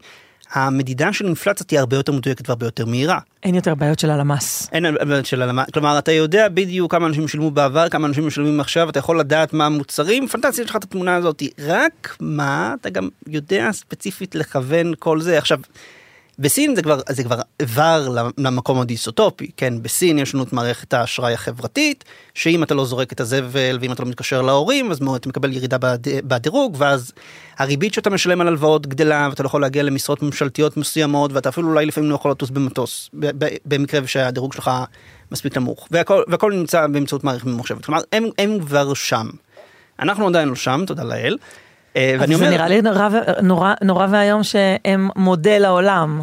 המדידה 0.54 1.14
של 1.14 1.26
אינפלציה 1.26 1.66
תהיה 1.66 1.80
הרבה 1.80 1.95
יותר 1.95 2.12
מדויקת 2.12 2.49
והרבה 2.49 2.66
יותר 2.66 2.86
מהירה. 2.86 3.20
אין 3.43 3.56
יותר 3.56 3.76
בעיות 3.76 3.99
של 3.99 4.10
הלמ"ס. 4.10 4.70
אין 4.72 4.86
הבדל 4.86 5.24
של 5.24 5.41
הלמה, 5.41 5.64
כלומר 5.74 5.97
אתה 5.97 6.12
יודע 6.12 6.49
בדיוק 6.49 6.91
כמה 6.91 7.08
אנשים 7.08 7.28
שילמו 7.28 7.51
בעבר, 7.51 7.89
כמה 7.89 8.08
אנשים 8.08 8.28
משלמים 8.28 8.60
עכשיו, 8.60 8.89
אתה 8.89 8.99
יכול 8.99 9.20
לדעת 9.20 9.54
מה 9.54 9.66
המוצרים, 9.66 10.28
פנטסטי 10.28 10.62
יש 10.62 10.70
לך 10.70 10.76
את 10.76 10.84
התמונה 10.84 11.16
הזאת, 11.16 11.43
רק 11.60 12.18
מה, 12.20 12.76
אתה 12.82 12.89
גם 12.89 13.10
יודע 13.28 13.72
ספציפית 13.72 14.36
לכוון 14.36 14.93
כל 14.99 15.22
זה. 15.22 15.38
עכשיו, 15.38 15.60
בסין 16.39 16.75
זה 16.75 16.81
כבר, 16.81 16.99
זה 17.09 17.23
כבר 17.23 17.39
עבר 17.59 18.07
למקום 18.38 18.79
הדיסוטופי, 18.79 19.51
כן, 19.57 19.73
בסין 19.81 20.19
יש 20.19 20.34
לנו 20.34 20.43
את 20.43 20.53
מערכת 20.53 20.93
האשראי 20.93 21.34
החברתית, 21.34 22.03
שאם 22.34 22.63
אתה 22.63 22.73
לא 22.73 22.86
זורק 22.86 23.11
את 23.13 23.19
הזבל 23.21 23.77
ואם 23.81 23.91
אתה 23.91 24.03
לא 24.03 24.09
מתקשר 24.09 24.41
להורים, 24.41 24.91
אז 24.91 24.99
מאוד 24.99 25.19
אתה 25.19 25.29
מקבל 25.29 25.53
ירידה 25.53 25.77
בד- 25.77 26.27
בדירוג, 26.27 26.75
ואז 26.79 27.11
הריבית 27.57 27.93
שאתה 27.93 28.09
משלם 28.09 28.41
על 28.41 28.47
הלוואות 28.47 28.88
גדלה, 28.88 29.27
ואתה 29.29 29.43
לא 29.43 29.47
יכול 29.47 29.61
להגיע 29.61 29.84
למשרות 29.84 30.21
ממשלתיות 30.23 30.77
מסוימות, 30.77 31.34
ואתה 31.34 31.49
אפילו 31.49 31.69
אולי 31.69 31.86
לפעמים 31.86 32.09
לא 32.09 32.15
יכול 32.15 32.31
לטוס 32.31 32.49
במטוס, 32.49 33.09
במקרה 33.65 34.07
שהדירוג 34.07 34.53
שלך 34.53 34.71
מספיק 35.31 35.57
נמוך, 35.57 35.88
והכל, 35.91 36.23
והכל 36.27 36.53
נמצא 36.53 36.88
באמצעות 36.88 37.23
מערכת 37.23 37.45
ממוחשבת, 37.45 37.86
כלומר 37.86 38.01
הם, 38.13 38.23
הם 38.38 38.59
כבר 38.59 38.93
שם. 38.93 39.27
אנחנו 39.99 40.27
עדיין 40.27 40.49
לא 40.49 40.55
שם, 40.55 40.84
תודה 40.88 41.03
לאל. 41.03 41.38
אה, 41.96 42.16
אבל 42.16 42.38
זה 42.38 42.50
נראה 42.50 42.68
לי 42.68 42.82
נורא, 42.82 43.10
נורא, 43.41 43.74
נורא 43.82 44.08
ואיום 44.12 44.44
שהם 44.44 45.10
מודל 45.16 45.66
העולם. 45.66 46.22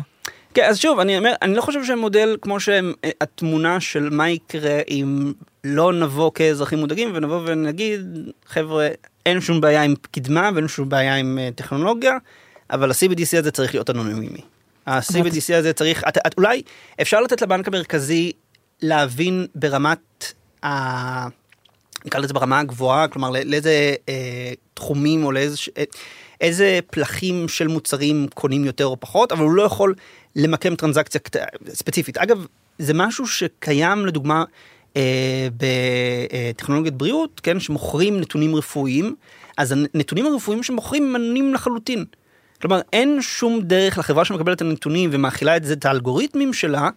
כן, 0.54 0.64
אז 0.64 0.78
שוב, 0.78 0.98
אני 0.98 1.18
אומר, 1.18 1.32
אני 1.42 1.54
לא 1.54 1.60
חושב 1.60 1.84
שהם 1.84 1.98
מודל 1.98 2.36
כמו 2.42 2.60
שהם 2.60 2.92
אה, 3.04 3.10
התמונה 3.20 3.80
של 3.80 4.08
מה 4.10 4.30
יקרה 4.30 4.80
אם 4.88 5.32
לא 5.64 5.92
נבוא 5.92 6.30
כאזרחים 6.34 6.78
מודאגים 6.78 7.10
ונבוא 7.14 7.40
ונגיד, 7.46 8.30
חבר'ה, 8.46 8.88
אין 9.26 9.40
שום 9.40 9.60
בעיה 9.60 9.82
עם 9.82 9.94
קדמה 10.10 10.50
ואין 10.54 10.68
שום 10.68 10.88
בעיה 10.88 11.16
עם 11.16 11.38
אה, 11.40 11.48
טכנולוגיה, 11.54 12.16
אבל 12.70 12.90
ה-CBDC 12.90 13.38
הזה 13.38 13.50
צריך 13.50 13.74
להיות 13.74 13.90
אנונימי. 13.90 14.40
ה-CBDC 14.86 15.54
הזה 15.54 15.72
צריך, 15.72 16.04
את, 16.08 16.18
את, 16.26 16.34
אולי 16.36 16.62
אפשר 17.00 17.20
לתת 17.20 17.42
לבנק 17.42 17.68
המרכזי 17.68 18.32
להבין 18.82 19.46
ברמת 19.54 20.32
ה... 20.64 21.39
נקרא 22.04 22.20
לזה 22.20 22.34
ברמה 22.34 22.58
הגבוהה, 22.58 23.08
כלומר 23.08 23.30
לא- 23.30 23.40
לאיזה 23.44 23.94
אה, 24.08 24.52
תחומים 24.74 25.24
או 25.24 25.32
לאיזה 25.32 25.56
אה, 25.78 25.84
איזה 26.40 26.78
פלחים 26.90 27.48
של 27.48 27.68
מוצרים 27.68 28.26
קונים 28.34 28.64
יותר 28.64 28.86
או 28.86 29.00
פחות, 29.00 29.32
אבל 29.32 29.44
הוא 29.44 29.52
לא 29.52 29.62
יכול 29.62 29.94
למקם 30.36 30.74
טרנזקציה 30.74 31.20
קט... 31.20 31.36
ספציפית. 31.68 32.18
אגב, 32.18 32.46
זה 32.78 32.94
משהו 32.94 33.26
שקיים 33.26 34.06
לדוגמה 34.06 34.44
אה, 34.96 35.48
בטכנולוגיית 35.56 36.94
בריאות, 36.94 37.40
כן, 37.40 37.60
שמוכרים 37.60 38.20
נתונים 38.20 38.56
רפואיים, 38.56 39.14
אז 39.56 39.72
הנתונים 39.72 40.26
הרפואיים 40.26 40.62
שמוכרים 40.62 41.04
הם 41.04 41.16
אנונים 41.16 41.54
לחלוטין. 41.54 42.04
כלומר, 42.60 42.80
אין 42.92 43.22
שום 43.22 43.60
דרך 43.62 43.98
לחברה 43.98 44.24
שמקבלת 44.24 44.56
את 44.56 44.62
הנתונים 44.62 45.10
ומאכילה 45.12 45.56
את 45.56 45.64
זה, 45.64 45.72
את 45.72 45.84
האלגוריתמים 45.84 46.52
שלה, 46.52 46.88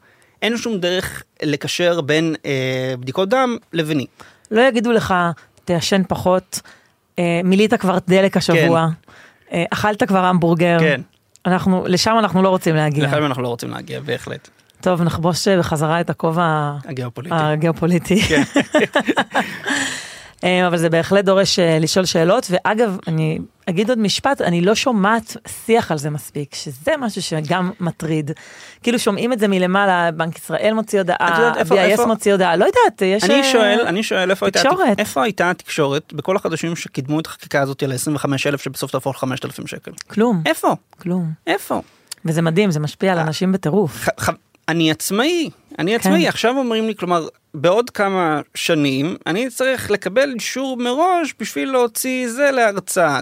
אין 0.41 0.57
שום 0.57 0.77
דרך 0.77 1.23
לקשר 1.43 2.01
בין 2.01 2.35
אה, 2.45 2.93
בדיקות 2.99 3.29
דם 3.29 3.57
לביני. 3.73 4.05
לא 4.53 4.61
יגידו 4.61 4.91
לך, 4.91 5.13
תעשן 5.65 6.01
פחות, 6.07 6.61
אה, 7.19 7.41
מילאת 7.43 7.73
כבר 7.73 7.97
דלק 8.07 8.37
השבוע, 8.37 8.87
אה, 9.51 9.63
אכלת 9.71 10.03
כבר 10.03 10.25
המבורגר. 10.25 10.77
כן. 10.79 11.01
אנחנו, 11.45 11.83
לשם 11.87 12.15
אנחנו 12.19 12.41
לא 12.41 12.49
רוצים 12.49 12.75
להגיע. 12.75 13.07
לכן 13.07 13.23
אנחנו 13.23 13.43
לא 13.43 13.47
רוצים 13.47 13.69
להגיע, 13.69 13.99
בהחלט. 13.99 14.49
טוב, 14.81 15.01
נחבוש 15.01 15.47
אה, 15.47 15.59
בחזרה 15.59 16.01
את 16.01 16.09
הכובע 16.09 16.73
הגיאופוליטי. 16.85 17.35
הגיאופוליטי. 17.35 18.21
כן. 18.21 18.43
אה, 20.43 20.67
אבל 20.67 20.77
זה 20.77 20.89
בהחלט 20.89 21.25
דורש 21.25 21.59
אה, 21.59 21.79
לשאול 21.79 22.05
שאלות, 22.05 22.47
ואגב, 22.49 22.97
אני 23.07 23.39
אגיד 23.69 23.89
עוד 23.89 23.99
משפט, 23.99 24.41
אני 24.41 24.61
לא 24.61 24.75
שומעת 24.75 25.37
שיח 25.65 25.91
על 25.91 25.97
זה 25.97 26.09
מספיק, 26.09 26.55
שזה 26.55 26.91
משהו 26.99 27.21
שגם 27.21 27.71
מטריד. 27.79 28.31
כאילו 28.83 28.99
שומעים 28.99 29.33
את 29.33 29.39
זה 29.39 29.47
מלמעלה, 29.47 30.11
בנק 30.11 30.37
ישראל 30.37 30.73
מוציא 30.73 30.99
הודעה, 30.99 31.53
BIS 31.69 32.05
מוציא 32.05 32.31
הודעה, 32.31 32.55
לא 32.55 32.65
יודעת, 32.65 33.01
יש... 33.01 33.23
אני 33.23 33.33
אה, 33.33 33.51
שואל, 33.51 33.79
אני 33.87 34.03
שואל 34.03 34.31
איפה 34.31 34.45
הייתה. 34.45 34.61
איפה 34.97 35.23
הייתה 35.23 35.49
התקשורת 35.49 36.13
בכל 36.13 36.35
החדשים 36.35 36.75
שקידמו 36.75 37.19
את 37.19 37.25
החקיקה 37.25 37.61
הזאת 37.61 37.83
על 37.83 37.91
ה-25,000 37.91 38.57
שבסוף 38.57 38.91
תהפוך 38.91 39.23
ל-5,000 39.23 39.67
שקל? 39.67 39.91
כלום, 40.07 40.41
איפה? 40.45 40.75
כלום. 41.01 41.31
איפה? 41.47 41.81
וזה 42.25 42.41
מדהים, 42.41 42.71
זה 42.71 42.79
משפיע 42.79 43.11
על 43.11 43.19
אנשים 43.19 43.51
בטירוף. 43.51 44.07
אני 44.69 44.91
עצמאי, 44.91 45.49
אני 45.79 45.95
עצמאי, 45.95 46.27
עכשיו 46.27 46.57
אומרים 46.57 46.87
לי, 46.87 46.95
כלומר, 46.95 47.27
בעוד 47.53 47.89
כמה 47.89 48.41
שנים 48.55 49.15
אני 49.27 49.49
צריך 49.49 49.91
לקבל 49.91 50.33
אישור 50.35 50.77
מראש 50.77 51.33
בשביל 51.39 51.71
להוציא 51.71 52.29
זה 52.29 52.51
להרצאה. 52.51 53.19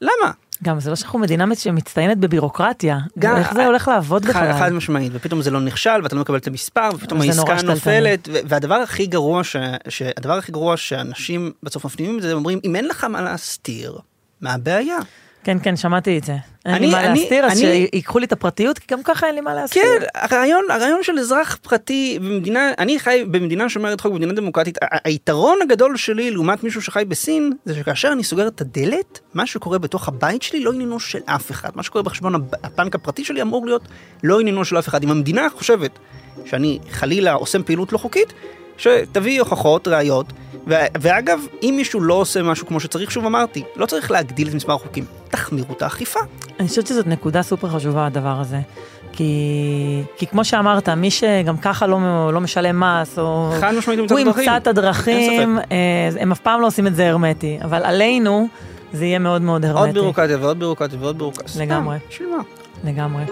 למה? 0.00 0.30
גם 0.62 0.80
זה 0.80 0.90
לא 0.90 0.96
שאנחנו 0.96 1.18
מדינה 1.18 1.44
שמצטיינת 1.54 2.18
בבירוקרטיה. 2.18 2.98
גם- 3.18 3.36
איך 3.36 3.54
זה 3.54 3.66
הולך 3.66 3.88
לעבוד 3.88 4.24
חד, 4.24 4.32
חד 4.32 4.54
בכלל? 4.54 4.72
משמעית, 4.72 5.12
ופתאום 5.14 5.42
זה 5.42 5.50
לא 5.50 5.60
נכשל 5.60 6.00
ואתה 6.02 6.14
לא 6.14 6.20
מקבל 6.20 6.36
את 6.36 6.46
המספר, 6.46 6.88
ופתאום 6.94 7.20
העסקה. 7.20 7.62
נופלת, 7.62 8.28
ו- 8.32 8.38
והדבר 8.48 8.74
הכי 8.74 9.06
גרוע, 9.06 9.44
ש... 9.44 9.56
שהדבר 9.88 10.32
הכי 10.32 10.52
גרוע 10.52 10.76
שאנשים 10.76 11.52
בסוף 11.62 11.84
מפנימים 11.84 12.16
את 12.16 12.22
זה, 12.22 12.30
הם 12.30 12.36
אומרים, 12.36 12.60
אם 12.64 12.76
אין 12.76 12.88
לך 12.88 13.04
מה 13.04 13.20
להסתיר, 13.22 13.98
מה 14.40 14.52
הבעיה? 14.52 14.96
כן, 15.44 15.56
כן, 15.62 15.76
שמעתי 15.76 16.18
את 16.18 16.24
זה. 16.24 16.36
אין 16.66 16.82
לי 16.82 16.90
מה 16.90 17.04
אני- 17.06 17.20
להסתיר, 17.20 17.44
אז 17.44 17.52
אני- 17.64 17.86
שיקחו 17.94 18.18
לי 18.18 18.26
את 18.26 18.32
הפרטיות, 18.32 18.78
כי 18.78 18.86
גם 18.94 19.02
ככה 19.02 19.26
אין 19.26 19.34
לי 19.34 19.40
מה 19.40 19.54
להסתיר. 19.54 19.82
כן, 20.00 20.06
הרעיון, 20.14 20.64
הרעיון 20.70 21.02
של 21.02 21.18
אזרח 21.18 21.58
פרטי 21.62 22.18
במדינה, 22.22 22.70
אני 22.78 22.98
חי 22.98 23.24
במדינה 23.30 23.68
שומרת 23.68 24.00
חוק, 24.00 24.12
במדינה 24.12 24.32
דמוקרטית, 24.32 24.78
היתרון 25.04 25.58
הגדול 25.62 25.96
שלי 25.96 26.30
לעומת 26.30 26.64
מישהו 26.64 26.82
שחי 26.82 27.04
בסין, 27.08 27.52
זה 27.64 27.74
שכאשר 27.74 28.08
אני 28.12 28.24
סוגר 28.24 28.48
את 28.48 28.60
הדלת, 28.60 29.20
מה 29.34 29.46
שקורה 29.46 29.78
בתוך 29.78 30.08
הבית 30.08 30.42
שלי 30.42 30.60
לא 30.60 30.72
עניינו 30.72 31.00
של 31.00 31.18
אף 31.26 31.50
אחד. 31.50 31.70
מה 31.74 31.82
שקורה 31.82 32.02
בחשבון 32.02 32.34
הב- 32.34 32.54
הבנק 32.62 32.94
הפרטי 32.94 33.24
שלי 33.24 33.42
אמור 33.42 33.66
להיות 33.66 33.82
לא 34.22 34.40
עניינו 34.40 34.64
של 34.64 34.78
אף 34.78 34.88
אחד. 34.88 35.02
אם 35.04 35.10
המדינה 35.10 35.46
חושבת 35.56 35.90
שאני 36.44 36.78
חלילה 36.90 37.32
עושה 37.32 37.58
פעילות 37.62 37.92
לא 37.92 37.98
חוקית, 37.98 38.32
שתביא 38.76 39.40
הוכחות, 39.40 39.88
ראיות, 39.88 40.26
ואגב, 41.00 41.40
אם 41.62 41.74
מישהו 41.76 42.00
לא 42.00 42.14
עושה 42.14 42.42
משהו 42.42 42.66
כמו 42.66 42.80
שצריך, 42.80 43.10
שוב 43.10 43.26
אמרתי, 43.26 43.62
לא 43.76 43.86
צריך 43.86 44.10
להגדיל 44.10 44.48
את 44.48 44.54
מספר 44.54 44.72
החוקים, 44.72 45.04
תחמירו 45.28 45.72
את 45.72 45.82
האכיפה. 45.82 46.20
אני 46.60 46.68
חושבת 46.68 46.86
שזאת 46.86 47.06
נקודה 47.06 47.42
סופר 47.42 47.68
חשובה 47.68 48.06
הדבר 48.06 48.36
הזה. 48.40 48.60
כי, 49.12 50.02
כי 50.16 50.26
כמו 50.26 50.44
שאמרת, 50.44 50.88
מי 50.88 51.10
שגם 51.10 51.56
ככה 51.56 51.86
לא, 51.86 51.98
לא 52.32 52.40
משלם 52.40 52.80
מס, 52.80 53.18
או 53.18 53.52
חד 53.60 53.74
משמעית 53.74 54.00
למצוא 54.00 54.20
הוא. 54.20 54.28
ימצא 54.28 54.56
את 54.56 54.66
הדרכים, 54.66 55.58
אה, 55.58 56.10
הם 56.20 56.32
אף 56.32 56.40
פעם 56.40 56.60
לא 56.60 56.66
עושים 56.66 56.86
את 56.86 56.94
זה 56.94 57.08
הרמטי, 57.08 57.58
אבל 57.62 57.82
עלינו 57.84 58.48
זה 58.92 59.04
יהיה 59.04 59.18
מאוד 59.18 59.42
מאוד 59.42 59.64
הרמטי. 59.64 59.86
עוד 59.86 59.94
בירוקרטיה 59.94 60.38
ועוד 60.40 60.58
בירוקרטיה 60.58 60.98
ועוד 61.00 61.18
בירוקרטיה. 61.18 61.64
לגמרי. 61.64 61.96
בשביל 62.10 62.28
מה? 62.28 62.42
לגמרי. 62.90 63.22